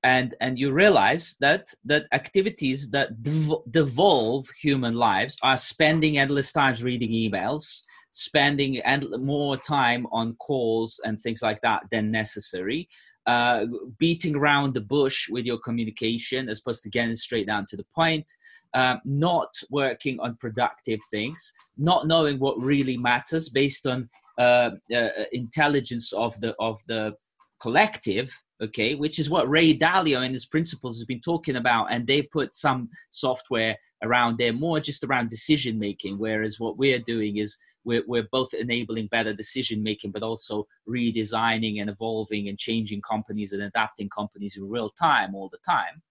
and 0.05 0.35
and 0.39 0.57
you 0.59 0.71
realize 0.71 1.35
that 1.41 1.73
that 1.83 2.05
activities 2.13 2.89
that 2.91 3.23
dev- 3.23 3.63
devolve 3.71 4.47
human 4.61 4.93
lives 4.93 5.35
are 5.41 5.57
spending 5.57 6.17
endless 6.17 6.53
times 6.53 6.83
reading 6.83 7.09
emails 7.09 7.81
spending 8.11 8.77
and 8.81 9.05
more 9.19 9.57
time 9.57 10.05
on 10.11 10.33
calls 10.35 11.01
and 11.03 11.19
things 11.19 11.41
like 11.41 11.59
that 11.61 11.81
than 11.91 12.11
necessary 12.11 12.87
uh, 13.25 13.65
beating 13.97 14.35
around 14.35 14.75
the 14.75 14.87
bush 14.95 15.27
with 15.29 15.43
your 15.43 15.57
communication 15.57 16.47
as 16.47 16.59
opposed 16.59 16.83
to 16.83 16.89
getting 16.89 17.15
straight 17.15 17.47
down 17.47 17.65
to 17.65 17.75
the 17.75 17.85
point 17.95 18.31
um, 18.75 19.01
not 19.03 19.51
working 19.71 20.19
on 20.19 20.37
productive 20.37 20.99
things 21.09 21.51
not 21.77 22.05
knowing 22.05 22.37
what 22.37 22.57
really 22.59 22.95
matters 22.95 23.49
based 23.49 23.87
on 23.87 24.07
uh, 24.37 24.69
uh, 24.95 25.09
intelligence 25.31 26.13
of 26.13 26.39
the 26.41 26.55
of 26.59 26.79
the 26.87 27.11
collective 27.59 28.29
okay 28.61 28.95
which 28.95 29.19
is 29.19 29.29
what 29.29 29.49
ray 29.49 29.77
dalio 29.77 30.23
and 30.23 30.33
his 30.33 30.45
principles 30.45 30.97
has 30.97 31.05
been 31.05 31.21
talking 31.21 31.55
about 31.55 31.91
and 31.91 32.07
they 32.07 32.21
put 32.21 32.55
some 32.55 32.89
software 33.11 33.77
around 34.03 34.37
there 34.37 34.53
more 34.53 34.79
just 34.79 35.03
around 35.03 35.29
decision 35.29 35.77
making 35.77 36.17
whereas 36.17 36.59
what 36.59 36.77
we're 36.77 36.99
doing 36.99 37.37
is 37.37 37.57
we're, 37.85 38.03
we're 38.07 38.27
both 38.31 38.53
enabling 38.53 39.07
better 39.07 39.33
decision 39.33 39.81
making 39.81 40.11
but 40.11 40.23
also 40.23 40.67
redesigning 40.89 41.79
and 41.79 41.89
evolving 41.89 42.49
and 42.49 42.57
changing 42.57 43.01
companies 43.01 43.53
and 43.53 43.61
adapting 43.61 44.09
companies 44.09 44.57
in 44.57 44.67
real 44.67 44.89
time 44.89 45.35
all 45.35 45.49
the 45.49 45.59
time. 45.65 46.01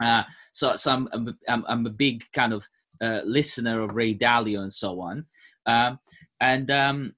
Uh, 0.00 0.22
so, 0.52 0.76
so 0.76 0.92
I'm, 0.92 1.08
I'm, 1.48 1.64
I'm, 1.66 1.86
a 1.86 1.90
big 1.90 2.24
kind 2.32 2.52
of 2.52 2.68
uh, 3.00 3.22
listener 3.24 3.80
of 3.80 3.96
ray 3.96 4.14
dalio 4.14 4.60
and 4.60 4.72
so 4.72 5.00
on. 5.00 5.26
Um, 5.66 5.98
and 6.40 6.70
um, 6.70 7.14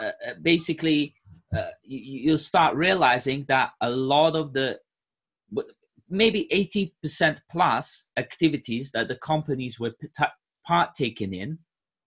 uh, 0.00 0.12
uh, 0.26 0.34
basically 0.40 1.14
uh, 1.56 1.70
you, 1.82 2.32
will 2.32 2.38
start 2.38 2.74
realizing 2.76 3.44
that 3.48 3.70
a 3.80 3.90
lot 3.90 4.34
of 4.36 4.52
the 4.52 4.78
maybe 6.08 6.46
80% 6.52 7.38
plus 7.50 8.06
activities 8.16 8.90
that 8.92 9.08
the 9.08 9.16
companies 9.16 9.80
were 9.80 9.92
partaking 10.66 11.34
in 11.34 11.58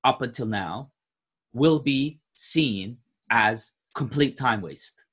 up 0.03 0.21
until 0.21 0.45
now 0.45 0.91
will 1.53 1.79
be 1.79 2.19
seen 2.35 2.97
as 3.31 3.71
complete 3.95 4.37
time 4.37 4.61
waste. 4.61 5.05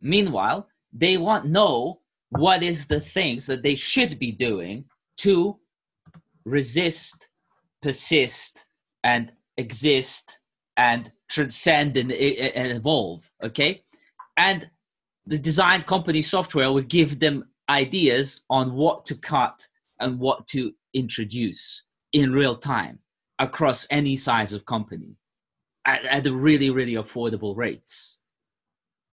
Meanwhile, 0.00 0.68
they 0.92 1.16
want 1.16 1.46
know 1.46 2.00
what 2.30 2.62
is 2.62 2.86
the 2.86 3.00
things 3.00 3.46
that 3.46 3.62
they 3.62 3.74
should 3.74 4.18
be 4.18 4.30
doing 4.30 4.84
to 5.18 5.58
resist, 6.44 7.28
persist, 7.82 8.66
and 9.02 9.32
exist 9.56 10.38
and 10.76 11.10
transcend 11.28 11.96
and, 11.96 12.12
and 12.12 12.76
evolve 12.76 13.30
okay? 13.42 13.82
And 14.36 14.68
the 15.26 15.38
design 15.38 15.82
company 15.82 16.22
software 16.22 16.72
will 16.72 16.82
give 16.82 17.20
them 17.20 17.44
ideas 17.68 18.44
on 18.50 18.74
what 18.74 19.06
to 19.06 19.14
cut 19.14 19.66
and 20.00 20.18
what 20.18 20.46
to 20.48 20.72
introduce 20.92 21.84
in 22.12 22.32
real 22.32 22.54
time 22.54 22.98
across 23.38 23.86
any 23.90 24.16
size 24.16 24.52
of 24.52 24.66
company 24.66 25.16
at, 25.86 26.04
at 26.04 26.26
really 26.26 26.70
really 26.70 26.94
affordable 26.94 27.56
rates 27.56 28.18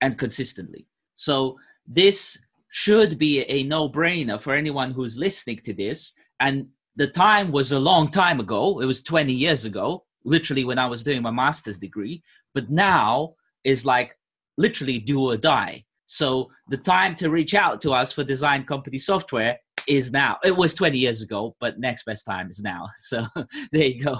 and 0.01 0.17
consistently. 0.17 0.87
So 1.15 1.57
this 1.87 2.43
should 2.69 3.17
be 3.17 3.43
a 3.43 3.63
no-brainer 3.63 4.41
for 4.41 4.53
anyone 4.53 4.91
who's 4.91 5.17
listening 5.17 5.59
to 5.65 5.73
this. 5.73 6.13
And 6.39 6.67
the 6.95 7.07
time 7.07 7.51
was 7.51 7.71
a 7.71 7.79
long 7.79 8.09
time 8.09 8.39
ago. 8.39 8.79
It 8.79 8.85
was 8.85 9.03
20 9.03 9.33
years 9.33 9.65
ago 9.65 10.05
literally 10.23 10.65
when 10.65 10.79
I 10.79 10.87
was 10.87 11.03
doing 11.03 11.21
my 11.21 11.31
master's 11.31 11.79
degree, 11.79 12.23
but 12.53 12.69
now 12.69 13.35
is 13.63 13.85
like 13.85 14.17
literally 14.57 14.99
do 14.99 15.21
or 15.21 15.37
die. 15.37 15.85
So 16.05 16.51
the 16.67 16.77
time 16.77 17.15
to 17.15 17.29
reach 17.29 17.55
out 17.55 17.81
to 17.81 17.91
us 17.91 18.11
for 18.11 18.23
design 18.23 18.65
company 18.65 18.97
software 18.97 19.57
is 19.87 20.11
now. 20.11 20.37
It 20.43 20.55
was 20.55 20.73
20 20.73 20.97
years 20.97 21.21
ago, 21.21 21.55
but 21.59 21.79
next 21.79 22.03
best 22.05 22.25
time 22.25 22.49
is 22.49 22.61
now. 22.61 22.89
So 22.97 23.25
there 23.71 23.85
you 23.85 24.03
go. 24.03 24.17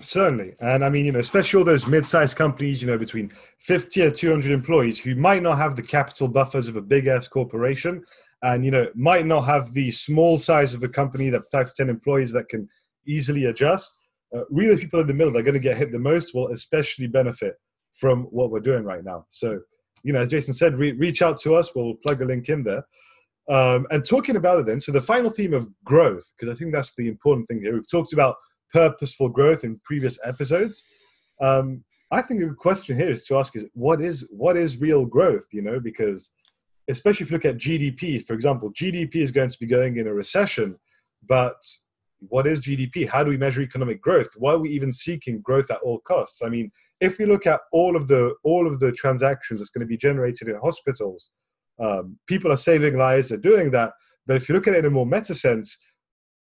Certainly. 0.00 0.54
And 0.60 0.84
I 0.84 0.88
mean, 0.88 1.04
you 1.04 1.12
know, 1.12 1.18
especially 1.18 1.58
all 1.58 1.64
those 1.64 1.86
mid 1.86 2.06
sized 2.06 2.36
companies, 2.36 2.80
you 2.80 2.88
know, 2.88 2.96
between 2.96 3.30
50 3.60 4.02
and 4.02 4.16
200 4.16 4.50
employees 4.50 4.98
who 4.98 5.14
might 5.14 5.42
not 5.42 5.58
have 5.58 5.76
the 5.76 5.82
capital 5.82 6.28
buffers 6.28 6.68
of 6.68 6.76
a 6.76 6.80
big 6.80 7.06
ass 7.06 7.28
corporation 7.28 8.02
and, 8.42 8.64
you 8.64 8.70
know, 8.70 8.86
might 8.94 9.26
not 9.26 9.42
have 9.42 9.74
the 9.74 9.90
small 9.90 10.38
size 10.38 10.72
of 10.72 10.82
a 10.82 10.88
company 10.88 11.28
that 11.30 11.50
5 11.50 11.66
to 11.66 11.72
10 11.76 11.90
employees 11.90 12.32
that 12.32 12.48
can 12.48 12.68
easily 13.06 13.46
adjust 13.46 13.99
uh, 14.34 14.44
really 14.50 14.80
people 14.80 15.00
in 15.00 15.06
the 15.06 15.14
middle 15.14 15.32
that 15.32 15.40
are 15.40 15.44
going 15.44 15.54
to 15.54 15.60
get 15.60 15.76
hit 15.76 15.92
the 15.92 15.98
most 15.98 16.34
will 16.34 16.48
especially 16.48 17.06
benefit 17.06 17.54
from 17.94 18.24
what 18.24 18.50
we're 18.50 18.60
doing 18.60 18.84
right 18.84 19.04
now. 19.04 19.26
So, 19.28 19.60
you 20.02 20.12
know, 20.12 20.20
as 20.20 20.28
Jason 20.28 20.54
said, 20.54 20.76
re- 20.76 20.92
reach 20.92 21.22
out 21.22 21.38
to 21.40 21.54
us. 21.54 21.74
We'll 21.74 21.94
plug 22.02 22.22
a 22.22 22.24
link 22.24 22.48
in 22.48 22.62
there. 22.62 22.84
Um, 23.48 23.86
and 23.90 24.04
talking 24.04 24.36
about 24.36 24.60
it 24.60 24.66
then, 24.66 24.78
so 24.78 24.92
the 24.92 25.00
final 25.00 25.28
theme 25.28 25.52
of 25.52 25.68
growth, 25.84 26.32
because 26.38 26.54
I 26.54 26.56
think 26.56 26.72
that's 26.72 26.94
the 26.94 27.08
important 27.08 27.48
thing 27.48 27.60
here. 27.60 27.74
We've 27.74 27.90
talked 27.90 28.12
about 28.12 28.36
purposeful 28.72 29.28
growth 29.28 29.64
in 29.64 29.80
previous 29.84 30.18
episodes. 30.24 30.84
Um, 31.40 31.84
I 32.12 32.22
think 32.22 32.42
a 32.42 32.54
question 32.54 32.96
here 32.96 33.10
is 33.10 33.24
to 33.26 33.38
ask 33.38 33.56
is 33.56 33.66
what 33.72 34.00
is 34.00 34.28
what 34.30 34.56
is 34.56 34.78
real 34.78 35.04
growth? 35.04 35.46
You 35.52 35.62
know, 35.62 35.80
because 35.80 36.30
especially 36.88 37.24
if 37.24 37.30
you 37.30 37.36
look 37.36 37.44
at 37.44 37.56
GDP, 37.56 38.24
for 38.24 38.34
example, 38.34 38.72
GDP 38.72 39.16
is 39.16 39.30
going 39.30 39.50
to 39.50 39.58
be 39.58 39.66
going 39.66 39.96
in 39.96 40.06
a 40.06 40.14
recession, 40.14 40.76
but 41.26 41.62
what 42.20 42.46
is 42.46 42.60
GDP? 42.62 43.08
How 43.08 43.24
do 43.24 43.30
we 43.30 43.36
measure 43.36 43.62
economic 43.62 44.00
growth? 44.00 44.28
Why 44.36 44.52
are 44.52 44.58
we 44.58 44.70
even 44.70 44.92
seeking 44.92 45.40
growth 45.40 45.70
at 45.70 45.80
all 45.80 46.00
costs? 46.00 46.42
I 46.42 46.48
mean, 46.48 46.70
if 47.00 47.18
we 47.18 47.24
look 47.24 47.46
at 47.46 47.60
all 47.72 47.96
of 47.96 48.08
the 48.08 48.34
all 48.44 48.66
of 48.66 48.78
the 48.78 48.92
transactions 48.92 49.60
that's 49.60 49.70
going 49.70 49.80
to 49.80 49.86
be 49.86 49.96
generated 49.96 50.48
in 50.48 50.56
hospitals, 50.56 51.30
um, 51.82 52.18
people 52.26 52.52
are 52.52 52.56
saving 52.56 52.96
lives. 52.98 53.30
They're 53.30 53.38
doing 53.38 53.70
that. 53.72 53.92
But 54.26 54.36
if 54.36 54.48
you 54.48 54.54
look 54.54 54.68
at 54.68 54.74
it 54.74 54.80
in 54.80 54.84
a 54.86 54.90
more 54.90 55.06
meta 55.06 55.34
sense, 55.34 55.76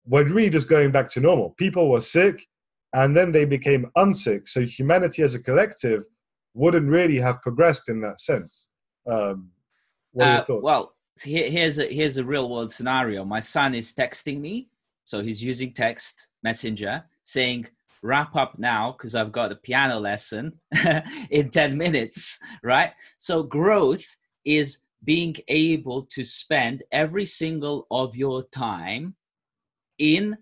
we're 0.06 0.24
really 0.24 0.50
just 0.50 0.68
going 0.68 0.90
back 0.92 1.10
to 1.12 1.20
normal. 1.20 1.50
People 1.58 1.90
were 1.90 2.00
sick, 2.00 2.46
and 2.94 3.14
then 3.14 3.32
they 3.32 3.44
became 3.44 3.90
unsick. 3.98 4.48
So 4.48 4.62
humanity 4.62 5.22
as 5.22 5.34
a 5.34 5.42
collective 5.42 6.04
wouldn't 6.54 6.88
really 6.88 7.18
have 7.18 7.42
progressed 7.42 7.88
in 7.90 8.00
that 8.00 8.20
sense. 8.20 8.70
Um, 9.06 9.50
what 10.12 10.26
are 10.26 10.30
your 10.32 10.40
Uh, 10.40 10.44
thoughts? 10.44 10.64
well, 10.64 10.94
here, 11.22 11.50
here's 11.50 11.78
a 11.78 11.86
here's 11.86 12.16
a 12.16 12.24
real 12.24 12.48
world 12.48 12.72
scenario. 12.72 13.24
My 13.24 13.40
son 13.40 13.74
is 13.74 13.92
texting 13.92 14.40
me, 14.40 14.68
so 15.06 15.22
he's 15.22 15.42
using 15.42 15.72
text 15.72 16.30
messenger, 16.42 17.04
saying, 17.22 17.68
"Wrap 18.02 18.34
up 18.34 18.58
now 18.58 18.92
because 18.92 19.14
I've 19.14 19.32
got 19.32 19.52
a 19.52 19.56
piano 19.56 19.98
lesson 20.00 20.60
in 21.30 21.48
ten 21.50 21.78
minutes." 21.78 22.38
Right. 22.62 22.92
So 23.16 23.42
growth 23.44 24.04
is 24.44 24.82
being 25.04 25.36
able 25.48 26.02
to 26.06 26.24
spend 26.24 26.82
every 26.90 27.24
single 27.24 27.86
of 27.90 28.16
your 28.16 28.42
time 28.48 29.14
in 29.98 30.36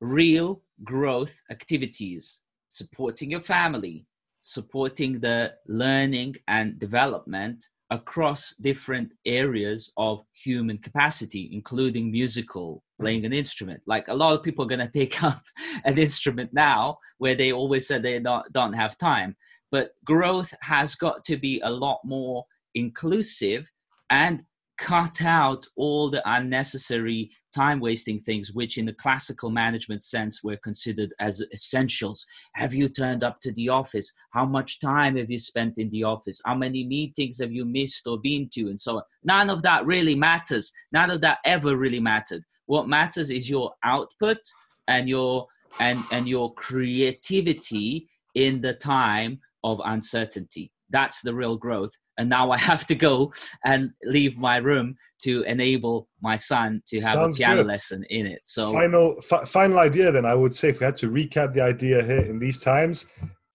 real 0.00 0.62
growth 0.84 1.42
activities, 1.50 2.42
supporting 2.68 3.30
your 3.30 3.40
family, 3.40 4.06
supporting 4.42 5.20
the 5.20 5.54
learning 5.66 6.36
and 6.48 6.78
development 6.78 7.64
across 7.90 8.54
different 8.60 9.12
areas 9.24 9.90
of 9.96 10.26
human 10.32 10.76
capacity, 10.76 11.48
including 11.50 12.10
musical, 12.10 12.84
playing 12.98 13.24
an 13.24 13.32
instrument. 13.32 13.80
Like 13.86 14.08
a 14.08 14.14
lot 14.14 14.34
of 14.34 14.42
people 14.42 14.64
are 14.64 14.68
going 14.68 14.78
to 14.90 14.90
take 14.90 15.22
up 15.22 15.42
an 15.84 15.98
instrument 15.98 16.52
now 16.52 16.98
where 17.18 17.34
they 17.34 17.52
always 17.52 17.86
said 17.86 18.02
they 18.02 18.18
don't, 18.18 18.52
don't 18.52 18.72
have 18.72 18.98
time. 18.98 19.36
But 19.70 19.90
growth 20.04 20.54
has 20.62 20.94
got 20.94 21.24
to 21.26 21.36
be 21.36 21.60
a 21.60 21.70
lot 21.70 22.00
more 22.04 22.44
inclusive 22.74 23.70
and 24.10 24.42
cut 24.78 25.22
out 25.22 25.66
all 25.76 26.08
the 26.08 26.22
unnecessary 26.24 27.30
time 27.54 27.80
wasting 27.80 28.20
things 28.20 28.52
which 28.52 28.78
in 28.78 28.86
the 28.86 28.92
classical 28.92 29.50
management 29.50 30.02
sense 30.02 30.44
were 30.44 30.56
considered 30.58 31.12
as 31.18 31.42
essentials. 31.52 32.24
Have 32.54 32.72
you 32.72 32.88
turned 32.88 33.24
up 33.24 33.40
to 33.40 33.52
the 33.52 33.68
office? 33.68 34.12
How 34.30 34.46
much 34.46 34.80
time 34.80 35.16
have 35.16 35.30
you 35.30 35.38
spent 35.38 35.78
in 35.78 35.90
the 35.90 36.04
office? 36.04 36.40
How 36.44 36.54
many 36.54 36.86
meetings 36.86 37.40
have 37.40 37.50
you 37.50 37.64
missed 37.64 38.06
or 38.06 38.20
been 38.20 38.48
to 38.52 38.68
and 38.68 38.80
so 38.80 38.98
on? 38.98 39.02
None 39.24 39.50
of 39.50 39.62
that 39.62 39.84
really 39.84 40.14
matters. 40.14 40.72
None 40.92 41.10
of 41.10 41.20
that 41.22 41.38
ever 41.44 41.76
really 41.76 42.00
mattered 42.00 42.44
what 42.68 42.86
matters 42.88 43.30
is 43.30 43.50
your 43.50 43.72
output 43.82 44.38
and 44.86 45.08
your 45.08 45.46
and 45.80 46.04
and 46.10 46.28
your 46.28 46.52
creativity 46.54 48.08
in 48.34 48.60
the 48.60 48.74
time 48.74 49.40
of 49.64 49.80
uncertainty. 49.84 50.70
That's 50.90 51.20
the 51.22 51.34
real 51.34 51.56
growth. 51.56 51.92
And 52.18 52.28
now 52.28 52.50
i 52.50 52.58
have 52.58 52.84
to 52.86 52.94
go 52.94 53.32
and 53.64 53.90
leave 54.04 54.36
my 54.38 54.56
room 54.58 54.96
to 55.22 55.42
enable 55.42 56.08
my 56.20 56.36
son 56.36 56.82
to 56.88 57.00
have 57.00 57.14
Sounds 57.14 57.36
a 57.36 57.38
piano 57.38 57.62
good. 57.62 57.66
lesson 57.66 58.04
in 58.10 58.26
it. 58.26 58.40
So 58.44 58.72
final 58.72 59.20
fi- 59.22 59.44
final 59.44 59.78
idea 59.78 60.10
then 60.12 60.26
i 60.26 60.34
would 60.34 60.54
say 60.54 60.68
if 60.70 60.80
we 60.80 60.84
had 60.84 60.96
to 60.98 61.08
recap 61.10 61.54
the 61.54 61.60
idea 61.62 62.02
here 62.10 62.24
in 62.32 62.38
these 62.38 62.58
times 62.58 63.06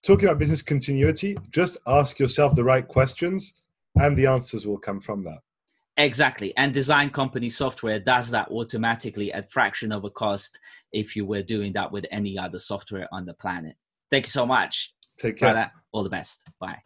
talking 0.07 0.25
about 0.27 0.39
business 0.39 0.61
continuity 0.61 1.37
just 1.51 1.77
ask 1.87 2.19
yourself 2.19 2.55
the 2.55 2.63
right 2.63 2.87
questions 2.87 3.61
and 4.03 4.17
the 4.17 4.25
answers 4.25 4.65
will 4.65 4.77
come 4.87 4.99
from 4.99 5.21
that 5.21 5.39
exactly 5.97 6.55
and 6.57 6.73
design 6.73 7.09
company 7.09 7.49
software 7.49 7.99
does 7.99 8.31
that 8.31 8.49
automatically 8.49 9.31
at 9.31 9.51
fraction 9.51 9.91
of 9.91 10.03
a 10.05 10.09
cost 10.09 10.59
if 10.91 11.15
you 11.15 11.25
were 11.25 11.43
doing 11.43 11.71
that 11.73 11.91
with 11.91 12.05
any 12.11 12.37
other 12.37 12.57
software 12.57 13.07
on 13.11 13.25
the 13.25 13.33
planet. 13.35 13.75
Thank 14.09 14.25
you 14.25 14.31
so 14.31 14.45
much. 14.45 14.93
Take 15.17 15.37
care. 15.37 15.71
all 15.91 16.03
the 16.03 16.09
best. 16.09 16.45
Bye 16.59 16.79